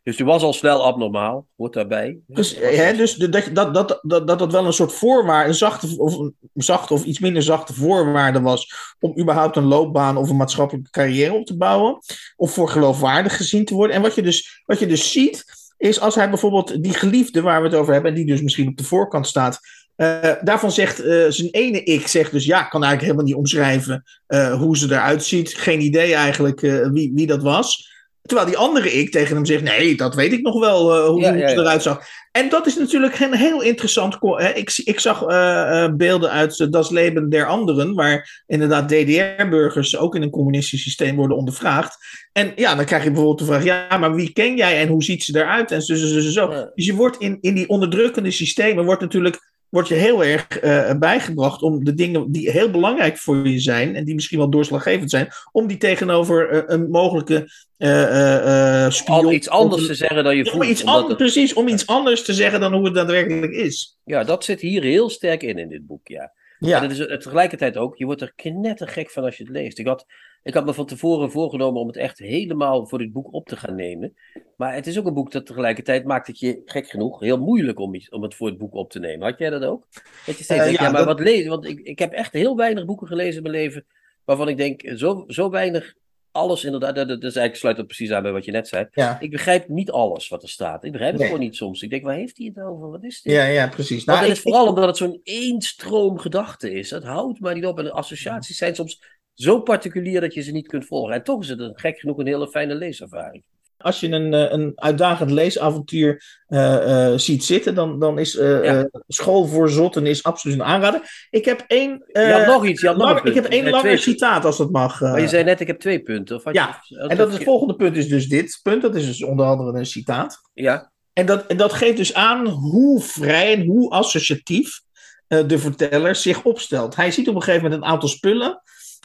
Dus 0.02 0.16
die 0.16 0.26
was 0.26 0.42
al 0.42 0.52
snel 0.52 0.84
abnormaal, 0.84 1.46
hoort 1.56 1.72
daarbij. 1.72 2.18
Dus, 2.26 2.56
hè, 2.60 2.96
dus 2.96 3.14
de- 3.14 3.28
dat, 3.28 3.44
dat, 3.52 3.74
dat, 3.74 3.98
dat, 4.02 4.26
dat 4.26 4.38
dat 4.38 4.52
wel 4.52 4.66
een 4.66 4.72
soort 4.72 4.92
voorwaarde, 4.92 5.48
een 5.48 5.54
zachte 5.54 5.94
of, 5.96 6.18
een 6.18 6.34
zachte 6.54 6.92
of 6.94 7.04
iets 7.04 7.18
minder 7.18 7.42
zachte 7.42 7.74
voorwaarde 7.74 8.40
was 8.40 8.74
om 9.00 9.18
überhaupt 9.18 9.56
een 9.56 9.64
loopbaan 9.64 10.16
of 10.16 10.30
een 10.30 10.36
maatschappelijke 10.36 10.90
carrière 10.90 11.32
op 11.32 11.46
te 11.46 11.56
bouwen. 11.56 11.98
Of 12.36 12.52
voor 12.52 12.68
geloofwaardig 12.68 13.36
gezien 13.36 13.64
te 13.64 13.74
worden. 13.74 13.96
En 13.96 14.02
wat 14.02 14.14
je 14.14 14.22
dus, 14.22 14.62
wat 14.64 14.78
je 14.78 14.86
dus 14.86 15.12
ziet, 15.12 15.44
is 15.76 16.00
als 16.00 16.14
hij 16.14 16.28
bijvoorbeeld 16.28 16.82
die 16.82 16.94
geliefde 16.94 17.40
waar 17.40 17.62
we 17.62 17.68
het 17.68 17.76
over 17.76 17.92
hebben, 17.92 18.10
en 18.10 18.16
die 18.16 18.26
dus 18.26 18.42
misschien 18.42 18.68
op 18.68 18.76
de 18.76 18.84
voorkant 18.84 19.26
staat. 19.26 19.58
eh, 19.96 20.32
daarvan 20.42 20.72
zegt 20.72 21.00
eh, 21.00 21.24
zijn 21.28 21.50
ene 21.50 21.82
ik, 21.82 22.06
zegt 22.06 22.32
dus 22.32 22.44
ja, 22.44 22.62
kan 22.62 22.82
eigenlijk 22.84 23.02
helemaal 23.02 23.24
niet 23.24 23.34
omschrijven 23.34 24.02
eh, 24.26 24.58
hoe 24.60 24.76
ze 24.76 24.86
eruit 24.86 25.24
ziet. 25.24 25.54
Geen 25.54 25.80
idee 25.80 26.14
eigenlijk 26.14 26.60
wie, 26.92 27.12
wie 27.14 27.26
dat 27.26 27.42
was. 27.42 27.90
Terwijl 28.22 28.48
die 28.48 28.56
andere 28.56 28.92
ik 28.92 29.10
tegen 29.10 29.34
hem 29.34 29.44
zegt: 29.44 29.62
Nee, 29.62 29.96
dat 29.96 30.14
weet 30.14 30.32
ik 30.32 30.42
nog 30.42 30.60
wel 30.60 30.94
eh, 30.94 31.06
hoe, 31.08 31.20
Ja, 31.20 31.32
eruit 31.32 31.82
zag. 31.82 32.04
En 32.30 32.48
dat 32.48 32.66
is 32.66 32.76
natuurlijk 32.76 33.20
een 33.20 33.34
heel 33.34 33.62
interessant. 33.62 34.18
Ik, 34.54 34.72
ik 34.84 35.00
zag 35.00 35.22
eh, 35.22 35.84
eh, 35.84 35.94
beelden 35.94 36.30
uit 36.30 36.72
Das 36.72 36.90
Leben 36.90 37.28
der 37.28 37.46
Anderen, 37.46 37.94
waar 37.94 38.42
inderdaad 38.46 38.88
DDR-burgers 38.88 39.96
ook 39.96 40.14
in 40.14 40.22
een 40.22 40.30
communistisch 40.30 40.82
systeem 40.82 41.16
worden 41.16 41.36
ondervraagd. 41.36 41.96
En 42.32 42.52
ja, 42.56 42.74
dan 42.74 42.84
krijg 42.84 43.02
je 43.02 43.10
bijvoorbeeld 43.10 43.38
de 43.38 43.44
vraag: 43.44 43.64
ja, 43.64 43.98
maar 43.98 44.14
wie 44.14 44.32
ken 44.32 44.56
jij 44.56 44.80
en 44.80 44.88
hoe 44.88 45.02
ziet 45.02 45.24
ze 45.24 45.36
eruit? 45.36 45.70
En 45.70 45.82
zo, 45.82 45.94
zo, 45.94 46.20
zo, 46.20 46.30
zo. 46.30 46.48
Dus 46.74 46.86
je 46.86 46.94
wordt 46.94 47.16
in, 47.18 47.38
in 47.40 47.54
die 47.54 47.68
onderdrukkende 47.68 48.30
systemen, 48.30 48.84
wordt 48.84 49.00
natuurlijk. 49.00 49.51
Wordt 49.72 49.88
je 49.88 49.94
heel 49.94 50.24
erg 50.24 50.48
eh, 50.58 50.98
bijgebracht 50.98 51.62
om 51.62 51.84
de 51.84 51.94
dingen 51.94 52.32
die 52.32 52.50
heel 52.50 52.70
belangrijk 52.70 53.16
voor 53.18 53.48
je 53.48 53.58
zijn 53.58 53.96
en 53.96 54.04
die 54.04 54.14
misschien 54.14 54.38
wel 54.38 54.50
doorslaggevend 54.50 55.10
zijn, 55.10 55.28
om 55.52 55.66
die 55.66 55.76
tegenover 55.76 56.48
eh, 56.50 56.62
een 56.66 56.90
mogelijke 56.90 57.50
eh 57.76 58.02
eh, 58.02 58.84
eh, 58.84 58.90
spion. 58.92 59.16
Al 59.24 59.32
iets 59.32 59.48
anders 59.48 59.86
te 59.86 59.94
zeggen 59.94 60.24
dan 60.24 60.36
je 60.36 60.44
om 60.44 60.50
voelt. 60.50 60.64
iets 60.64 60.82
omdat 60.84 61.02
an- 61.02 61.08
het- 61.08 61.16
precies, 61.16 61.54
om 61.54 61.68
iets 61.68 61.86
anders 61.86 62.22
te 62.24 62.32
zeggen 62.34 62.60
dan 62.60 62.72
hoe 62.72 62.84
het 62.84 62.94
daadwerkelijk 62.94 63.52
is. 63.52 63.98
ja, 64.04 64.24
dat 64.24 64.44
zit 64.44 64.60
hier 64.60 64.82
heel 64.82 65.10
sterk 65.10 65.42
in, 65.42 65.58
in 65.58 65.68
dit 65.68 65.86
boek, 65.86 66.08
ja. 66.08 66.32
Ja, 66.58 66.76
En 66.82 66.88
het 66.88 66.98
is 66.98 67.06
tegelijkertijd 67.24 67.76
ook, 67.76 67.96
je 67.96 68.04
wordt 68.04 68.20
er 68.20 68.32
knettergek 68.36 69.10
van 69.10 69.24
als 69.24 69.36
je 69.36 69.42
het 69.44 69.52
leest. 69.52 69.78
Ik 69.78 69.86
had, 69.86 70.06
ik 70.42 70.54
had 70.54 70.64
me 70.64 70.74
van 70.74 70.86
tevoren 70.86 71.30
voorgenomen 71.30 71.80
om 71.80 71.86
het 71.86 71.96
echt 71.96 72.18
helemaal 72.18 72.86
voor 72.86 72.98
dit 72.98 73.12
boek 73.12 73.32
op 73.32 73.46
te 73.48 73.56
gaan 73.56 73.74
nemen. 73.74 74.14
Maar 74.56 74.74
het 74.74 74.86
is 74.86 74.98
ook 74.98 75.06
een 75.06 75.14
boek 75.14 75.32
dat 75.32 75.46
tegelijkertijd 75.46 76.04
maakt 76.04 76.26
het 76.26 76.38
je, 76.38 76.62
gek 76.64 76.86
genoeg, 76.88 77.20
heel 77.20 77.38
moeilijk 77.38 77.78
om, 77.78 77.94
iets- 77.94 78.08
om 78.08 78.22
het 78.22 78.34
voor 78.34 78.48
het 78.48 78.58
boek 78.58 78.74
op 78.74 78.90
te 78.90 78.98
nemen. 78.98 79.28
Had 79.28 79.38
jij 79.38 79.50
dat 79.50 79.64
ook? 79.64 79.86
Dat 80.26 80.38
je 80.38 80.44
steeds 80.44 80.48
Eh, 80.48 80.56
denkt, 80.56 80.78
ja, 80.78 80.84
ja, 80.84 80.90
maar 80.92 81.04
dat- 81.06 81.16
wat 81.16 81.26
lezen? 81.26 81.50
Want 81.50 81.64
ik, 81.64 81.80
ik 81.80 81.98
heb 81.98 82.12
echt 82.12 82.32
heel 82.32 82.56
weinig 82.56 82.84
boeken 82.84 83.06
gelezen 83.06 83.36
in 83.36 83.42
mijn 83.42 83.54
leven 83.54 83.86
waarvan 84.24 84.48
ik 84.48 84.56
denk, 84.56 84.92
zo, 84.96 85.24
zo 85.28 85.50
weinig, 85.50 85.94
alles 86.30 86.64
inderdaad, 86.64 86.94
dat, 86.94 87.08
dat 87.08 87.16
is 87.18 87.22
eigenlijk, 87.22 87.56
sluit 87.56 87.76
dat 87.76 87.86
precies 87.86 88.10
aan 88.10 88.22
bij 88.22 88.32
wat 88.32 88.44
je 88.44 88.50
net 88.50 88.68
zei. 88.68 88.86
ja, 88.90 89.20
Ik 89.20 89.30
begrijp 89.30 89.68
niet 89.68 89.90
alles 89.90 90.28
wat 90.28 90.42
er 90.42 90.48
staat. 90.48 90.84
Ik 90.84 90.90
begrijp 90.92 91.12
het 91.12 91.20
Nee. 91.20 91.30
gewoon 91.30 91.44
niet 91.44 91.56
soms. 91.56 91.82
Ik 91.82 91.90
denk, 91.90 92.04
waar 92.04 92.14
heeft 92.16 92.36
hij 92.38 92.52
het 92.54 92.64
over? 92.64 92.90
Wat 92.90 93.04
is 93.04 93.22
dit? 93.22 93.32
ja, 93.32 93.44
ja, 93.44 93.68
precies. 93.68 94.04
Maar 94.04 94.14
Nou, 94.14 94.26
ik- 94.26 94.32
is 94.32 94.40
vooral 94.40 94.68
omdat 94.68 94.86
het 94.86 94.96
zo'n 94.96 95.20
éénstroom 95.22 96.18
gedachte 96.18 96.72
is. 96.72 96.90
Het 96.90 97.04
houdt 97.04 97.40
maar 97.40 97.54
niet 97.54 97.66
op. 97.66 97.78
En 97.78 97.84
de 97.84 97.92
associaties 97.92 98.56
zijn 98.56 98.74
soms 98.74 99.02
zo 99.34 99.60
particulier 99.60 100.20
dat 100.20 100.34
je 100.34 100.40
ze 100.42 100.50
niet 100.52 100.66
kunt 100.66 100.86
volgen. 100.86 101.14
En 101.14 101.22
toch 101.22 101.42
is 101.42 101.48
het 101.48 101.58
een, 101.58 101.72
gek 101.78 101.98
genoeg 101.98 102.18
een 102.18 102.26
hele 102.26 102.48
fijne 102.48 102.74
leeservaring. 102.74 103.42
als 103.76 104.00
je 104.00 104.08
een, 104.08 104.34
eh, 104.34 104.50
een 104.52 104.72
uitdagend 104.74 105.30
leesavontuur 105.30 106.40
eh, 106.46 107.06
eh, 107.12 107.18
ziet 107.18 107.44
zitten, 107.44 107.74
dan, 107.74 107.98
dan 107.98 108.18
is 108.18 108.32
Ja. 108.32 108.88
School 109.08 109.46
voor 109.46 109.68
Zotten 109.70 110.06
is 110.06 110.22
absoluut 110.22 110.56
een 110.58 110.64
aanrader. 110.64 111.26
Ik 111.30 111.44
heb 111.44 111.64
één, 111.66 112.04
had 112.12 112.46
nog 112.46 112.66
iets. 112.66 112.82
Nog 112.82 113.24
ik 113.24 113.34
heb 113.34 113.44
één 113.44 113.64
langer 113.64 113.80
twee- 113.80 113.96
citaat, 113.96 114.44
als 114.44 114.56
dat 114.56 114.70
mag. 114.70 115.00
Maar 115.00 115.20
je 115.20 115.28
zei 115.28 115.44
net, 115.44 115.60
ik 115.60 115.66
heb 115.66 115.78
twee 115.80 116.02
punten. 116.02 116.36
Of 116.36 116.52
Ja, 116.52 116.80
je- 116.82 116.98
en 116.98 117.16
dat 117.16 117.32
het 117.32 117.42
volgende 117.42 117.74
punt 117.76 117.96
is 117.96 118.08
dus 118.08 118.28
dit 118.28 118.60
punt. 118.62 118.82
Dat 118.82 118.94
is 118.94 119.06
dus 119.06 119.24
onder 119.24 119.46
andere 119.46 119.78
een 119.78 119.86
citaat. 119.86 120.40
Ja, 120.52 120.90
En 121.12 121.26
dat, 121.26 121.46
en 121.46 121.56
dat 121.56 121.72
geeft 121.72 121.96
dus 121.96 122.14
aan 122.14 122.46
hoe 122.48 123.00
vrij 123.00 123.52
en 123.52 123.66
hoe 123.66 123.90
associatief 123.90 124.80
de 125.26 125.58
verteller 125.58 126.14
zich 126.14 126.42
opstelt. 126.44 126.96
Hij 126.96 127.10
ziet 127.10 127.28
op 127.28 127.34
een 127.34 127.42
gegeven 127.42 127.62
moment 127.64 127.82
een 127.82 127.88
aantal 127.88 128.08
spullen, 128.08 128.62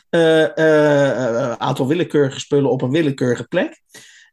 een 0.10 1.60
aantal 1.60 1.88
willekeurige 1.88 2.40
spullen 2.40 2.72
op 2.72 2.82
een 2.82 2.92
willekeurige 2.92 3.48
plek. 3.48 3.82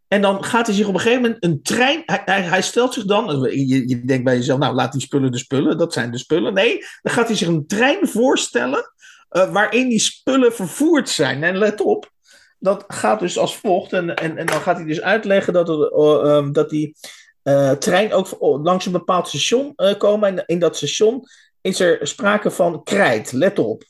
En 0.09 0.23
dan 0.23 0.45
gaat 0.45 0.67
hij 0.67 0.77
zich 0.77 0.87
op 0.87 0.95
een 0.95 1.01
gegeven 1.01 1.23
moment 1.23 1.45
een 1.45 1.63
trein. 1.63 2.03
Hij, 2.07 2.43
hij, 2.43 2.63
stelt 2.63 2.95
zich 2.95 3.05
dan. 3.05 3.41
Je, 3.51 3.89
je 3.89 4.05
denkt 4.05 4.25
bij 4.25 4.37
jezelf, 4.37 4.59
nou 4.59 4.75
laat 4.75 4.93
die 4.93 5.01
spullen 5.01 5.33
de 5.33 5.39
spullen, 5.39 5.79
dat 5.79 5.93
zijn 5.93 6.11
de 6.11 6.19
spullen. 6.19 6.55
Nee, 6.55 6.79
dan 7.03 7.13
gaat 7.13 7.27
hij 7.27 7.37
zich 7.37 7.49
een 7.49 7.67
trein 7.67 8.09
voorstellen. 8.09 8.93
eh, 9.29 9.53
waarin 9.53 9.89
die 9.89 9.99
spullen 9.99 10.55
vervoerd 10.55 11.09
zijn. 11.09 11.43
En 11.43 11.57
let 11.57 11.81
op, 11.81 12.13
dat 12.59 12.85
gaat 12.89 13.21
dus 13.21 13.39
als 13.39 13.57
volgt. 13.57 13.93
En, 13.93 14.15
en, 14.15 14.37
en 14.37 14.47
dan 14.47 14.61
gaat 14.61 14.77
hij 14.77 14.87
dus 14.87 15.01
uitleggen 15.01 15.53
dat, 15.53 15.69
eh, 15.69 16.37
ehm, 16.37 16.53
dat 16.53 16.71
die 16.71 16.97
eh, 17.43 17.71
trein 17.71 18.13
ook 18.13 18.37
langs 18.41 18.87
een 18.87 18.93
bepaald 18.93 19.29
station 19.29 19.73
eh, 19.77 19.99
komen. 19.99 20.29
En 20.29 20.47
in 20.47 20.59
dat 20.59 20.77
station 20.77 21.25
is 21.61 21.81
er 21.81 22.07
sprake 22.07 22.51
van 22.51 22.83
krijt. 22.83 23.33
Let 23.33 23.59
op. 23.59 23.85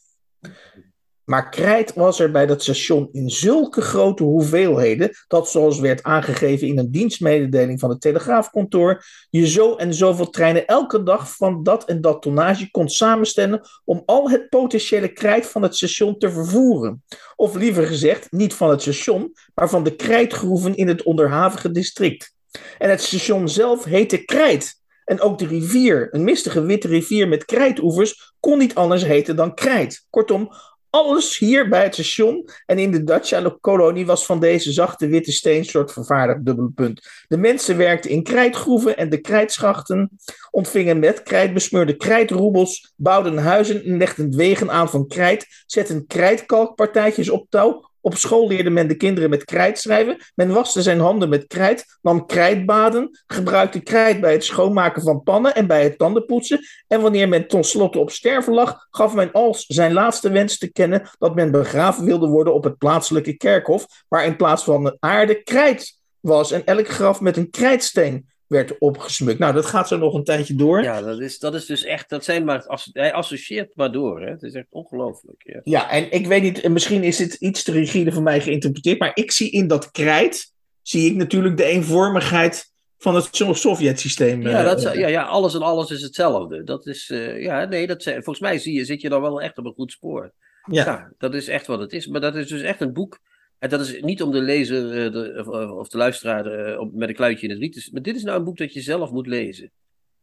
Maar 1.25 1.49
krijt 1.49 1.95
was 1.95 2.21
er 2.21 2.31
bij 2.31 2.47
dat 2.47 2.63
station 2.63 3.09
in 3.13 3.31
zulke 3.31 3.81
grote 3.81 4.23
hoeveelheden 4.23 5.11
dat, 5.29 5.51
zoals 5.51 5.81
werd 5.81 6.03
aangegeven 6.03 6.67
in 6.67 6.79
een 6.79 6.91
dienstmededeling 6.91 7.81
van 7.81 7.91
het 7.91 8.01
telegraafkantoor, 8.01 9.05
je 9.31 9.49
zo 9.49 9.75
en 9.75 9.95
zoveel 9.95 10.31
treinen 10.31 10.67
elke 10.67 11.03
dag 11.03 11.37
van 11.37 11.63
dat 11.63 11.85
en 11.85 12.01
dat 12.01 12.23
tonnage 12.23 12.71
kon 12.71 12.89
samenstellen 12.89 13.61
om 13.85 14.03
al 14.07 14.31
het 14.31 14.49
potentiële 14.49 15.09
krijt 15.09 15.47
van 15.47 15.63
het 15.63 15.77
station 15.77 16.19
te 16.19 16.31
vervoeren. 16.31 17.03
Of 17.37 17.55
liever 17.55 17.87
gezegd, 17.87 18.33
niet 18.33 18.55
van 18.55 18.71
het 18.71 18.81
station, 18.83 19.33
maar 19.55 19.69
van 19.69 19.85
de 19.85 19.97
krijtgroeven 19.97 20.77
in 20.77 20.89
het 20.89 21.03
onderhavige 21.03 21.71
district. 21.71 22.35
En 22.79 22.91
het 22.91 23.03
station 23.03 23.49
zelf 23.49 23.85
heette 23.85 24.25
Krijt. 24.25 24.83
En 25.05 25.21
ook 25.21 25.39
de 25.39 25.47
rivier, 25.47 26.09
een 26.11 26.25
mistige 26.25 26.63
witte 26.63 26.89
rivier 26.89 27.29
met 27.29 27.45
krijtoevers, 27.45 28.35
kon 28.41 28.59
niet 28.59 28.75
anders 28.75 29.05
heten 29.05 29.37
dan 29.37 29.55
Krijt. 29.55 30.07
Kortom, 30.11 30.51
alles 30.95 31.39
hier 31.39 31.69
bij 31.69 31.83
het 31.83 31.95
station 31.95 32.49
en 32.67 32.79
in 32.79 32.91
de 32.91 33.05
Dacia-kolonie 33.05 34.07
was 34.07 34.27
van 34.27 34.41
deze 34.41 34.73
zachte 34.73 35.07
witte 35.07 35.33
steensoort 35.33 35.93
vervaardigd, 35.93 36.45
dubbele 36.45 36.71
punt. 36.71 37.25
De 37.29 37.37
mensen 37.37 37.77
werkten 37.77 38.11
in 38.11 38.23
krijtgroeven 38.23 38.97
en 38.97 39.09
de 39.09 39.21
krijtschachten 39.21 40.11
ontvingen 40.51 40.99
met 40.99 41.23
krijt 41.23 41.55
besmeurde 41.55 41.97
krijtroebels, 41.97 42.93
bouwden 42.97 43.39
huizen 43.39 43.85
en 43.85 43.97
legden 43.97 44.37
wegen 44.37 44.71
aan 44.71 44.91
van 44.91 45.07
krijt, 45.07 45.63
zetten 45.67 46.07
krijtkalkpartijtjes 46.07 47.31
op 47.31 47.47
touw 47.49 47.93
Op 48.05 48.17
school 48.17 48.49
leerde 48.49 48.71
men 48.71 48.89
de 48.89 48.97
kinderen 48.97 49.31
met 49.31 49.45
krijt 49.45 49.79
schrijven. 49.79 50.17
Men 50.35 50.53
waste 50.53 50.83
zijn 50.83 51.01
handen 51.01 51.29
met 51.29 51.47
krijt, 51.47 51.99
nam 52.03 52.27
krijtbaden, 52.27 53.23
gebruikte 53.27 53.81
krijt 53.81 54.21
bij 54.21 54.33
het 54.33 54.45
schoonmaken 54.45 55.03
van 55.03 55.23
pannen 55.23 55.55
en 55.55 55.67
bij 55.67 55.83
het 55.83 55.99
tandenpoetsen. 55.99 56.61
En 56.87 57.01
wanneer 57.01 57.29
men 57.29 57.49
tenslotte 57.49 57.99
op 57.99 58.11
sterven 58.11 58.55
lag, 58.55 58.87
gaf 58.91 59.15
men 59.15 59.33
als 59.33 59.65
zijn 59.67 59.93
laatste 59.93 60.31
wens 60.31 60.59
te 60.59 60.73
kennen 60.73 61.11
dat 61.19 61.35
men 61.35 61.51
begraven 61.51 62.05
wilde 62.05 62.27
worden 62.27 62.55
op 62.55 62.65
het 62.65 62.79
plaatselijke 62.79 63.37
kerkhof, 63.37 63.87
waar 64.09 64.27
in 64.27 64.37
plaats 64.37 64.65
van 64.65 64.85
de 64.85 64.97
aarde 65.01 65.43
krijt 65.43 65.99
was 66.21 66.53
en 66.53 66.65
elk 66.65 66.89
graf 66.89 67.21
met 67.21 67.37
een 67.37 67.51
krijtsteen 67.51 68.29
werd 68.55 68.79
opgesmukt. 68.79 69.39
Nou, 69.39 69.55
dat 69.55 69.67
gaat 69.67 69.89
zo 69.89 69.97
nog 69.97 70.15
een 70.15 70.25
tijdje 70.25 70.55
door. 70.55 70.83
Ja, 70.83 71.03
dat 71.03 71.21
is, 71.21 71.39
dat 71.39 71.55
is 71.55 71.67
dus 71.67 71.85
echt, 71.85 72.09
dat 72.09 72.25
zijn 72.25 72.45
maar, 72.45 72.65
hij 72.93 73.13
associeert 73.13 73.71
maar 73.75 73.93
door. 73.93 74.21
Hè? 74.21 74.31
Het 74.31 74.43
is 74.43 74.55
echt 74.55 74.67
ongelooflijk. 74.71 75.43
Ja. 75.47 75.61
ja, 75.65 75.91
en 75.91 76.13
ik 76.13 76.27
weet 76.27 76.43
niet, 76.43 76.69
misschien 76.69 77.03
is 77.03 77.17
dit 77.17 77.35
iets 77.35 77.63
te 77.63 77.73
rigide 77.73 78.13
voor 78.13 78.23
mij 78.23 78.41
geïnterpreteerd, 78.41 78.99
maar 78.99 79.11
ik 79.15 79.33
zie 79.33 79.51
in 79.51 79.67
dat 79.67 79.91
krijt, 79.91 80.53
zie 80.83 81.11
ik 81.11 81.17
natuurlijk 81.17 81.57
de 81.57 81.65
eenvormigheid 81.65 82.73
van 82.99 83.15
het 83.15 83.29
Sovjet-systeem. 83.33 84.43
Ja, 84.43 84.63
dat, 84.63 84.83
ja, 84.83 85.09
ja, 85.09 85.23
alles 85.23 85.55
en 85.55 85.63
alles 85.63 85.91
is 85.91 86.03
hetzelfde. 86.03 86.65
Dat 86.65 86.87
is, 86.87 87.11
uh, 87.11 87.43
ja, 87.43 87.65
nee, 87.65 87.87
dat, 87.87 88.03
volgens 88.03 88.41
mij 88.41 88.59
zie 88.59 88.75
je, 88.75 88.85
zit 88.85 89.01
je 89.01 89.09
dan 89.09 89.21
wel 89.21 89.43
echt 89.43 89.59
op 89.59 89.65
een 89.65 89.73
goed 89.73 89.93
spoor. 89.93 90.33
Ja. 90.71 90.85
ja. 90.85 91.13
dat 91.19 91.35
is 91.35 91.49
echt 91.49 91.67
wat 91.67 91.81
het 91.81 91.93
is. 91.93 92.07
Maar 92.07 92.21
dat 92.21 92.37
is 92.37 92.49
dus 92.49 92.63
echt 92.63 92.81
een 92.81 92.93
boek 92.93 93.21
en 93.59 93.69
dat 93.69 93.81
is 93.81 94.01
niet 94.01 94.23
om 94.23 94.31
de 94.31 94.41
lezer 94.41 95.13
de, 95.13 95.45
of 95.77 95.89
de 95.89 95.97
luisteraar 95.97 96.69
uh, 96.69 96.85
met 96.93 97.09
een 97.09 97.15
kluitje 97.15 97.47
in 97.47 97.53
het 97.53 97.63
riet 97.63 97.73
te 97.73 97.89
Maar 97.93 98.03
dit 98.03 98.17
is 98.17 98.23
nou 98.23 98.39
een 98.39 98.45
boek 98.45 98.57
dat 98.57 98.73
je 98.73 98.81
zelf 98.81 99.11
moet 99.11 99.27
lezen. 99.27 99.71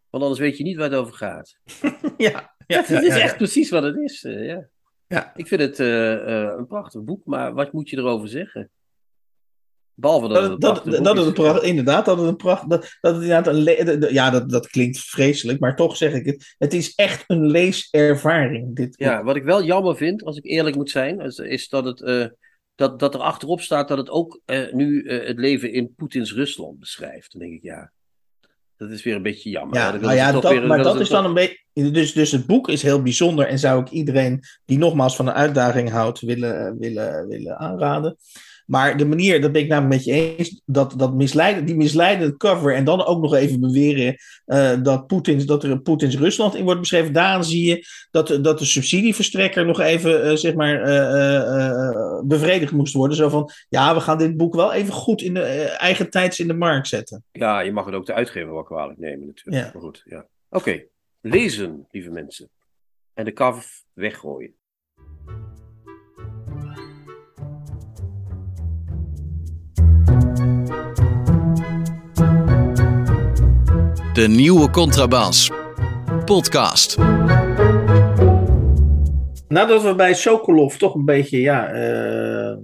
Want 0.10 0.24
anders 0.24 0.42
weet 0.42 0.58
je 0.58 0.64
niet 0.64 0.78
waar 0.78 0.90
het 0.90 1.00
over 1.00 1.14
gaat. 1.14 1.58
ja, 2.18 2.56
ja, 2.68 2.84
het 2.86 3.04
is 3.04 3.18
echt 3.18 3.38
precies 3.38 3.70
wat 3.70 3.84
het 3.84 3.98
is. 3.98 4.24
Uh, 4.24 4.46
ja. 4.46 4.68
Ja. 5.08 5.32
Ik 5.36 5.48
vind 5.48 5.62
het 5.62 5.80
uh, 5.80 6.56
een 6.58 6.68
prachtig 6.68 7.04
boek, 7.04 7.26
maar 7.26 7.54
wat 7.54 7.74
moet 7.74 7.90
je 7.90 7.98
erover 7.98 8.28
zeggen? 8.28 8.70
Behalve 9.94 10.28
dat, 10.28 10.44
het 10.44 10.52
een 10.52 10.60
dat, 10.60 10.84
dat, 10.86 11.04
dat 11.04 11.18
het 11.18 11.26
een 11.26 11.34
pracht, 11.34 11.64
inderdaad, 11.64 12.06
dat 12.06 12.18
het 12.18 12.28
een 12.28 12.36
pracht, 12.36 12.70
dat, 12.70 12.98
dat 13.02 13.16
het 13.16 13.24
inderdaad 13.24 13.48
een 13.48 14.14
ja, 14.14 14.30
dat, 14.30 14.50
dat 14.50 14.68
klinkt 14.68 15.00
vreselijk, 15.00 15.60
maar 15.60 15.76
toch 15.76 15.98
zeg 15.98 16.14
ik 16.14 16.26
het. 16.26 16.56
Het 16.58 16.74
is 16.74 16.96
echt 16.96 17.24
een 17.28 17.46
leeservaring. 17.46 18.76
Dit 18.76 18.94
ja, 18.98 19.24
wat 19.24 19.36
ik 19.36 19.44
wel 19.44 19.64
jammer 19.64 19.98
vind, 19.98 20.24
als 20.24 20.38
ik 20.38 20.46
eerlijk 20.46 20.76
moet 20.76 20.90
zijn, 20.90 21.20
is, 21.20 21.38
is 21.38 21.70
dat 21.70 21.86
het 21.86 22.02
dat, 22.82 23.00
dat 23.00 23.14
er 23.14 23.20
achterop 23.20 23.62
staat 23.62 23.88
dat 23.88 23.98
het 23.98 24.10
ook 24.10 24.42
uh, 24.46 24.74
nu 24.74 25.04
uh, 25.04 25.28
het 25.28 25.38
leven 25.38 25.74
in 25.74 25.94
Poetins 25.96 26.34
Rusland 26.34 26.80
beschrijft. 26.80 27.32
Dan 27.32 27.42
denk 27.42 27.54
ik, 27.54 27.64
ja, 27.64 27.92
dat 28.78 28.90
is 28.90 29.04
weer 29.04 29.16
een 29.16 29.22
beetje 29.22 29.50
jammer. 29.50 29.78
Ja, 29.78 29.92
nou 29.92 30.14
ja, 30.14 30.32
dat, 30.32 30.50
weer, 30.50 30.68
maar 30.68 30.84
dat 30.84 31.00
is 31.00 31.10
dan 31.10 31.26
een 31.26 31.34
beetje. 31.34 31.92
Dus, 31.92 32.14
dus 32.14 32.32
het 32.32 32.46
boek 32.46 32.70
is 32.70 32.82
heel 32.82 33.02
bijzonder 33.02 33.48
en 33.48 33.60
zou 33.60 33.82
ik 33.82 33.90
iedereen 33.90 34.44
die 34.66 34.78
nogmaals 34.78 35.16
van 35.16 35.28
een 35.28 35.34
uitdaging 35.34 35.90
houdt 35.90 36.20
willen, 36.20 36.78
willen, 36.80 37.28
willen 37.28 37.58
aanraden. 37.58 38.18
Maar 38.72 38.98
de 38.98 39.06
manier, 39.06 39.42
dat 39.42 39.52
ben 39.52 39.62
ik 39.62 39.68
namelijk 39.68 39.94
met 39.94 40.04
je 40.04 40.36
eens, 40.38 40.62
dat, 40.66 40.94
dat 40.98 41.14
misleiden, 41.14 41.66
die 41.66 41.76
misleidende 41.76 42.38
cover 42.38 42.76
en 42.76 42.84
dan 42.84 43.06
ook 43.06 43.22
nog 43.22 43.34
even 43.34 43.60
beweren 43.60 44.16
uh, 44.46 44.84
dat, 44.84 45.08
Poetins, 45.08 45.46
dat 45.46 45.64
er 45.64 45.82
Poetins 45.82 46.18
Rusland 46.18 46.56
in 46.56 46.64
wordt 46.64 46.80
beschreven, 46.80 47.14
daaraan 47.14 47.44
zie 47.44 47.66
je 47.66 47.86
dat, 48.12 48.28
dat 48.42 48.60
de 48.60 48.66
subsidieverstrekker 48.66 49.66
nog 49.66 49.80
even 49.80 50.26
uh, 50.26 50.36
zeg 50.36 50.54
maar, 50.54 50.88
uh, 50.88 52.22
bevredigd 52.24 52.72
moest 52.72 52.94
worden. 52.94 53.18
Zo 53.18 53.30
van, 53.30 53.50
ja, 53.70 53.94
we 53.94 54.00
gaan 54.00 54.18
dit 54.18 54.38
boek 54.38 54.56
wel 54.56 54.74
even 54.74 54.94
goed 54.94 55.22
in 55.22 55.34
de 55.34 55.44
eigen 55.62 56.10
tijds 56.10 56.40
in 56.40 56.48
de 56.48 56.54
markt 56.54 56.88
zetten. 56.88 57.24
Ja, 57.32 57.60
je 57.60 57.72
mag 57.72 57.86
het 57.86 57.96
ook 57.96 58.06
de 58.06 58.14
uitgever 58.14 58.54
wel 58.54 58.64
kwalijk 58.64 59.00
nemen 59.00 59.28
natuurlijk. 59.28 59.66
Ja. 59.66 59.72
Maar 59.74 59.82
goed, 59.82 60.02
ja. 60.06 60.26
Oké, 60.50 60.84
lezen, 61.22 61.88
lieve 61.92 62.10
mensen. 62.10 62.50
En 63.14 63.26
de 63.26 63.34
cover 63.34 63.66
weggooien. 63.94 64.60
De 74.22 74.28
nieuwe 74.28 74.70
Contrabas. 74.70 75.52
Podcast. 76.26 76.98
Nadat 79.48 79.84
we 79.84 79.94
bij 79.96 80.14
Sokolov 80.14 80.76
toch 80.76 80.96
een 80.96 81.06
beetje, 81.06 81.42
ja, 81.42 81.74
uh, 81.74 82.58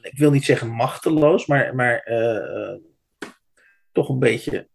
ik 0.00 0.18
wil 0.18 0.30
niet 0.30 0.44
zeggen 0.44 0.68
machteloos, 0.68 1.46
maar, 1.46 1.74
maar 1.74 2.08
uh, 2.10 2.74
toch 3.92 4.08
een 4.08 4.18
beetje, 4.18 4.68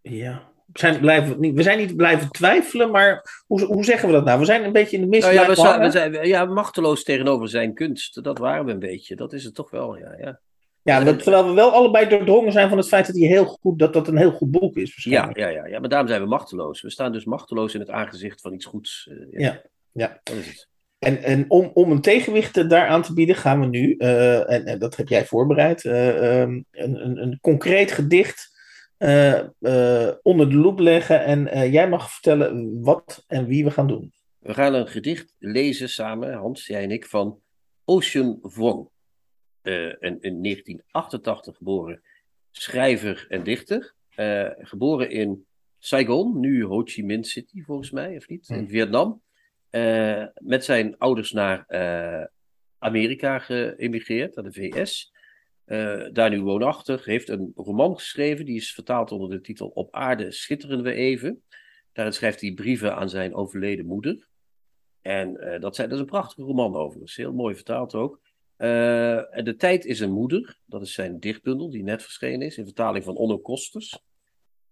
ja, 0.00 0.52
we 0.72 0.78
zijn, 0.78 1.00
blijven, 1.00 1.54
we 1.54 1.62
zijn 1.62 1.78
niet 1.78 1.96
blijven 1.96 2.30
twijfelen, 2.30 2.90
maar 2.90 3.42
hoe, 3.46 3.64
hoe 3.64 3.84
zeggen 3.84 4.08
we 4.08 4.14
dat 4.14 4.24
nou? 4.24 4.38
We 4.38 4.44
zijn 4.44 4.64
een 4.64 4.72
beetje 4.72 4.96
in 4.96 5.02
de 5.02 5.08
mist. 5.08 5.22
Nou 5.22 5.34
ja, 5.34 5.46
we 5.46 5.54
zijn, 5.54 5.80
we 5.80 5.90
zijn, 5.90 6.26
ja, 6.26 6.44
machteloos 6.44 7.04
tegenover 7.04 7.48
zijn 7.48 7.74
kunst. 7.74 8.24
Dat 8.24 8.38
waren 8.38 8.64
we 8.64 8.72
een 8.72 8.78
beetje. 8.78 9.16
Dat 9.16 9.32
is 9.32 9.44
het 9.44 9.54
toch 9.54 9.70
wel, 9.70 9.96
ja. 9.96 10.14
ja. 10.18 10.40
Ja, 10.86 11.04
dat, 11.04 11.22
terwijl 11.22 11.46
we 11.46 11.52
wel 11.52 11.70
allebei 11.70 12.08
doordrongen 12.08 12.52
zijn 12.52 12.68
van 12.68 12.78
het 12.78 12.88
feit 12.88 13.06
dat, 13.06 13.16
hij 13.16 13.26
heel 13.26 13.44
goed, 13.44 13.78
dat 13.78 13.92
dat 13.92 14.08
een 14.08 14.16
heel 14.16 14.30
goed 14.30 14.50
boek 14.50 14.76
is. 14.76 15.04
Ja, 15.04 15.30
ja, 15.32 15.48
ja, 15.48 15.66
ja, 15.66 15.78
maar 15.78 15.88
daarom 15.88 16.08
zijn 16.08 16.22
we 16.22 16.28
machteloos. 16.28 16.82
We 16.82 16.90
staan 16.90 17.12
dus 17.12 17.24
machteloos 17.24 17.74
in 17.74 17.80
het 17.80 17.90
aangezicht 17.90 18.40
van 18.40 18.52
iets 18.52 18.64
goeds. 18.64 19.08
Uh, 19.10 19.26
ja. 19.30 19.38
ja, 19.40 19.62
ja. 19.92 20.20
Dat 20.22 20.34
is 20.34 20.46
het. 20.46 20.68
En, 20.98 21.22
en 21.22 21.44
om, 21.50 21.70
om 21.74 21.90
een 21.90 22.00
tegenwicht 22.00 22.68
daaraan 22.70 23.02
te 23.02 23.12
bieden, 23.12 23.36
gaan 23.36 23.60
we 23.60 23.66
nu, 23.66 23.94
uh, 23.98 24.50
en, 24.50 24.66
en, 24.66 24.78
dat 24.78 24.96
heb 24.96 25.08
jij 25.08 25.26
voorbereid, 25.26 25.84
uh, 25.84 26.40
um, 26.40 26.64
een, 26.70 27.04
een, 27.04 27.22
een, 27.22 27.38
concreet 27.40 27.92
gedicht 27.92 28.54
onder 30.22 30.50
de 30.50 30.56
loep 30.56 30.78
leggen. 30.78 31.24
En 31.24 31.70
jij 31.70 31.88
mag 31.88 32.12
vertellen 32.12 32.82
wat 32.82 33.24
en 33.26 33.46
wie 33.46 33.64
we 33.64 33.70
gaan 33.70 33.86
doen. 33.86 34.12
We 34.38 34.54
gaan 34.54 34.74
een 34.74 34.88
gedicht 34.88 35.34
lezen 35.38 35.88
samen, 35.88 36.34
Hans, 36.34 36.66
jij 36.66 36.82
en 36.82 36.90
ik, 36.90 37.06
van 37.06 37.38
Ocean 37.84 38.38
Vuong. 38.42 38.88
Een 39.66 40.20
in 40.20 40.42
1988 40.42 41.56
geboren 41.56 42.02
schrijver 42.50 43.26
en 43.28 43.42
dichter. 43.42 43.94
Uh, 44.16 44.50
geboren 44.58 45.10
in 45.10 45.46
Saigon, 45.78 46.40
nu 46.40 46.64
Ho 46.64 46.82
Chi 46.84 47.04
Minh 47.04 47.26
City 47.26 47.62
volgens 47.62 47.90
mij, 47.90 48.16
of 48.16 48.28
niet? 48.28 48.48
In 48.48 48.64
hm. 48.64 48.68
Vietnam. 48.68 49.22
Uh, 49.70 50.24
met 50.34 50.64
zijn 50.64 50.98
ouders 50.98 51.32
naar 51.32 51.64
Amerika 52.78 53.38
geëmigreerd, 53.38 54.34
naar 54.34 54.44
de 54.44 54.52
VS. 54.52 55.12
daar 56.12 56.30
nu 56.30 56.40
woonachtig. 56.40 57.04
Heeft 57.04 57.28
een 57.28 57.52
roman 57.54 57.94
geschreven, 57.94 58.44
die 58.44 58.56
is 58.56 58.74
vertaald 58.74 59.12
onder 59.12 59.30
de 59.30 59.40
titel 59.40 59.68
Op 59.68 59.94
aarde 59.94 60.32
schitteren 60.32 60.82
we 60.82 60.92
even. 60.92 61.42
Daarin 61.92 62.14
schrijft 62.14 62.40
hij 62.40 62.52
brieven 62.52 62.96
aan 62.96 63.08
zijn 63.08 63.34
overleden 63.34 63.86
moeder. 63.86 64.28
En 65.02 65.58
dat, 65.60 65.76
zijn, 65.76 65.88
dat 65.88 65.98
is 65.98 66.04
een 66.04 66.10
prachtige 66.10 66.42
roman 66.42 66.74
overigens, 66.76 67.16
heel 67.16 67.32
mooi 67.32 67.54
vertaald 67.54 67.94
ook. 67.94 68.20
Uh, 68.58 69.42
de 69.44 69.54
tijd 69.58 69.84
is 69.84 70.00
een 70.00 70.12
moeder. 70.12 70.58
Dat 70.66 70.82
is 70.82 70.92
zijn 70.92 71.20
dichtbundel 71.20 71.70
die 71.70 71.82
net 71.82 72.02
verschenen 72.02 72.46
is 72.46 72.58
in 72.58 72.64
vertaling 72.64 73.04
van 73.04 73.16
Onno 73.16 73.38
Kosters. 73.38 73.98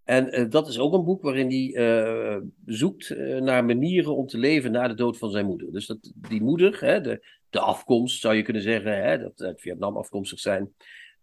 En 0.05 0.41
uh, 0.41 0.51
dat 0.51 0.69
is 0.69 0.79
ook 0.79 0.93
een 0.93 1.05
boek 1.05 1.23
waarin 1.23 1.49
hij 1.49 1.75
uh, 1.75 2.41
zoekt 2.65 3.17
naar 3.41 3.65
manieren 3.65 4.17
om 4.17 4.27
te 4.27 4.39
leven 4.39 4.73
na 4.73 4.89
de 4.89 4.95
dood 4.95 5.19
van 5.19 5.31
zijn 5.31 5.47
moeder. 5.47 5.73
Dus 5.73 5.87
dat, 5.87 6.13
die 6.15 6.43
moeder, 6.43 6.81
hè, 6.81 7.01
de, 7.01 7.27
de 7.51 7.61
afkomst 7.61 8.21
zou 8.21 8.35
je 8.35 8.43
kunnen 8.43 8.63
zeggen, 8.63 9.03
hè, 9.03 9.19
dat 9.19 9.43
uit 9.43 9.61
Vietnam 9.61 9.97
afkomstig 9.97 10.39
zijn, 10.39 10.75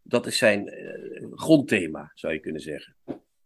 dat 0.01 0.25
is 0.25 0.37
zijn 0.37 0.73
grondthema, 1.31 2.11
zou 2.13 2.33
je 2.33 2.39
kunnen 2.39 2.61
zeggen. 2.61 2.95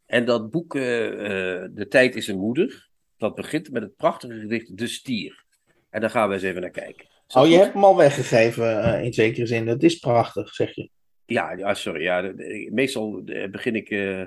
En 0.06 0.26
dat 0.26 0.50
boek, 0.50 0.74
De 0.74 1.86
tijd 1.90 2.16
is 2.16 2.28
een 2.28 2.40
moeder, 2.40 2.90
dat 3.18 3.36
begint 3.36 3.72
met 3.72 3.82
het 3.82 3.96
prachtige 3.96 4.40
gedicht 4.40 4.78
De 4.78 4.88
Stier. 4.88 5.46
En 5.90 6.02
daar 6.02 6.10
gaan 6.10 6.28
we 6.28 6.34
eens 6.34 6.44
even 6.44 6.62
naar 6.62 6.70
kijken. 6.70 7.15
Oh, 7.34 7.48
je 7.48 7.58
hebt 7.58 7.74
hem 7.74 7.84
al 7.84 7.98
weggegeven 7.98 8.66
uh, 8.66 9.04
in 9.04 9.14
zekere 9.14 9.46
zin. 9.46 9.66
Dat 9.66 9.84
is 9.84 9.96
prachtig, 9.96 10.54
zeg 10.54 10.76
je. 10.76 10.90
Ja, 11.26 11.52
ja 11.52 11.74
sorry. 11.74 12.02
Ja, 12.02 12.34
meestal 12.70 13.22
eh, 13.26 13.50
begin 13.50 13.76
ik 13.76 13.90
uh, 13.90 14.26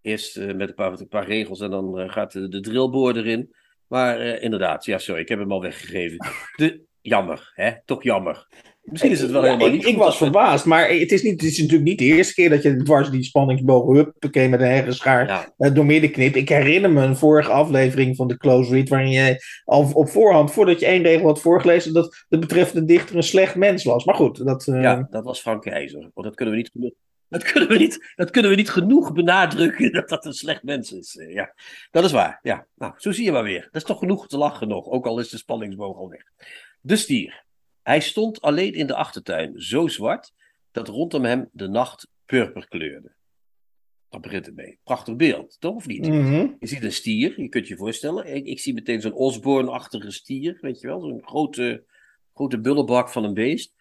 eerst 0.00 0.36
uh, 0.36 0.54
met 0.54 0.68
een 0.68 0.74
paar, 0.74 0.92
een 0.92 1.08
paar, 1.08 1.26
regels 1.26 1.60
en 1.60 1.70
dan 1.70 2.10
gaat 2.10 2.32
de, 2.32 2.48
de 2.48 2.60
drillboor 2.60 3.16
erin. 3.16 3.54
Maar 3.86 4.20
inderdaad, 4.20 4.84
ja, 4.84 4.98
sorry, 4.98 5.20
ik 5.20 5.28
heb 5.28 5.38
hem 5.38 5.52
al 5.52 5.60
weggegeven. 5.60 6.26
De, 6.56 6.82
jammer, 7.00 7.52
hè? 7.54 7.72
Toch 7.84 8.02
jammer. 8.02 8.46
Misschien 8.90 9.10
is 9.10 9.20
het 9.20 9.30
wel 9.30 9.42
helemaal 9.42 9.70
niet. 9.70 9.86
Ik, 9.86 9.96
was 9.96 10.16
verbaasd, 10.16 10.64
maar 10.64 10.88
het 10.88 11.12
is, 11.12 11.22
niet, 11.22 11.40
het 11.40 11.50
is 11.50 11.58
natuurlijk 11.58 11.88
niet 11.88 11.98
de 11.98 12.04
eerste 12.04 12.34
keer 12.34 12.50
dat 12.50 12.62
je 12.62 12.82
dwars 12.82 13.10
die 13.10 13.22
spanningsboog 13.22 13.94
huppakee 13.94 14.48
met 14.48 14.60
een 14.60 14.66
herrenschaar 14.66 15.26
ja. 15.26 15.52
uh, 15.58 15.74
door 15.74 15.86
midden 15.86 16.10
knipt. 16.10 16.36
Ik 16.36 16.48
herinner 16.48 16.90
me 16.90 17.02
een 17.02 17.16
vorige 17.16 17.50
aflevering 17.50 18.16
van 18.16 18.28
de 18.28 18.36
Close 18.36 18.74
Read, 18.74 18.88
waarin 18.88 19.10
jij 19.10 19.40
al 19.64 19.90
op 19.92 20.08
voorhand, 20.08 20.52
voordat 20.52 20.80
je 20.80 20.86
één 20.86 21.02
regel 21.02 21.26
had 21.26 21.40
voorgelezen, 21.40 21.92
dat 21.92 22.24
de 22.28 22.38
betreffende 22.38 22.84
dichter 22.86 23.16
een 23.16 23.22
slecht 23.22 23.54
mens 23.54 23.84
was. 23.84 24.04
Maar 24.04 24.14
goed, 24.14 24.44
dat. 24.44 24.66
Uh... 24.66 24.82
Ja, 24.82 25.06
dat 25.10 25.24
was 25.24 25.40
Frank 25.40 25.62
Keizer. 25.62 26.00
Want 26.00 26.26
dat 26.26 26.34
kunnen 26.34 26.54
we 26.54 26.60
niet 26.60 26.70
genoeg. 26.72 26.92
Dat 27.28 27.42
kunnen, 27.42 27.68
we 27.68 27.78
niet, 27.78 28.12
dat 28.16 28.30
kunnen 28.30 28.50
we 28.50 28.56
niet 28.56 28.70
genoeg 28.70 29.12
benadrukken 29.12 29.92
dat 29.92 30.08
dat 30.08 30.24
een 30.24 30.32
slecht 30.32 30.62
mens 30.62 30.92
is. 30.92 31.16
Eh, 31.16 31.32
ja, 31.32 31.54
dat 31.90 32.04
is 32.04 32.12
waar. 32.12 32.38
Ja, 32.42 32.66
nou, 32.74 32.92
zo 32.96 33.12
zie 33.12 33.24
je 33.24 33.32
maar 33.32 33.42
weer. 33.42 33.62
Dat 33.62 33.74
is 33.74 33.84
toch 33.84 33.98
genoeg 33.98 34.26
te 34.26 34.38
lachen 34.38 34.68
nog, 34.68 34.86
ook 34.86 35.06
al 35.06 35.18
is 35.18 35.28
de 35.28 35.36
spanningsboog 35.36 35.96
al 35.96 36.08
weg. 36.08 36.22
De 36.80 36.96
stier. 36.96 37.46
Hij 37.88 38.00
stond 38.00 38.40
alleen 38.40 38.72
in 38.74 38.86
de 38.86 38.94
achtertuin, 38.94 39.60
zo 39.60 39.86
zwart, 39.86 40.32
dat 40.72 40.88
rondom 40.88 41.24
hem 41.24 41.48
de 41.52 41.68
nacht 41.68 42.08
purper 42.24 42.68
kleurde. 42.68 43.14
Daar 44.08 44.20
begint 44.20 44.46
het 44.46 44.54
mee. 44.54 44.78
Prachtig 44.84 45.16
beeld, 45.16 45.56
toch 45.60 45.74
of 45.74 45.86
niet? 45.86 46.08
Mhm. 46.08 46.48
Je 46.58 46.66
ziet 46.66 46.82
een 46.82 46.92
stier, 46.92 47.40
je 47.40 47.48
kunt 47.48 47.68
je 47.68 47.76
voorstellen. 47.76 48.34
Ik, 48.34 48.46
ik 48.46 48.60
zie 48.60 48.74
meteen 48.74 49.00
zo'n 49.00 49.12
Osborne-achtige 49.12 50.10
stier, 50.10 50.58
weet 50.60 50.80
je 50.80 50.86
wel? 50.86 51.00
Zo'n 51.00 51.26
grote, 51.26 51.84
grote 52.34 52.60
bullebak 52.60 53.08
van 53.08 53.24
een 53.24 53.34
beest. 53.34 53.74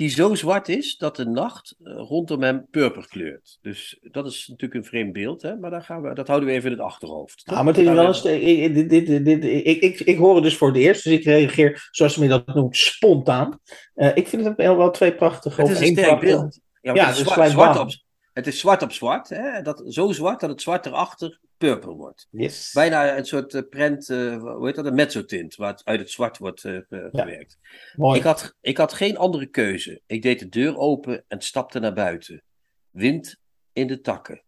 Die 0.00 0.08
zo 0.08 0.34
zwart 0.34 0.68
is 0.68 0.96
dat 0.96 1.16
de 1.16 1.24
nacht 1.26 1.76
eh, 1.82 1.92
rondom 1.96 2.42
hem 2.42 2.66
purper 2.70 3.06
kleurt. 3.08 3.58
Dus 3.62 3.98
dat 4.02 4.26
is 4.26 4.46
natuurlijk 4.48 4.80
een 4.80 4.88
vreemd 4.88 5.12
beeld, 5.12 5.42
hè? 5.42 5.56
maar 5.56 5.70
daar 5.70 5.82
gaan 5.82 6.02
we, 6.02 6.14
dat 6.14 6.26
houden 6.26 6.48
we 6.48 6.54
even 6.54 6.70
in 6.70 6.76
het 6.76 6.86
achterhoofd. 6.86 7.42
Ja, 7.44 7.54
maar 7.62 7.74
het 7.74 7.78
is 7.82 7.84
wel 7.84 7.94
we- 7.94 8.06
eens, 8.06 8.24
ik, 8.24 8.74
dit, 8.74 9.06
dit, 9.06 9.24
dit, 9.24 9.44
ik, 9.44 9.80
ik, 9.80 10.00
ik 10.00 10.16
hoor 10.16 10.34
het 10.34 10.44
dus 10.44 10.56
voor 10.56 10.68
het 10.68 10.76
eerst, 10.76 11.04
dus 11.04 11.12
ik 11.12 11.24
reageer, 11.24 11.88
zoals 11.90 12.16
men 12.16 12.28
dat 12.28 12.46
noemt, 12.46 12.76
spontaan. 12.76 13.58
Eh, 13.94 14.10
ik 14.16 14.28
vind 14.28 14.44
het 14.44 14.56
wel, 14.56 14.76
wel 14.76 14.90
twee 14.90 15.14
prachtige... 15.14 15.60
Het 15.60 15.70
is 15.70 15.80
een 15.80 15.86
sterk 15.86 16.06
prachtige- 16.06 16.36
beeld. 16.36 16.60
Ja, 16.80 16.94
Ja, 16.94 17.06
het, 17.06 17.16
is 17.16 17.22
dus 17.24 17.32
zwart, 17.32 17.50
zwart 17.50 17.78
op, 17.78 17.88
het 18.32 18.46
is 18.46 18.60
zwart 18.60 18.82
op 18.82 18.92
zwart. 18.92 19.28
Hè? 19.28 19.62
Dat, 19.62 19.82
zo 19.88 20.12
zwart 20.12 20.40
dat 20.40 20.50
het 20.50 20.62
zwart 20.62 20.86
erachter 20.86 21.40
purper 21.56 21.92
wordt. 21.92 22.26
Yes. 22.30 22.72
Bijna 22.72 23.16
een 23.16 23.24
soort 23.24 23.54
eh, 23.54 23.62
prent, 23.68 24.08
eh, 24.10 24.36
hoe 24.38 24.66
heet 24.66 24.74
dat, 24.74 24.86
een 24.86 24.94
mezzotint, 24.94 25.54
waar 25.54 25.70
het 25.70 25.84
uit 25.84 26.00
het 26.00 26.10
zwart 26.10 26.38
wordt 26.38 26.64
eh, 26.64 26.72
Ja. 26.88 27.08
gewerkt. 27.10 27.58
Mooi. 27.96 28.18
Ik 28.18 28.24
had, 28.24 28.56
ik 28.60 28.76
had 28.76 28.92
geen 28.92 29.16
andere 29.16 29.46
keuze. 29.46 30.00
Ik 30.06 30.22
deed 30.22 30.38
de 30.38 30.48
deur 30.48 30.76
open 30.76 31.24
en 31.28 31.40
stapte 31.40 31.78
naar 31.78 31.92
buiten. 31.92 32.42
Wind 32.90 33.36
in 33.72 33.86
de 33.86 34.00
takken. 34.00 34.42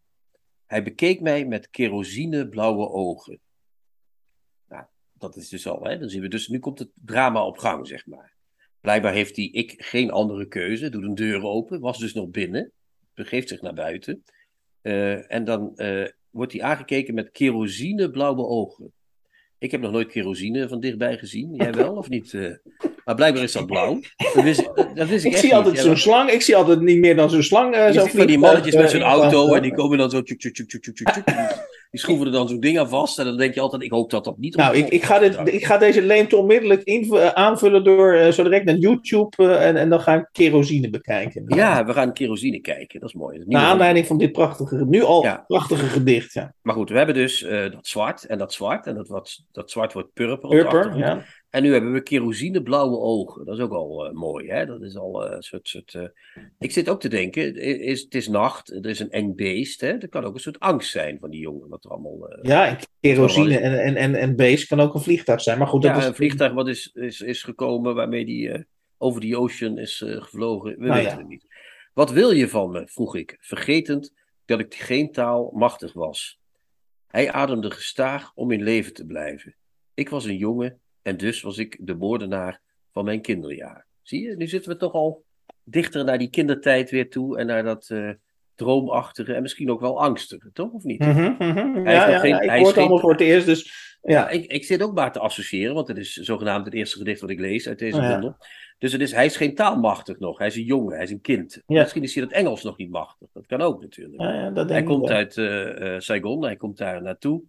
Hij 0.66 0.82
bekeek 0.82 1.20
mij 1.20 1.44
met 1.44 1.70
kerosineblauwe 1.70 2.88
ogen. 2.88 3.40
Nou, 4.68 4.84
dat 5.12 5.36
is 5.36 5.48
dus 5.48 5.66
al, 5.66 5.84
hè? 5.84 5.98
Dan 5.98 6.08
zien 6.08 6.22
we 6.22 6.28
dus, 6.28 6.48
nu 6.48 6.58
komt 6.58 6.78
het 6.78 6.90
drama 6.94 7.44
op 7.46 7.58
gang, 7.58 7.86
zeg 7.86 8.06
maar. 8.06 8.34
Blijkbaar 8.80 9.12
heeft 9.12 9.34
die 9.34 9.52
ik 9.52 9.74
geen 9.76 10.10
andere 10.10 10.46
keuze. 10.46 10.88
Doet 10.88 11.02
een 11.02 11.14
deur 11.14 11.42
open, 11.42 11.80
was 11.80 11.98
dus 11.98 12.14
nog 12.14 12.28
binnen. 12.28 12.72
Begeeft 13.14 13.48
zich 13.48 13.60
naar 13.62 13.74
buiten. 13.74 14.24
Eh, 14.82 15.32
en 15.32 15.44
dan 15.44 15.76
eh, 15.76 16.04
wordt 16.30 16.52
hij 16.52 16.62
aangekeken 16.62 17.14
met 17.14 17.30
kerosineblauwe 17.30 18.46
ogen. 18.46 18.92
Ik 19.58 19.70
heb 19.70 19.80
nog 19.80 19.92
nooit 19.92 20.08
kerosine 20.08 20.68
van 20.68 20.80
dichtbij 20.80 21.18
gezien. 21.18 21.54
Jij 21.54 21.72
wel 21.82 21.94
of 21.94 22.08
niet? 22.08 22.34
eh? 22.34 22.50
maar 23.04 23.14
blijkbaar 23.14 23.42
is 23.42 23.52
dat 23.52 23.66
blauw. 23.66 24.00
Dat 24.16 24.44
wist, 24.44 24.70
dat, 24.94 25.08
wist 25.08 25.24
ik, 25.24 25.32
Ik 25.32 25.38
zie 25.38 25.54
altijd 25.54 25.78
zo'n 25.78 25.96
slang, 25.96 26.30
ik 26.30 26.42
zie 26.42 26.56
altijd 26.56 26.80
niet 26.80 26.98
meer 26.98 27.16
dan 27.16 27.30
zo'n 27.30 27.42
slang. 27.42 27.76
ziet 27.94 28.10
van 28.10 28.26
die 28.26 28.38
mannetjes 28.38 28.74
met 28.74 28.90
zo'n 28.90 29.02
auto 29.02 29.54
en 29.54 29.62
die 29.62 29.74
komen 29.74 29.98
dan 29.98 30.10
zo 30.10 30.22
tjuk, 30.22 30.40
tjuk, 30.40 30.54
tjuk, 30.54 30.94
Die 31.92 32.00
schroeven 32.00 32.26
er 32.26 32.32
dan 32.32 32.48
zo'n 32.48 32.60
ding 32.60 32.78
aan 32.78 32.88
vast 32.88 33.18
en 33.18 33.24
dan 33.24 33.36
denk 33.36 33.54
je 33.54 33.60
altijd, 33.60 33.82
ik 33.82 33.90
hoop 33.90 34.10
dat 34.10 34.24
dat 34.24 34.38
niet... 34.38 34.56
Nou, 34.56 34.76
ik, 34.76 34.88
ik, 34.88 35.02
ga 35.02 35.18
dit, 35.18 35.38
ik 35.44 35.64
ga 35.64 35.78
deze 35.78 36.02
leemte 36.02 36.36
onmiddellijk 36.36 36.82
inv- 36.82 37.12
eh, 37.12 37.28
aanvullen 37.28 37.84
door 37.84 38.12
eh, 38.14 38.32
zo 38.32 38.42
direct 38.42 38.64
naar 38.64 38.76
YouTube 38.76 39.36
eh, 39.36 39.66
en, 39.68 39.76
en 39.76 39.88
dan 39.88 40.00
ga 40.00 40.14
ik 40.14 40.28
kerosine 40.32 40.90
bekijken. 40.90 41.44
Ja, 41.46 41.84
we 41.84 41.92
gaan 41.92 42.12
kerosine 42.12 42.60
kijken, 42.60 43.00
dat 43.00 43.08
is 43.08 43.14
mooi. 43.14 43.38
Dat 43.38 43.46
is 43.46 43.52
Naar 43.52 43.64
aanleiding 43.66 44.06
van 44.06 44.18
dit 44.18 44.32
prachtige, 44.32 44.84
nu 44.86 45.02
al 45.02 45.22
Ja. 45.22 45.44
prachtige 45.46 45.86
gedicht. 45.86 46.32
Ja. 46.32 46.54
Maar 46.62 46.74
goed, 46.74 46.90
we 46.90 46.96
hebben 46.96 47.14
dus 47.14 47.40
dat 47.48 47.86
zwart 47.86 48.24
en 48.26 48.38
dat 48.38 48.52
zwart 48.52 48.86
en 48.86 48.94
dat, 48.94 49.08
wat, 49.08 49.44
dat 49.52 49.70
zwart 49.70 49.92
wordt 49.92 50.12
purper. 50.12 50.48
Purper, 50.48 50.98
ja. 50.98 51.22
En 51.52 51.62
nu 51.62 51.72
hebben 51.72 51.92
we 51.92 52.02
kerosineblauwe 52.02 52.98
ogen. 52.98 53.44
Dat 53.44 53.54
is 53.56 53.60
ook 53.62 53.72
al 53.72 54.06
eh, 54.06 54.12
mooi, 54.12 54.48
hè? 54.50 54.66
Dat 54.66 54.82
is 54.82 54.96
al 54.96 55.24
eh, 55.26 55.36
een 55.36 55.42
soort... 55.42 55.68
soort 55.68 55.94
eh, 55.94 56.04
Ik 56.58 56.70
zit 56.72 56.88
ook 56.88 57.00
te 57.00 57.08
denken, 57.08 57.56
i- 57.56 57.60
is, 57.60 58.00
het 58.00 58.14
is 58.14 58.28
nacht, 58.28 58.70
er 58.70 58.86
is 58.86 58.98
een 59.00 59.10
eng 59.10 59.34
beest, 59.34 59.80
hè? 59.80 59.98
Dat 59.98 60.10
kan 60.10 60.24
ook 60.24 60.34
een 60.34 60.40
soort 60.40 60.60
angst 60.60 60.90
zijn 60.90 61.18
van 61.18 61.30
die 61.30 61.40
jongen, 61.40 61.68
wat 61.68 61.84
er 61.84 61.90
allemaal... 61.90 62.38
Ja, 62.42 62.66
en 62.66 62.76
kerosine 63.00 63.58
en, 63.58 63.80
en, 63.82 63.96
en, 63.96 64.14
en 64.14 64.36
beest 64.36 64.66
kan 64.68 64.80
ook 64.80 64.94
een 64.94 65.00
vliegtuig 65.00 65.40
zijn. 65.40 65.58
Maar 65.58 65.66
goed, 65.66 65.82
dat 65.82 65.90
ja, 65.90 65.98
is 65.98 66.04
een 66.06 66.14
vliegtuig 66.14 66.52
wat 66.52 66.68
is, 66.68 66.90
is, 66.94 67.20
is 67.20 67.42
gekomen 67.42 67.94
waarmee 67.94 68.24
die 68.24 68.66
over 68.98 69.20
die 69.20 69.36
ocean 69.36 69.78
is 69.78 70.02
gevlogen. 70.06 70.70
We 70.78 70.86
Nou 70.86 70.92
weten 70.94 71.10
ja. 71.12 71.18
het 71.18 71.28
niet. 71.28 71.46
Wat 71.94 72.10
wil 72.10 72.30
je 72.30 72.48
van 72.48 72.70
me? 72.70 72.82
vroeg 72.86 73.16
ik, 73.16 73.36
vergetend 73.40 74.12
dat 74.44 74.60
ik 74.60 74.74
geen 74.74 75.12
taal 75.12 75.50
machtig 75.54 75.92
was. 75.92 76.38
Hij 77.06 77.32
ademde 77.32 77.70
gestaag 77.70 78.32
om 78.34 78.50
in 78.50 78.62
leven 78.62 78.92
te 78.94 79.06
blijven. 79.06 79.54
Ik 79.94 80.08
was 80.08 80.24
een 80.24 80.36
jongen 80.36 80.80
en 81.02 81.16
dus 81.16 81.40
was 81.42 81.58
ik 81.58 81.76
de 81.80 81.94
moordenaar 81.94 82.60
van 82.92 83.04
mijn 83.04 83.20
kinderjaar. 83.20 83.86
Zie 84.02 84.22
je, 84.28 84.36
nu 84.36 84.46
zitten 84.46 84.70
we 84.72 84.76
toch 84.76 84.92
al 84.92 85.24
dichter 85.64 86.04
naar 86.04 86.18
die 86.18 86.30
kindertijd 86.30 86.90
weer 86.90 87.10
toe 87.10 87.38
en 87.38 87.46
naar 87.46 87.62
dat 87.64 87.88
eh, 87.90 88.10
droomachtige 88.54 89.34
en 89.34 89.42
misschien 89.42 89.70
ook 89.70 89.80
wel 89.80 90.00
angstige, 90.02 90.50
toch? 90.52 90.72
Of 90.72 90.82
niet? 90.82 90.98
Mhm, 91.00 91.34
mhm. 91.38 91.84
Hij 91.84 91.94
Ja, 91.94 92.18
geen- 92.18 92.30
ja, 92.30 92.40
ik 92.40 92.50
hoor 92.50 92.66
het 92.66 92.76
allemaal 92.76 92.88
geen- 92.96 93.00
voor 93.00 93.10
het 93.12 93.20
eerst, 93.20 93.46
dus 93.46 93.90
Ja, 94.04 94.28
ik, 94.28 94.52
ik 94.52 94.64
zit 94.64 94.82
ook 94.82 94.94
maar 94.94 95.12
te 95.12 95.18
associëren, 95.18 95.74
want 95.74 95.88
het 95.88 95.96
is 95.96 96.12
zogenaamd 96.12 96.64
het 96.64 96.74
eerste 96.74 96.98
gedicht 96.98 97.20
wat 97.20 97.30
ik 97.30 97.40
lees 97.40 97.68
uit 97.68 97.78
deze 97.78 97.98
Oh, 98.00 98.08
bundel. 98.08 98.36
Dus 98.78 98.92
het 98.92 99.00
is, 99.00 99.12
hij 99.12 99.24
is 99.24 99.36
geen 99.36 99.54
taalmachtig 99.54 100.18
nog. 100.18 100.38
Hij 100.38 100.46
is 100.46 100.56
een 100.56 100.62
jongen, 100.64 100.94
hij 100.94 101.02
is 101.02 101.10
een 101.10 101.20
kind. 101.20 101.62
Misschien 101.80 102.02
is 102.02 102.14
hij 102.14 102.24
dat 102.24 102.32
Engels 102.32 102.62
nog 102.62 102.76
niet 102.76 102.90
machtig. 102.90 103.28
Dat 103.32 103.46
kan 103.46 103.60
ook 103.60 103.80
natuurlijk. 103.80 104.20
Hij 104.68 104.82
komt 104.82 105.10
uit 105.10 105.36
eh, 105.36 105.94
eh, 105.94 106.00
Saigon, 106.00 106.42
hij 106.44 106.56
komt 106.56 106.78
daar 106.78 107.02
naartoe. 107.02 107.42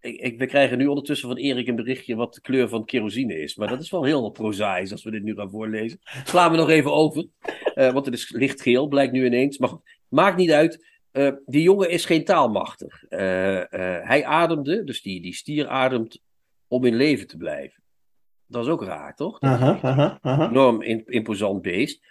Ik, 0.00 0.20
ik, 0.20 0.38
we 0.38 0.46
krijgen 0.46 0.78
nu 0.78 0.86
ondertussen 0.86 1.28
van 1.28 1.36
Erik 1.36 1.68
een 1.68 1.76
berichtje 1.76 2.14
wat 2.14 2.34
de 2.34 2.40
kleur 2.40 2.68
van 2.68 2.84
kerosine 2.84 3.40
is. 3.40 3.56
Maar 3.56 3.68
dat 3.68 3.80
is 3.80 3.90
wel 3.90 4.04
heel 4.04 4.30
prozaïs 4.30 4.92
als 4.92 5.02
we 5.02 5.10
dit 5.10 5.22
nu 5.22 5.34
gaan 5.34 5.50
voorlezen. 5.50 6.00
Slaan 6.24 6.50
we 6.50 6.56
nog 6.56 6.68
even 6.68 6.92
over. 6.92 7.26
Eh, 7.74 7.92
want 7.92 8.04
het 8.04 8.14
is 8.14 8.30
lichtgeel, 8.30 8.88
blijkt 8.88 9.12
nu 9.12 9.26
ineens. 9.26 9.58
Maar 9.58 9.70
maakt 10.08 10.36
niet 10.36 10.50
uit. 10.50 10.88
Eh, 11.10 11.32
die 11.46 11.62
jongen 11.62 11.90
is 11.90 12.04
geen 12.04 12.24
taalmachtig. 12.24 13.04
Eh, 13.04 13.18
hij 14.02 14.24
ademde, 14.24 14.84
dus 14.84 15.02
die, 15.02 15.22
die 15.22 15.34
stier 15.34 15.68
ademt 15.68 16.20
om 16.68 16.84
in 16.84 16.94
leven 16.94 17.26
te 17.26 17.36
blijven. 17.36 17.82
Dat 18.46 18.64
is 18.64 18.70
ook 18.70 18.84
raar, 18.84 19.14
toch? 19.14 19.40
Aha, 19.40 19.78
aha, 19.82 20.18
aha. 20.22 20.48
enorm 20.48 20.82
imposant 21.06 21.62
beest. 21.62 22.02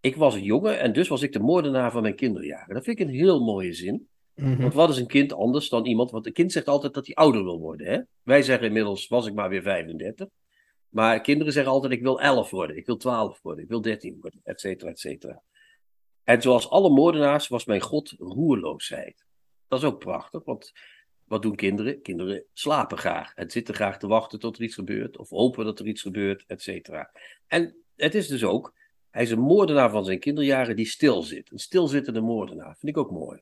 Ik 0.00 0.16
was 0.16 0.34
een 0.34 0.42
jongen 0.42 0.80
en 0.80 0.92
dus 0.92 1.08
was 1.08 1.22
ik 1.22 1.32
de 1.32 1.40
moordenaar 1.40 1.90
van 1.90 2.02
mijn 2.02 2.14
kinderjaren. 2.14 2.74
Dat 2.74 2.84
vind 2.84 3.00
ik 3.00 3.06
een 3.06 3.14
heel 3.14 3.44
mooie 3.44 3.72
zin. 3.72 4.08
Mhm. 4.34 4.60
Want 4.60 4.74
wat 4.74 4.90
is 4.90 4.96
een 4.96 5.06
kind 5.06 5.32
anders 5.32 5.68
dan 5.68 5.86
iemand? 5.86 6.10
Want 6.10 6.26
een 6.26 6.32
kind 6.32 6.52
zegt 6.52 6.68
altijd 6.68 6.94
dat 6.94 7.06
hij 7.06 7.14
ouder 7.14 7.44
wil 7.44 7.58
worden. 7.58 7.86
Hè? 7.86 8.00
Wij 8.22 8.42
zeggen 8.42 8.66
inmiddels, 8.66 9.08
was 9.08 9.26
ik 9.26 9.34
maar 9.34 9.48
weer 9.48 9.62
35. 9.62 10.28
Maar 10.88 11.20
kinderen 11.20 11.52
zeggen 11.52 11.72
altijd, 11.72 11.92
ik 11.92 12.02
wil 12.02 12.20
11 12.20 12.50
worden, 12.50 12.76
ik 12.76 12.86
wil 12.86 12.96
12 12.96 13.42
worden, 13.42 13.64
ik 13.64 13.70
wil 13.70 13.80
13 13.80 14.18
worden, 14.20 14.40
et 14.44 14.60
cetera, 14.60 14.90
et 14.90 14.98
cetera. 14.98 15.42
En 16.24 16.42
zoals 16.42 16.70
alle 16.70 16.90
moordenaars 16.90 17.48
was 17.48 17.64
mijn 17.64 17.80
god 17.80 18.14
roerloosheid. 18.18 19.24
Dat 19.68 19.78
is 19.78 19.84
ook 19.84 19.98
prachtig, 19.98 20.44
want 20.44 20.72
wat 21.24 21.42
doen 21.42 21.54
kinderen? 21.54 22.02
Kinderen 22.02 22.44
slapen 22.52 22.98
graag 22.98 23.34
en 23.34 23.50
zitten 23.50 23.74
graag 23.74 23.98
te 23.98 24.06
wachten 24.06 24.38
tot 24.38 24.56
er 24.56 24.62
iets 24.62 24.74
gebeurt, 24.74 25.18
of 25.18 25.28
hopen 25.28 25.64
dat 25.64 25.78
er 25.78 25.86
iets 25.86 26.02
gebeurt, 26.02 26.44
et 26.46 26.62
cetera. 26.62 27.10
En 27.46 27.76
het 27.96 28.14
is 28.14 28.28
dus 28.28 28.44
ook, 28.44 28.74
hij 29.10 29.22
is 29.22 29.30
een 29.30 29.40
moordenaar 29.40 29.90
van 29.90 30.04
zijn 30.04 30.18
kinderjaren 30.18 30.76
die 30.76 30.86
stil 30.86 31.22
zit. 31.22 31.52
Een 31.52 31.58
stilzittende 31.58 32.20
moordenaar, 32.20 32.76
vind 32.76 32.96
ik 32.96 33.02
ook 33.02 33.10
mooi. 33.10 33.40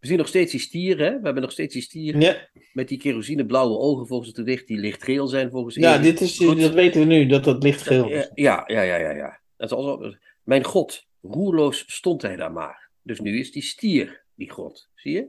We 0.00 0.06
zien 0.06 0.18
nog 0.18 0.28
steeds 0.28 0.50
die 0.52 0.60
stier, 0.60 0.98
hè? 0.98 1.10
We 1.18 1.24
hebben 1.24 1.42
nog 1.42 1.52
steeds 1.52 1.72
die 1.74 1.82
stier 1.82 2.20
Ja, 2.20 2.48
met 2.72 2.88
die 2.88 2.98
kerosineblauwe 2.98 3.78
ogen 3.78 4.06
volgens 4.06 4.28
het 4.28 4.38
gedicht, 4.38 4.66
die 4.66 4.78
lichtgeel 4.78 5.26
zijn 5.26 5.50
volgens 5.50 5.74
ja 5.74 5.92
Erik. 5.92 6.02
dit 6.04 6.20
is, 6.20 6.38
Goed. 6.38 6.60
dat 6.60 6.72
weten 6.72 7.00
we 7.00 7.06
nu, 7.06 7.26
dat 7.26 7.44
dat 7.44 7.62
lichtgeel 7.62 8.08
is. 8.10 8.30
Ja, 8.34 8.64
ja, 8.66 8.82
ja, 8.82 8.96
ja, 8.96 9.10
ja. 9.10 9.40
Dat 9.56 9.70
is 9.70 9.76
alsof, 9.76 10.14
mijn 10.42 10.64
god, 10.64 11.06
roerloos 11.22 11.84
stond 11.86 12.22
hij 12.22 12.36
daar 12.36 12.52
maar. 12.52 12.90
Dus 13.02 13.20
nu 13.20 13.38
is 13.38 13.52
die 13.52 13.62
stier 13.62 14.24
die 14.34 14.50
god, 14.50 14.88
zie 14.94 15.12
je? 15.12 15.26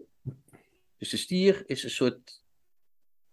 Dus 0.98 1.10
de 1.10 1.18
stier 1.18 1.64
is 1.66 1.84
een 1.84 1.90
soort, 1.90 2.44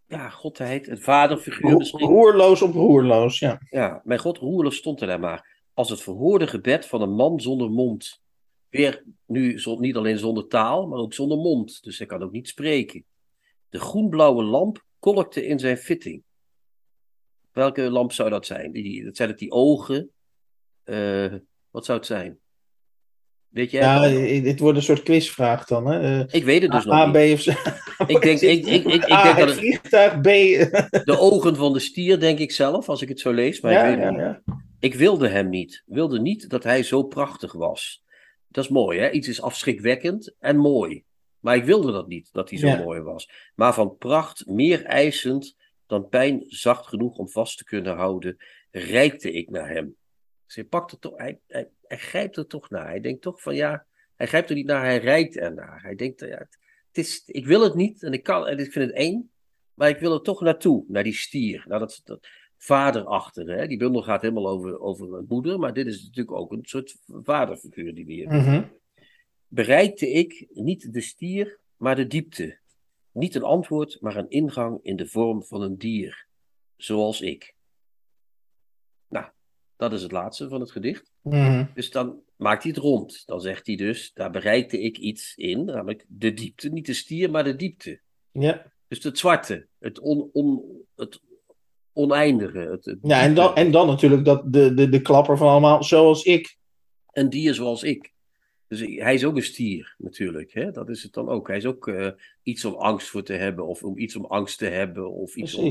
ja, 0.06 0.28
godheid, 0.28 0.88
een 0.88 0.98
vaderfiguur 1.00 1.76
misschien. 1.76 2.08
Roerloos 2.08 2.62
op 2.62 2.74
roerloos, 2.74 3.38
ja. 3.38 3.60
Ja, 3.70 4.00
mijn 4.04 4.20
god, 4.20 4.38
roerloos 4.38 4.76
stond 4.76 5.00
hij 5.00 5.08
daar 5.08 5.20
maar. 5.20 5.54
Als 5.74 5.90
het 5.90 6.02
verhoorde 6.02 6.46
gebed 6.46 6.86
van 6.86 7.02
een 7.02 7.14
man 7.14 7.40
zonder 7.40 7.70
mond. 7.70 8.24
Weer 8.70 9.02
nu 9.26 9.60
zo- 9.60 9.78
niet 9.78 9.96
alleen 9.96 10.18
zonder 10.18 10.46
taal, 10.48 10.86
maar 10.86 10.98
ook 10.98 11.14
zonder 11.14 11.38
mond. 11.38 11.82
Dus 11.82 11.98
hij 11.98 12.06
kan 12.06 12.22
ook 12.22 12.32
niet 12.32 12.48
spreken. 12.48 13.04
De 13.68 13.78
groenblauwe 13.80 14.42
lamp 14.44 14.84
kolkte 14.98 15.46
in 15.46 15.58
zijn 15.58 15.76
fitting. 15.76 16.22
Welke 17.52 17.90
lamp 17.90 18.12
zou 18.12 18.30
dat 18.30 18.46
zijn? 18.46 18.72
Die, 18.72 19.04
dat 19.04 19.16
zijn 19.16 19.28
het 19.28 19.38
die 19.38 19.50
ogen. 19.50 20.10
Eh, 20.84 21.32
wat 21.70 21.84
zou 21.84 21.98
het 21.98 22.06
zijn? 22.06 22.38
Weet 23.48 23.70
jij? 23.70 23.80
Ja, 23.82 24.08
i- 24.10 24.40
dit 24.42 24.58
wordt 24.60 24.76
een 24.78 24.84
soort 24.84 25.02
quizvraag 25.02 25.64
dan, 25.66 25.86
hè. 25.86 26.20
Eh, 26.20 26.34
ik 26.34 26.44
weet 26.44 26.62
het 26.62 26.70
dus 26.70 26.84
nog 26.84 26.94
A, 26.94 27.06
niet. 27.06 27.12
B 27.14 27.16
of 27.32 27.42
C. 27.44 27.74
Ik 28.06 28.22
denk, 28.22 28.40
ik, 28.40 28.66
ik, 28.66 28.84
ik, 28.84 29.04
ik 29.04 29.10
A, 29.12 29.22
denk 29.22 29.38
dat 29.38 29.48
het 29.48 29.58
vliegtuig, 29.58 30.20
B... 30.20 30.24
de 31.04 31.16
ogen 31.18 31.56
van 31.56 31.72
de 31.72 31.78
stier, 31.78 32.20
denk 32.20 32.38
ik 32.38 32.52
zelf, 32.52 32.88
als 32.88 33.02
ik 33.02 33.08
het 33.08 33.20
zo 33.20 33.32
lees. 33.32 33.60
Maar 33.60 33.72
ja, 33.72 33.84
ik 33.84 33.96
weet 33.96 34.04
ja, 34.04 34.20
ja. 34.20 34.42
Ik 34.80 34.94
wilde 34.94 35.28
hem 35.28 35.48
niet. 35.48 35.82
Wilde 35.86 36.20
niet 36.20 36.48
dat 36.50 36.62
hij 36.64 36.82
zo 36.82 37.02
prachtig 37.02 37.52
was. 37.52 38.02
Dat 38.56 38.64
is 38.64 38.70
mooi, 38.70 38.98
hè? 38.98 39.10
Iets 39.10 39.28
is 39.28 39.42
afschrikwekkend 39.42 40.34
en 40.38 40.56
mooi. 40.56 41.04
Maar 41.40 41.56
ik 41.56 41.64
wilde 41.64 41.92
dat 41.92 42.08
niet, 42.08 42.32
dat 42.32 42.50
hij 42.50 42.58
zo 42.58 42.66
Ja. 42.66 42.82
mooi 42.82 43.00
was. 43.00 43.30
Maar 43.54 43.74
van 43.74 43.96
pracht 43.96 44.46
meer 44.46 44.84
eisend 44.84 45.56
dan 45.86 46.08
pijn 46.08 46.44
zacht 46.46 46.86
genoeg 46.86 47.16
om 47.16 47.28
vast 47.28 47.58
te 47.58 47.64
kunnen 47.64 47.96
houden, 47.96 48.36
reikte 48.70 49.32
ik 49.32 49.50
naar 49.50 49.68
hem. 49.68 49.96
Dus 50.46 50.54
hij, 50.54 50.64
pakt 50.64 50.92
er 50.92 50.98
toch, 50.98 51.16
hij, 51.16 51.38
hij, 51.46 51.68
hij 51.82 51.98
grijpt 51.98 52.36
er 52.36 52.46
toch 52.46 52.70
naar. 52.70 52.86
Hij 52.86 53.00
denkt 53.00 53.22
toch 53.22 53.42
van 53.42 53.54
ja, 53.54 53.86
hij 54.14 54.26
grijpt 54.26 54.48
er 54.48 54.56
niet 54.56 54.66
naar, 54.66 54.84
hij 54.84 54.98
reikt 54.98 55.36
ernaar. 55.36 55.82
Hij 55.82 55.94
denkt, 55.94 56.20
ja, 56.20 56.26
het, 56.26 56.58
het 56.88 56.98
is, 56.98 57.22
ik 57.26 57.46
wil 57.46 57.60
het 57.60 57.74
niet 57.74 58.02
en 58.02 58.12
ik, 58.12 58.22
kan, 58.22 58.46
en 58.46 58.58
ik 58.58 58.72
vind 58.72 58.86
het 58.86 58.94
eng, 58.94 59.30
maar 59.74 59.88
ik 59.88 59.98
wil 59.98 60.12
er 60.14 60.22
toch 60.22 60.40
naartoe, 60.40 60.84
naar 60.88 61.02
die 61.02 61.14
stier. 61.14 61.64
Naar 61.68 61.78
dat, 61.78 62.00
dat 62.04 62.26
vaderachtige. 62.56 63.50
Hè? 63.52 63.66
Die 63.66 63.78
bundel 63.78 64.02
gaat 64.02 64.22
helemaal 64.22 64.48
over, 64.48 64.80
over 64.80 65.14
een 65.14 65.26
moeder, 65.28 65.58
maar 65.58 65.72
dit 65.74 65.86
is 65.86 66.02
natuurlijk 66.02 66.36
ook 66.36 66.52
een 66.52 66.64
soort 66.64 66.96
vaderfiguur 67.06 67.94
die 67.94 68.06
we 68.06 68.12
hier 68.12 68.28
Mhm. 68.28 68.64
bereikte 69.48 70.10
ik 70.10 70.46
niet 70.52 70.92
de 70.92 71.00
stier, 71.00 71.58
maar 71.76 71.96
de 71.96 72.06
diepte. 72.06 72.58
Niet 73.12 73.34
een 73.34 73.42
antwoord, 73.42 74.00
maar 74.00 74.16
een 74.16 74.30
ingang 74.30 74.78
in 74.82 74.96
de 74.96 75.06
vorm 75.06 75.44
van 75.44 75.62
een 75.62 75.78
dier. 75.78 76.26
Zoals 76.76 77.20
ik. 77.20 77.54
Nou, 79.08 79.26
Dat 79.76 79.92
is 79.92 80.02
het 80.02 80.12
laatste 80.12 80.48
van 80.48 80.60
het 80.60 80.70
gedicht. 80.70 81.12
Mhm. 81.22 81.64
Dus 81.74 81.90
dan 81.90 82.20
maakt 82.36 82.62
hij 82.62 82.72
het 82.72 82.80
rond. 82.80 83.22
Dan 83.26 83.40
zegt 83.40 83.66
hij 83.66 83.76
dus, 83.76 84.12
daar 84.12 84.30
bereikte 84.30 84.80
ik 84.80 84.98
iets 84.98 85.34
in, 85.36 85.64
namelijk 85.64 86.04
de 86.08 86.34
diepte. 86.34 86.68
Niet 86.68 86.86
de 86.86 86.92
stier, 86.94 87.30
maar 87.30 87.44
de 87.44 87.56
diepte. 87.56 88.00
Ja, 88.32 88.72
Dus 88.88 89.02
het 89.02 89.18
zwarte, 89.18 89.66
het, 89.78 89.98
on, 90.00 90.30
on, 90.32 90.62
het 90.94 91.20
oneindige. 91.96 92.58
Het, 92.58 92.84
het 92.84 92.98
ja 93.02 93.22
en, 93.22 93.34
dan, 93.34 93.54
en 93.54 93.70
dan 93.70 93.86
natuurlijk 93.86 94.24
dat 94.24 94.52
de, 94.52 94.74
de, 94.74 94.88
de 94.88 95.02
klapper 95.02 95.36
van 95.36 95.48
allemaal, 95.48 95.84
zoals 95.84 96.24
ik. 96.24 96.56
een 97.12 97.30
dier 97.30 97.54
zoals 97.54 97.82
ik. 97.82 98.14
Dus 98.68 98.80
hij 98.80 99.14
is 99.14 99.24
ook 99.24 99.36
een 99.36 99.42
stier, 99.42 99.94
natuurlijk. 99.98 100.52
Hè? 100.52 100.70
Dat 100.70 100.88
is 100.88 101.02
het 101.02 101.12
dan 101.12 101.28
ook. 101.28 101.48
Hij 101.48 101.56
is 101.56 101.66
ook 101.66 101.88
eh, 101.88 102.10
iets 102.42 102.64
om 102.64 102.74
angst 102.74 103.08
voor 103.08 103.22
te 103.22 103.32
hebben, 103.32 103.66
of 103.66 103.82
om 103.82 103.98
iets 103.98 104.16
om 104.16 104.24
angst 104.24 104.58
te 104.58 104.66
hebben, 104.66 105.10
of 105.12 105.36
iets 105.36 105.54
om 105.54 105.70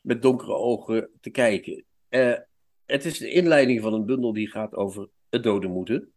met 0.00 0.22
donkere 0.22 0.52
ogen 0.52 1.10
te 1.20 1.30
kijken. 1.30 1.84
Eh, 2.08 2.34
het 2.86 3.04
is 3.04 3.18
de 3.18 3.30
inleiding 3.30 3.80
van 3.80 3.94
een 3.94 4.04
bundel 4.04 4.32
die 4.32 4.50
gaat 4.50 4.74
over 4.74 5.08
het 5.30 5.42
dode 5.42 5.68
moeder. 5.68 6.08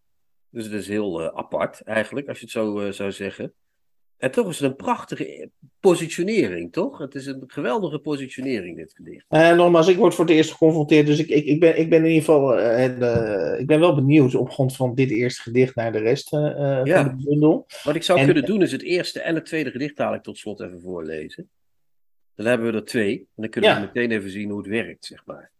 Dus 0.49 0.64
het 0.64 0.74
is 0.74 0.88
heel 0.88 1.22
eh, 1.22 1.38
apart, 1.38 1.82
eigenlijk, 1.82 2.28
als 2.28 2.38
je 2.38 2.43
het 2.43 2.53
zo 2.53 2.91
zou 2.91 3.12
zeggen. 3.12 3.53
En 4.18 4.32
toch 4.32 4.49
is 4.49 4.59
het 4.59 4.70
een 4.70 4.76
prachtige 4.76 5.49
positionering, 5.80 6.72
toch? 6.74 6.97
Het 6.97 7.15
is 7.15 7.26
een 7.26 7.43
geweldige 7.47 7.99
positionering, 7.99 8.78
dit 8.78 8.93
gedicht. 8.95 9.26
Eh, 9.30 9.55
nogmaals, 9.55 9.88
ik 9.88 9.97
word 9.97 10.15
voor 10.15 10.26
het 10.26 10.34
eerst 10.34 10.51
geconfronteerd, 10.51 11.05
dus 11.05 11.20
ik, 11.20 11.28
ik, 11.30 11.45
ik, 11.45 11.59
ben, 11.59 11.80
ik 11.80 11.89
ben 11.89 11.99
in 11.99 12.05
ieder 12.05 12.20
geval 12.24 12.57
eh, 12.59 12.84
en, 12.84 13.01
eh, 13.01 13.59
ik 13.59 13.68
ben 13.68 13.80
wel 13.80 13.95
benieuwd 13.95 14.36
op 14.36 14.49
grond 14.49 14.76
van 14.76 14.95
dit 14.95 15.09
eerste 15.09 15.41
gedicht 15.41 15.76
naar 15.76 15.91
de 15.91 15.97
rest 15.99 16.30
Ja. 16.30 16.84
van 17.05 17.18
de 17.18 17.24
bundel. 17.30 17.65
Wat 17.84 17.95
ik 17.95 18.03
zou 18.03 18.20
En- 18.20 18.26
kunnen 18.26 18.45
doen 18.45 18.61
is 18.61 18.72
het 18.72 18.82
eerste 18.84 19.22
en 19.22 19.36
het 19.36 19.45
tweede 19.45 19.72
gedicht 19.72 19.95
dadelijk 19.97 20.24
tot 20.24 20.38
slot 20.38 20.61
even 20.61 20.82
voorlezen. 20.82 21.49
Dan 22.36 22.45
hebben 22.45 22.72
we 22.72 22.78
er 22.78 22.86
twee. 22.86 23.18
En 23.18 23.26
dan 23.36 23.49
kunnen 23.49 23.70
Ja. 23.70 23.80
we 23.80 23.86
meteen 23.86 24.11
even 24.11 24.30
zien 24.30 24.49
hoe 24.49 24.57
het 24.57 24.68
werkt, 24.68 25.05
zeg 25.05 25.26
maar. 25.26 25.51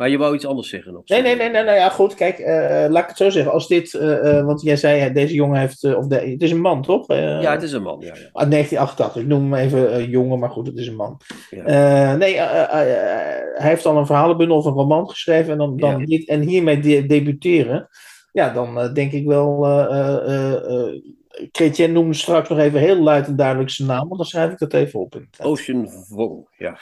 Maar 0.00 0.08
je 0.10 0.18
wou 0.18 0.34
iets 0.34 0.46
anders 0.46 0.68
zeggen 0.68 0.92
nog. 0.92 1.02
Nee, 1.06 1.22
nee, 1.22 1.36
nee, 1.36 1.48
nee, 1.50 1.64
nou 1.64 1.76
ja, 1.76 1.88
goed, 1.88 2.14
kijk, 2.14 2.38
eh, 2.38 2.86
laat 2.90 3.02
ik 3.02 3.08
het 3.08 3.16
zo 3.16 3.30
zeggen. 3.30 3.52
Als 3.52 3.68
dit, 3.68 3.94
eh, 3.94 4.38
eh, 4.38 4.46
want 4.46 4.62
jij 4.62 4.76
zei, 4.76 5.00
eh, 5.00 5.14
deze 5.14 5.34
jongen 5.34 5.60
heeft, 5.60 5.84
eh, 5.84 5.96
of 5.96 6.04
het 6.08 6.42
is 6.42 6.50
een 6.50 6.60
man, 6.60 6.82
toch? 6.82 7.08
Eh, 7.08 7.40
Ja, 7.42 7.50
het 7.52 7.62
is 7.62 7.72
een 7.72 7.82
man, 7.82 7.96
ja. 8.00 8.06
ja. 8.06 8.12
Uit 8.32 8.50
1988, 8.50 9.22
ik 9.22 9.28
noem 9.28 9.52
hem 9.52 9.62
even 9.64 9.92
eh, 9.92 10.10
jongen, 10.10 10.38
maar 10.38 10.50
goed, 10.50 10.66
het 10.66 10.76
is 10.78 10.86
een 10.86 10.96
man. 10.96 11.20
Eh, 11.50 12.14
nee, 12.14 12.34
eh, 12.36 12.62
eh, 12.62 12.92
eh, 12.92 13.42
hij 13.54 13.68
heeft 13.68 13.86
al 13.86 13.96
een 13.96 14.06
verhalenbundel 14.06 14.56
of 14.56 14.64
een 14.64 14.72
roman 14.72 15.08
geschreven 15.10 15.52
en, 15.52 15.58
dan, 15.58 15.76
dan 15.76 16.04
dit, 16.04 16.28
en 16.28 16.40
hiermee 16.40 16.80
de- 16.80 17.06
debuteren. 17.06 17.88
Ja, 18.32 18.52
dan 18.52 18.80
eh, 18.80 18.92
denk 18.94 19.12
ik 19.12 19.26
wel. 19.26 19.64
eh 19.66 20.16
eh 20.26 20.54
eh 20.54 21.02
Chrétien 21.52 21.92
noemde 21.92 22.14
straks 22.14 22.48
nog 22.48 22.58
even 22.58 22.80
heel 22.80 23.02
luid 23.02 23.26
en 23.26 23.36
duidelijk 23.36 23.70
zijn 23.70 23.88
naam, 23.88 24.04
want 24.08 24.16
dan 24.16 24.26
schrijf 24.26 24.52
ik 24.52 24.58
dat 24.58 24.72
even 24.72 25.00
op. 25.00 25.20
Ocean 25.42 25.88
Vong, 25.90 26.46
ja. 26.56 26.78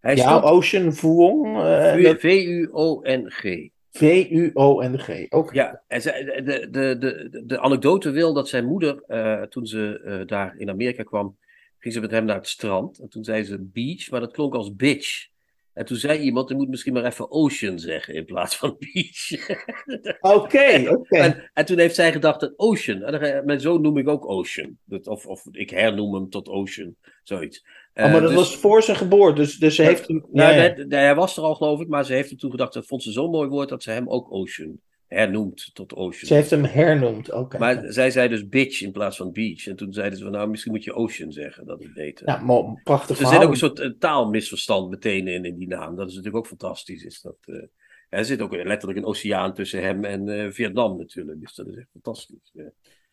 Hij 0.00 0.16
ja, 0.16 0.22
stond 0.28 0.44
Ocean 0.44 0.92
Vuong. 0.92 1.56
eh, 1.62 2.02
dat- 2.04 2.20
V-U-O-N-G. 2.20 3.68
V-U-O-N-G. 3.92 5.26
Oké. 5.28 5.54
Ja, 5.54 5.82
en 5.88 6.00
de, 6.44 6.68
de, 6.70 6.96
de, 6.98 7.42
de 7.46 7.60
anekdote 7.60 8.10
wil 8.10 8.32
dat 8.34 8.48
zijn 8.48 8.64
moeder, 8.66 9.02
eh, 9.06 9.42
toen 9.42 9.66
ze 9.66 10.00
eh, 10.04 10.26
daar 10.26 10.54
in 10.58 10.68
Amerika 10.70 11.02
kwam, 11.02 11.36
ging 11.78 11.94
ze 11.94 12.00
met 12.00 12.10
hem 12.10 12.24
naar 12.24 12.36
het 12.36 12.48
strand. 12.48 12.98
En 12.98 13.08
toen 13.08 13.24
zei 13.24 13.44
ze 13.44 13.58
beach, 13.72 14.10
maar 14.10 14.20
dat 14.20 14.32
klonk 14.32 14.54
als 14.54 14.76
bitch. 14.76 15.28
En 15.72 15.84
toen 15.86 15.96
zei 15.96 16.18
iemand, 16.18 16.48
je 16.48 16.54
moet 16.54 16.68
misschien 16.68 16.92
maar 16.92 17.04
even 17.04 17.30
ocean 17.30 17.78
zeggen 17.78 18.14
in 18.14 18.24
plaats 18.24 18.56
van 18.56 18.76
beach. 18.78 19.48
Oké, 20.20 20.84
oké. 20.90 21.16
En, 21.18 21.50
en 21.54 21.64
toen 21.64 21.78
heeft 21.78 21.94
zij 21.94 22.12
gedacht, 22.12 22.42
een 22.42 22.54
ocean. 22.56 23.02
En 23.02 23.20
dan, 23.20 23.44
mijn 23.44 23.60
zoon 23.60 23.80
noem 23.82 23.98
ik 23.98 24.08
ook 24.08 24.28
ocean. 24.30 24.78
Dat, 24.84 25.06
of, 25.06 25.26
of 25.26 25.44
ik 25.50 25.70
hernoem 25.70 26.14
hem 26.14 26.30
tot 26.30 26.48
ocean. 26.48 26.94
Zoiets. 27.22 27.64
Oh, 28.04 28.06
maar 28.06 28.14
Eh, 28.14 28.20
dat 28.20 28.28
dus- 28.30 28.38
was 28.38 28.56
voor 28.56 28.82
zijn 28.82 28.96
geboorte, 28.96 29.40
dus, 29.40 29.56
dus 29.56 29.74
ze 29.74 29.82
heeft 29.82 30.08
hem. 30.08 30.24
Nou, 30.32 30.54
nee, 30.56 30.86
nee, 30.86 31.00
hij 31.00 31.14
was 31.14 31.36
er 31.36 31.42
al 31.42 31.54
geloof 31.54 31.80
ik, 31.80 31.88
maar 31.88 32.04
ze 32.04 32.12
heeft 32.12 32.28
hem 32.28 32.38
toen 32.38 32.50
gedacht, 32.50 32.72
dat 32.72 32.86
vond 32.86 33.02
ze 33.02 33.12
zo'n 33.12 33.30
mooi 33.30 33.48
woord, 33.48 33.68
dat 33.68 33.82
ze 33.82 33.90
hem 33.90 34.08
ook 34.08 34.32
ocean 34.32 34.80
hernoemt 35.06 35.70
tot 35.74 35.94
ocean. 35.94 36.26
Ze 36.26 36.34
heeft 36.34 36.50
hem 36.50 36.64
hernoemd. 36.64 37.32
Oké. 37.32 37.58
Maar 37.58 37.82
zij 37.92 38.10
zei 38.10 38.28
dus 38.28 38.48
bitch 38.48 38.82
in 38.82 38.92
plaats 38.92 39.16
van 39.16 39.32
beach. 39.32 39.66
En 39.66 39.76
toen 39.76 39.92
zeiden 39.92 40.18
ze 40.18 40.24
van, 40.24 40.32
nou, 40.32 40.48
misschien 40.48 40.72
moet 40.72 40.84
je 40.84 40.94
ocean 40.94 41.32
zeggen, 41.32 41.66
dat 41.66 41.80
is 41.80 41.92
beter. 41.92 42.28
Ja, 42.28 42.36
mo- 42.36 42.78
prachtig 42.84 43.08
er 43.08 43.16
verhaal. 43.16 43.34
zit 43.34 43.42
ook 43.44 43.50
een 43.50 43.58
soort 43.58 43.78
eh, 43.78 43.90
taalmisverstand 43.98 44.90
meteen 44.90 45.28
in, 45.28 45.44
in 45.44 45.56
die 45.56 45.68
naam. 45.68 45.96
Dat 45.96 46.08
is 46.08 46.14
natuurlijk 46.14 46.44
ook 46.44 46.48
fantastisch. 46.50 47.04
Is 47.04 47.20
dat, 47.20 47.36
eh, 47.44 47.62
er 48.08 48.24
zit 48.24 48.40
ook 48.40 48.54
letterlijk 48.54 48.98
een 48.98 49.04
oceaan 49.04 49.54
tussen 49.54 49.82
hem 49.82 50.04
en 50.04 50.28
eh, 50.28 50.50
Vietnam 50.50 50.98
natuurlijk. 50.98 51.40
Dus 51.40 51.54
dat 51.54 51.66
is 51.66 51.76
echt 51.76 51.88
fantastisch. 51.92 52.52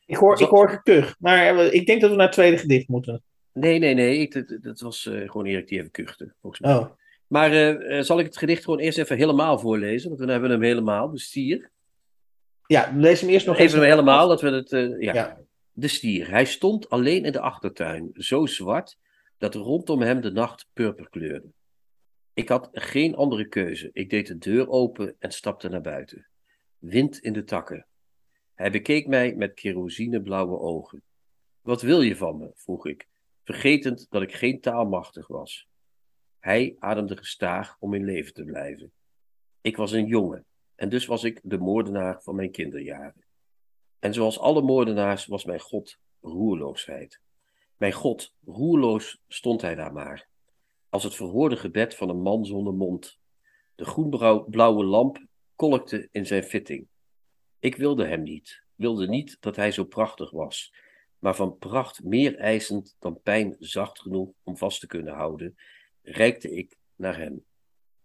Ik 0.06 0.16
hoor, 0.16 0.42
ik 0.42 0.48
hoor 0.48 0.70
gekug, 0.70 1.16
maar 1.20 1.58
ik 1.66 1.86
denk 1.86 2.02
dat 2.02 2.10
we 2.10 2.16
naar 2.16 2.26
het 2.26 2.36
tweede 2.36 2.58
gedicht 2.58 2.88
moeten. 2.88 3.24
Nee, 3.60 3.80
nee, 3.80 3.94
nee. 3.94 4.18
Ik, 4.18 4.34
dat, 4.34 4.58
dat 4.62 4.80
was 4.80 5.06
eh, 5.06 5.30
gewoon 5.30 5.46
Erik 5.46 5.68
die 5.68 5.80
even 5.80 5.92
kuchte, 5.92 6.34
volgens 6.42 6.62
mij. 6.62 6.76
Oh, 6.76 6.92
Maar 7.28 7.52
eh, 7.52 7.98
eh, 7.98 8.04
zal 8.04 8.20
ik 8.20 8.26
het 8.26 8.38
gedicht 8.38 8.64
gewoon 8.64 8.80
eerst 8.80 8.98
even 8.98 9.18
helemaal 9.18 9.60
voorlezen? 9.60 10.08
Want 10.08 10.20
dan 10.20 10.30
hebben 10.30 10.50
we 10.50 10.56
hem 10.56 10.64
helemaal, 10.64 11.12
de 11.12 11.20
stier. 11.20 11.72
ja, 12.66 12.92
lees 12.96 13.22
hem 13.22 13.30
eerst 13.30 13.46
nog 13.46 13.58
Even 13.58 13.80
hem 13.80 13.90
helemaal, 13.90 14.28
dat 14.28 14.42
we 14.42 14.50
het... 14.50 14.70
ja. 15.00 15.14
Ja. 15.14 15.38
De 15.72 15.88
stier. 15.88 16.30
Hij 16.30 16.46
stond 16.46 16.90
alleen 16.90 17.26
in 17.26 17.32
de 17.32 17.40
achtertuin, 17.40 18.10
zo 18.14 18.46
zwart 18.46 18.98
dat 19.38 19.56
rondom 19.56 20.02
hem 20.02 20.22
de 20.22 20.32
nacht 20.32 20.68
purper 20.74 21.10
kleurde. 21.10 21.52
Ik 22.34 22.50
had 22.50 22.70
geen 22.72 23.16
andere 23.16 23.48
keuze. 23.48 23.90
Ik 23.94 24.10
deed 24.10 24.28
de 24.28 24.38
deur 24.38 24.70
open 24.70 25.16
en 25.20 25.32
stapte 25.32 25.70
naar 25.70 25.82
buiten. 25.82 26.28
Wind 26.78 27.18
in 27.18 27.34
de 27.34 27.44
takken. 27.44 27.86
Hij 28.56 28.72
bekeek 28.72 29.08
mij 29.08 29.36
met 29.36 29.54
kerosineblauwe 29.54 30.60
ogen. 30.60 31.02
Wat 31.62 31.82
wil 31.82 32.02
je 32.02 32.16
van 32.16 32.38
me? 32.38 32.52
vroeg 32.56 32.88
ik, 32.88 33.07
vergetend 33.48 34.08
dat 34.10 34.22
ik 34.22 34.34
geen 34.34 34.62
taalmachtig 34.62 35.28
was. 35.28 35.68
Hij 36.40 36.76
ademde 36.80 37.18
gestaag 37.18 37.76
om 37.80 37.94
in 37.94 38.06
leven 38.06 38.34
te 38.34 38.44
blijven. 38.44 38.92
Ik 39.62 39.78
was 39.78 39.92
een 39.92 40.06
jongen 40.06 40.46
en 40.76 40.90
dus 40.90 41.06
was 41.06 41.24
ik 41.24 41.40
de 41.44 41.58
moordenaar 41.58 42.22
van 42.22 42.36
mijn 42.36 42.52
kinderjaren. 42.52 43.26
En 44.00 44.14
zoals 44.14 44.40
alle 44.40 44.62
moordenaars 44.62 45.26
was 45.26 45.46
mijn 45.46 45.60
God 45.60 45.98
roerloosheid. 46.22 47.22
Mijn 47.78 47.94
God, 47.94 48.34
roerloos 48.46 49.20
stond 49.28 49.62
hij 49.62 49.76
daar 49.76 49.94
maar, 49.94 50.28
als 50.90 51.04
het 51.04 51.16
verhoorde 51.16 51.58
gebed 51.58 51.96
van 51.96 52.10
een 52.10 52.22
man 52.22 52.46
zonder 52.46 52.74
mond. 52.74 53.20
De 53.76 53.86
groenblauwe 53.86 54.84
lamp 54.84 55.26
kolkte 55.56 56.10
in 56.12 56.26
zijn 56.26 56.44
fitting. 56.44 56.88
Ik 57.60 57.76
wilde 57.76 58.06
hem 58.06 58.24
niet, 58.24 58.64
wilde 58.76 59.08
niet 59.08 59.38
dat 59.40 59.56
hij 59.56 59.72
zo 59.72 59.84
prachtig 59.84 60.32
was, 60.32 60.74
maar 61.28 61.36
van 61.36 61.58
pracht 61.58 62.04
meer 62.04 62.36
eisend 62.36 62.96
dan 63.00 63.22
pijn 63.24 63.56
zacht 63.60 64.00
genoeg 64.00 64.30
om 64.44 64.58
vast 64.58 64.80
te 64.80 64.88
kunnen 64.88 65.14
houden, 65.14 65.56
reikte 66.02 66.52
ik 66.52 66.78
naar 66.96 67.18
hem. 67.18 67.44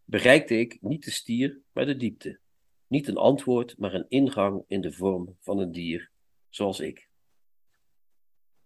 Bereikte 0.05 0.59
ik 0.59 0.79
niet 0.81 1.05
de 1.05 1.11
stier, 1.11 1.61
maar 1.73 1.87
de 1.87 1.97
diepte. 1.97 2.39
Niet 2.87 3.09
een 3.09 3.17
antwoord, 3.17 3.79
maar 3.79 3.95
een 3.95 4.05
ingang 4.09 4.65
in 4.67 4.81
de 4.81 4.93
vorm 4.93 5.37
van 5.41 5.59
een 5.59 5.73
dier, 5.73 6.11
zoals 6.49 6.81
ik. 6.81 7.09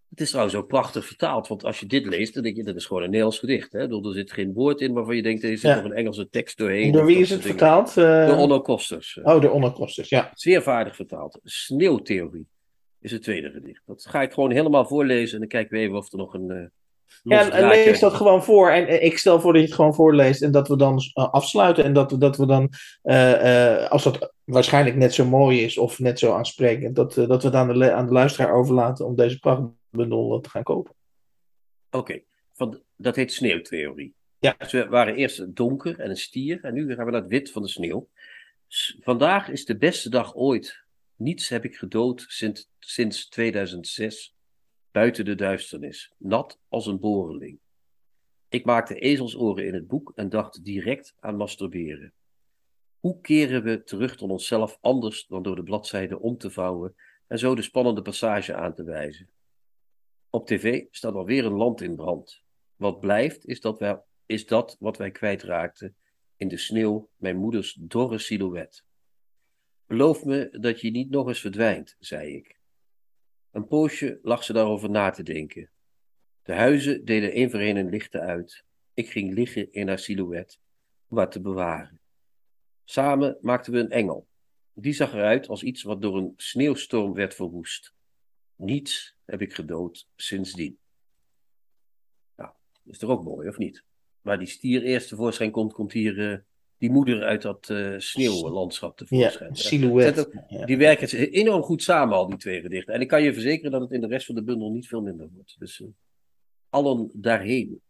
Het 0.08 0.20
is 0.20 0.28
trouwens 0.28 0.56
ook 0.56 0.68
prachtig 0.68 1.06
vertaald, 1.06 1.48
want 1.48 1.64
als 1.64 1.80
je 1.80 1.86
dit 1.86 2.06
leest, 2.06 2.34
dan 2.34 2.42
denk 2.42 2.56
je, 2.56 2.64
dat 2.64 2.76
is 2.76 2.86
gewoon 2.86 3.02
een 3.02 3.08
Nederlands 3.08 3.38
gedicht. 3.38 3.72
Hè? 3.72 3.80
Bedoel, 3.80 4.06
Er 4.06 4.14
zit 4.14 4.32
geen 4.32 4.52
woord 4.52 4.80
in 4.80 4.92
waarvan 4.92 5.16
je 5.16 5.22
denkt, 5.22 5.42
er 5.42 5.48
zit 5.48 5.60
Ja. 5.60 5.74
nog 5.76 5.84
een 5.84 5.92
Engelse 5.96 6.28
tekst 6.28 6.58
doorheen. 6.58 6.92
Door 6.92 7.06
wie 7.06 7.18
is 7.18 7.30
het 7.30 7.42
vertaald? 7.42 7.96
Eh, 7.96 8.26
Door 8.26 8.36
Onno 8.36 8.60
Kosters. 8.60 9.18
Oh, 9.22 9.40
de 9.40 9.50
onderkosters, 9.50 10.08
ja. 10.08 10.30
Zeer 10.34 10.62
vaardig 10.62 10.96
vertaald. 10.96 11.40
Sneeuwtheorie 11.42 12.46
is 13.06 13.12
het 13.12 13.22
tweede 13.22 13.50
gedicht. 13.50 13.82
Dat 13.86 14.06
ga 14.06 14.22
ik 14.22 14.32
gewoon 14.32 14.50
helemaal 14.50 14.86
voorlezen 14.86 15.34
en 15.34 15.38
dan 15.38 15.48
kijken 15.48 15.76
we 15.76 15.82
even 15.82 15.96
of 15.96 16.12
er 16.12 16.18
nog 16.18 16.34
een 16.34 16.50
uh, 16.50 16.66
Ja, 17.22 17.50
en 17.50 17.68
lees 17.68 18.00
dat 18.00 18.14
gewoon 18.14 18.44
voor. 18.44 18.70
En 18.70 18.86
eh, 18.86 19.04
ik 19.04 19.18
stel 19.18 19.40
voor 19.40 19.52
dat 19.52 19.60
je 19.60 19.66
het 19.66 19.76
gewoon 19.76 19.94
voorleest 19.94 20.42
en 20.42 20.50
dat 20.50 20.68
we 20.68 20.76
dan 20.76 20.94
uh, 20.94 21.32
afsluiten. 21.32 21.84
En 21.84 21.92
dat, 21.92 22.20
dat 22.20 22.36
we 22.36 22.46
dan, 22.46 22.70
uh, 23.02 23.42
uh, 23.42 23.88
als 23.88 24.04
dat 24.04 24.32
waarschijnlijk 24.44 24.96
net 24.96 25.14
zo 25.14 25.24
mooi 25.24 25.62
is 25.62 25.78
of 25.78 25.98
net 25.98 26.18
zo 26.18 26.32
aansprekend, 26.32 26.96
dat, 26.96 27.14
dat 27.14 27.42
we 27.42 27.48
het 27.48 27.56
aan 27.56 27.78
de, 27.78 27.92
aan 27.92 28.06
de 28.06 28.12
luisteraar 28.12 28.52
overlaten 28.52 29.06
om 29.06 29.16
deze 29.16 29.38
prachtbundel 29.38 30.40
te 30.40 30.50
gaan 30.50 30.62
kopen. 30.62 30.94
Oké, 31.90 32.20
okay. 32.56 32.80
dat 32.96 33.16
heet 33.16 33.32
sneeuwtheorie. 33.32 34.14
Ja. 34.38 34.54
Dus 34.58 34.72
we 34.72 34.86
waren 34.88 35.14
eerst 35.14 35.56
donker 35.56 36.00
en 36.00 36.10
een 36.10 36.16
stier 36.16 36.58
en 36.62 36.74
nu 36.74 36.94
gaan 36.94 37.04
we 37.04 37.10
naar 37.10 37.20
het 37.20 37.30
wit 37.30 37.50
van 37.50 37.62
de 37.62 37.68
sneeuw. 37.68 38.08
Vandaag 39.00 39.48
is 39.48 39.64
de 39.64 39.76
beste 39.76 40.10
dag 40.10 40.34
ooit. 40.34 40.85
Niets 41.16 41.48
heb 41.48 41.64
ik 41.64 41.76
gedood 41.76 42.24
sinds, 42.28 42.70
sinds 42.78 43.28
2006 43.28 44.34
buiten 44.90 45.24
de 45.24 45.34
duisternis, 45.34 46.12
nat 46.18 46.60
als 46.68 46.86
een 46.86 47.00
boreling. 47.00 47.58
Ik 48.48 48.64
maakte 48.64 48.98
ezelsoren 48.98 49.66
in 49.66 49.74
het 49.74 49.86
boek 49.86 50.12
en 50.14 50.28
dacht 50.28 50.64
direct 50.64 51.14
aan 51.20 51.36
masturberen. 51.36 52.12
Hoe 53.00 53.20
keren 53.20 53.62
we 53.62 53.82
terug 53.82 54.16
tot 54.16 54.30
onszelf 54.30 54.78
anders 54.80 55.26
dan 55.26 55.42
door 55.42 55.56
de 55.56 55.62
bladzijde 55.62 56.20
om 56.20 56.38
te 56.38 56.50
vouwen 56.50 56.94
en 57.26 57.38
zo 57.38 57.54
de 57.54 57.62
spannende 57.62 58.02
passage 58.02 58.54
aan 58.54 58.74
te 58.74 58.84
wijzen? 58.84 59.30
Op 60.30 60.46
tv 60.46 60.84
staat 60.90 61.14
alweer 61.14 61.44
een 61.44 61.56
land 61.56 61.80
in 61.80 61.96
brand. 61.96 62.42
Wat 62.76 63.00
blijft 63.00 63.46
is 63.46 63.60
dat, 63.60 63.78
wij, 63.78 64.00
is 64.26 64.46
dat 64.46 64.76
wat 64.78 64.96
wij 64.96 65.10
kwijtraakten 65.10 65.96
in 66.36 66.48
de 66.48 66.56
sneeuw, 66.56 67.10
mijn 67.16 67.36
moeders 67.36 67.78
dorre 67.80 68.18
silhouet. 68.18 68.84
Beloof 69.86 70.24
me 70.24 70.48
dat 70.60 70.80
je 70.80 70.90
niet 70.90 71.10
nog 71.10 71.28
eens 71.28 71.40
verdwijnt, 71.40 71.96
zei 71.98 72.34
ik. 72.34 72.58
Een 73.50 73.66
poosje 73.66 74.18
lag 74.22 74.44
ze 74.44 74.52
daarover 74.52 74.90
na 74.90 75.10
te 75.10 75.22
denken. 75.22 75.70
De 76.42 76.52
huizen 76.52 77.04
deden 77.04 77.32
één 77.32 77.50
voor 77.50 77.60
een 77.60 77.88
lichten 77.88 78.20
uit. 78.20 78.64
Ik 78.94 79.10
ging 79.10 79.34
liggen 79.34 79.72
in 79.72 79.88
haar 79.88 79.98
silhouet 79.98 80.58
om 81.08 81.16
haar 81.16 81.30
te 81.30 81.40
bewaren. 81.40 82.00
Samen 82.84 83.38
maakten 83.40 83.72
we 83.72 83.78
een 83.78 83.90
engel. 83.90 84.28
Die 84.72 84.92
zag 84.92 85.12
eruit 85.12 85.48
als 85.48 85.62
iets 85.62 85.82
wat 85.82 86.02
door 86.02 86.16
een 86.16 86.32
sneeuwstorm 86.36 87.12
werd 87.14 87.34
verwoest. 87.34 87.94
Niets 88.56 89.16
heb 89.24 89.40
ik 89.40 89.54
gedood 89.54 90.08
sindsdien. 90.16 90.78
Nou, 92.36 92.50
is 92.84 92.98
toch 92.98 93.10
ook 93.10 93.24
mooi, 93.24 93.48
of 93.48 93.58
niet? 93.58 93.84
Waar 94.20 94.38
die 94.38 94.48
stier 94.48 94.82
eerst 94.82 95.08
tevoorschijn 95.08 95.50
komt, 95.50 95.72
komt 95.72 95.92
hier 95.92 96.18
uh, 96.18 96.38
die 96.78 96.90
moeder 96.90 97.22
uit 97.22 97.42
dat 97.42 97.68
uh, 97.68 97.94
sneeuwlandschap 97.98 98.96
tevoorschijn. 98.96 99.50
Ja, 99.52 99.54
silhouet. 99.54 100.28
Die 100.64 100.76
werken 100.76 101.18
enorm 101.30 101.62
goed 101.62 101.82
samen, 101.82 102.16
al 102.16 102.26
die 102.26 102.36
twee 102.36 102.60
gedichten. 102.60 102.94
En 102.94 103.00
ik 103.00 103.08
kan 103.08 103.22
je 103.22 103.32
verzekeren 103.32 103.70
dat 103.70 103.80
het 103.80 103.90
in 103.90 104.00
de 104.00 104.06
rest 104.06 104.26
van 104.26 104.34
de 104.34 104.42
bundel 104.42 104.70
niet 104.70 104.88
veel 104.88 105.00
minder 105.00 105.28
wordt. 105.34 105.56
Dus 105.58 105.80
uh, 105.80 105.88
allen 106.70 107.10
daarheen. 107.12 107.80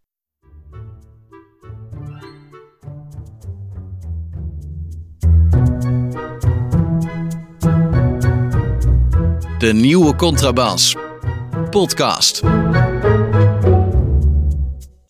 De 9.58 9.72
nieuwe 9.72 10.14
Contrabas. 10.14 10.96
Podcast. 11.70 12.55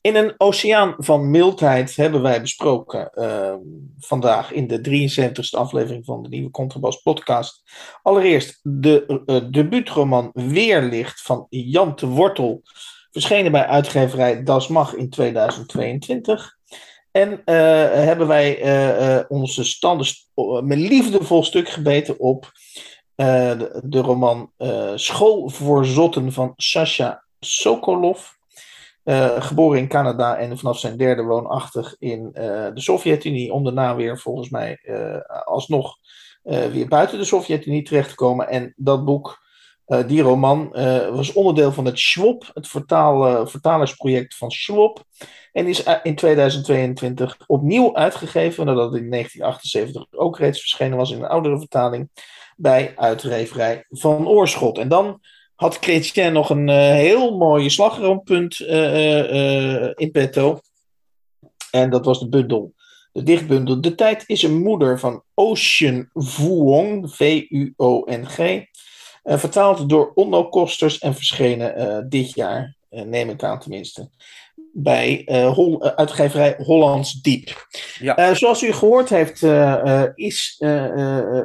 In 0.07 0.16
een 0.16 0.34
oceaan 0.36 0.94
van 0.98 1.30
mildheid 1.30 1.96
hebben 1.96 2.22
wij 2.22 2.40
besproken 2.40 3.11
uh, 3.14 3.54
vandaag 3.98 4.52
in 4.52 4.66
de 4.66 4.78
73ste 4.78 5.59
aflevering 5.59 6.04
van 6.04 6.22
de 6.22 6.28
nieuwe 6.28 6.50
Contrabas 6.50 6.96
podcast. 6.96 7.62
Allereerst 8.02 8.61
de 8.62 9.22
uh, 9.26 9.40
debuutroman 9.50 10.30
Weerlicht 10.32 11.22
van 11.22 11.46
Jan 11.48 11.92
de 11.96 12.07
Wortel, 12.07 12.62
verschenen 13.11 13.52
bij 13.52 13.66
uitgeverij 13.66 14.42
Das 14.42 14.68
Mag 14.68 14.94
in 14.94 15.11
2022. 15.11 16.57
En 17.11 17.30
uh, 17.30 17.36
hebben 17.92 18.26
wij 18.26 19.26
onze 19.28 19.64
standen 19.64 20.07
met 20.64 20.78
liefdevol 20.78 21.44
stuk 21.44 21.68
gebeten 21.68 22.18
op 22.18 22.52
de, 23.14 23.80
de, 23.84 24.00
roman 24.00 24.52
School 24.94 25.48
voor 25.48 25.86
Zotten 25.86 26.32
van 26.32 26.52
Sasha 26.57 27.24
Sokolov. 27.40 28.36
Uh, 29.07 29.42
geboren 29.42 29.78
in 29.78 29.88
Canada 29.88 30.36
en 30.36 30.59
vanaf 30.59 30.78
zijn 30.78 30.96
derde 30.96 31.22
woonachtig 31.22 31.96
in 31.98 32.30
de 32.32 32.70
Sovjet-Unie. 32.74 33.52
Om 33.52 33.64
daarna 33.64 33.96
weer 33.96 34.18
volgens 34.18 34.48
mij 34.48 34.78
alsnog 35.44 35.96
weer 36.42 36.88
buiten 36.88 37.18
de 37.18 37.24
Sovjet-Unie 37.24 37.82
terecht 37.82 38.09
te 38.09 38.14
komen. 38.14 38.48
En 38.48 38.72
dat 38.76 39.04
boek, 39.04 39.42
die 40.07 40.22
roman, 40.22 40.70
was 41.12 41.32
onderdeel 41.32 41.72
van 41.72 41.84
het 41.84 41.98
Schwab, 41.98 42.50
het 42.54 42.68
vertaal, 42.68 43.46
vertalersproject 43.46 44.36
van 44.36 44.50
Schwab. 44.50 45.04
En 45.52 45.66
is 45.66 45.82
in 46.02 46.14
2022 46.14 47.36
opnieuw 47.46 47.96
uitgegeven, 47.96 48.66
nadat 48.66 48.92
het 48.92 49.02
in 49.02 49.11
1978 49.11 50.20
ook 50.20 50.38
reeds 50.38 50.61
verschenen 50.61 50.96
was 50.96 51.11
in 51.11 51.18
een 51.18 51.28
oudere 51.28 51.59
vertaling 51.59 52.11
bij 52.57 52.92
uitgeverij 52.96 53.86
Van 53.88 54.28
Oorschot. 54.28 54.78
En 54.78 54.88
dan 54.88 55.20
had 55.57 55.76
Chrétien 55.80 56.32
nog 56.32 56.50
een 56.50 56.68
uh, 56.68 56.76
heel 56.76 57.36
mooie 57.36 57.70
slagroompunt 57.70 58.59
uh, 58.59 59.32
uh, 59.32 59.90
in 59.94 60.11
petto. 60.11 60.61
En 61.70 61.90
dat 61.90 62.04
was 62.04 62.20
de 62.20 62.28
bundel, 62.28 62.74
de 63.12 63.22
dichtbundel. 63.22 63.80
De 63.80 63.94
tijd 63.94 64.24
is 64.26 64.42
een 64.42 64.62
moeder 64.62 64.98
van 64.98 65.22
Ocean 65.34 66.11
Vuong, 66.12 67.14
V-U-O-N-G. 67.14 68.64
vertaald 69.22 69.88
door 69.88 70.12
Onno 70.14 70.48
Kosters 70.48 70.98
en 70.98 71.14
verschenen 71.14 72.09
dit 72.09 72.34
jaar, 72.34 72.76
neem 72.88 73.30
ik 73.30 73.42
aan 73.42 73.61
tenminste 73.61 74.11
bij 74.78 75.22
uh, 75.26 75.52
Hol 75.52 75.82
uitgeverij 75.82 76.54
Hollands 76.59 77.12
Diep. 77.12 77.66
Ja. 77.98 78.18
Uh, 78.18 78.34
zoals 78.34 78.62
u 78.62 78.72
gehoord 78.72 79.09
heeft, 79.09 79.42
uh, 79.42 80.02
is 80.14 80.57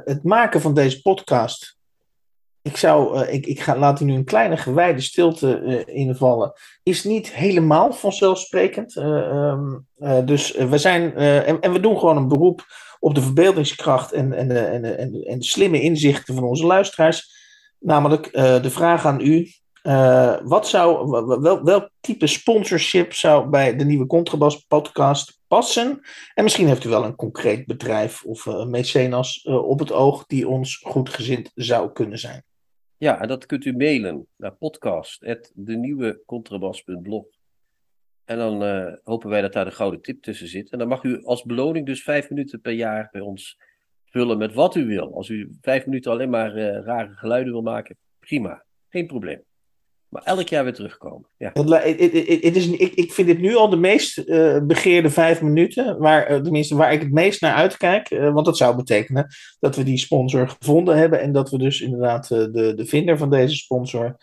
het 0.05 0.24
maken 0.24 0.62
van 0.62 0.74
deze 0.74 1.01
podcast. 1.01 1.80
Ik, 2.62 2.78
zou, 2.78 3.26
ik, 3.26 3.45
ik 3.45 3.59
ga, 3.59 3.78
laat 3.78 3.99
u 3.99 4.05
nu 4.05 4.14
een 4.14 4.24
kleine 4.24 4.57
gewijde 4.57 5.01
stilte 5.01 5.84
invallen. 5.86 6.53
Is 6.84 7.03
niet 7.03 7.34
helemaal 7.34 7.93
vanzelfsprekend. 7.93 8.95
Um, 8.95 9.88
dus 10.26 10.51
we 10.51 10.78
zijn. 10.78 11.16
En, 11.16 11.59
en, 11.59 11.72
we 11.72 11.80
doen 11.80 11.99
gewoon 11.99 12.18
een 12.18 12.28
beroep 12.28 12.66
op 12.99 13.16
de 13.16 13.22
verbeeldingskracht 13.22 14.12
en, 14.12 14.34
en, 14.34 14.72
en, 14.72 14.97
en, 14.97 15.14
en 15.14 15.39
de 15.39 15.45
slimme 15.45 15.82
inzichten 15.82 16.36
van 16.36 16.43
onze 16.43 16.66
luisteraars. 16.66 17.39
Namelijk 17.80 18.34
de 18.34 18.70
vraag 18.70 19.05
aan 19.05 19.22
u: 19.22 19.47
uh, 19.84 20.36
wat 20.43 20.68
zou, 20.68 21.09
wel, 21.41 21.64
welk 21.64 21.89
type 21.99 22.28
sponsorship 22.28 23.14
zou 23.14 23.49
bij 23.49 23.76
de 23.76 23.86
nieuwe 23.86 24.05
Contrabas 24.05 24.57
podcast 24.57 25.39
passen? 25.47 25.99
En 26.34 26.43
misschien 26.43 26.68
heeft 26.68 26.84
u 26.84 26.89
wel 26.89 27.03
een 27.03 27.16
concreet 27.16 27.66
bedrijf 27.66 28.24
of 28.24 28.45
uh, 28.45 28.66
mecenas 28.66 29.43
uh, 29.43 29.68
op 29.68 29.80
het 29.80 29.91
oog 29.91 30.26
die 30.26 30.47
ons 30.47 30.76
goedgezind 30.84 31.51
zou 31.55 31.91
kunnen 31.91 32.20
zijn. 32.20 32.43
Ja, 33.02 33.22
en 33.22 33.28
dat 33.28 33.45
kunt 33.45 33.66
u 33.66 33.74
mailen 33.74 34.28
naar 34.36 34.56
podcast.denieuwecontrabas.blog. 34.56 37.26
En 38.26 38.38
dan 38.38 38.64
hopen 39.04 39.30
wij 39.30 39.41
dat 39.41 39.54
daar 39.54 39.66
de 39.66 39.72
gouden 39.72 40.02
tip 40.02 40.22
tussen 40.22 40.47
zit. 40.47 40.70
En 40.70 40.80
dan 40.80 40.88
mag 40.88 41.04
u 41.04 41.24
als 41.24 41.43
beloning 41.43 41.86
dus 41.86 42.04
vijf 42.04 42.30
minuten 42.30 42.62
per 42.62 42.72
jaar 42.72 43.10
bij 43.12 43.22
ons 43.22 43.58
vullen 44.06 44.38
met 44.38 44.54
wat 44.54 44.76
u 44.76 44.86
wil. 44.86 45.14
Als 45.14 45.30
u 45.30 45.58
vijf 45.62 45.86
minuten 45.86 46.12
alleen 46.12 46.30
maar 46.30 46.56
rare 46.84 47.14
geluiden 47.14 47.54
wil 47.54 47.62
maken, 47.62 47.97
prima. 48.20 48.66
Geen 48.89 49.08
probleem. 49.08 49.43
Maar 50.12 50.24
elk 50.24 50.47
jaar 50.47 50.64
weer 50.64 50.74
terugkomen. 50.74 51.28
Ja. 51.38 51.49
Het, 51.53 51.70
het, 51.70 52.43
het, 52.43 52.55
is, 52.55 52.68
ik, 52.68 52.93
ik 52.93 53.14
vind 53.14 53.28
dit 53.28 53.39
nu 53.39 53.55
al 53.55 53.70
de 53.70 53.78
meest 53.78 54.18
uh, 54.18 54.57
begeerde 54.64 55.09
vijf 55.09 55.41
minuten. 55.41 55.97
Waar, 55.97 56.32
uh, 56.32 56.41
tenminste, 56.41 56.76
waar 56.76 56.93
ik 56.93 57.01
het 57.01 57.12
meest 57.12 57.41
naar 57.41 57.53
uitkijk. 57.53 58.09
Uh, 58.09 58.34
want 58.34 58.45
dat 58.45 58.57
zou 58.57 58.76
betekenen 58.76 59.28
dat 59.59 59.76
we 59.76 59.84
die 59.84 59.97
sponsor 59.97 60.49
gevonden 60.49 60.97
hebben. 60.97 61.22
En 61.22 61.32
dat 61.32 61.49
we 61.49 61.57
dus 61.57 61.82
inderdaad 61.82 62.28
de, 62.28 62.74
de 62.76 62.86
vinder 62.86 63.18
van 63.18 63.30
deze 63.30 63.55
sponsor. 63.55 64.18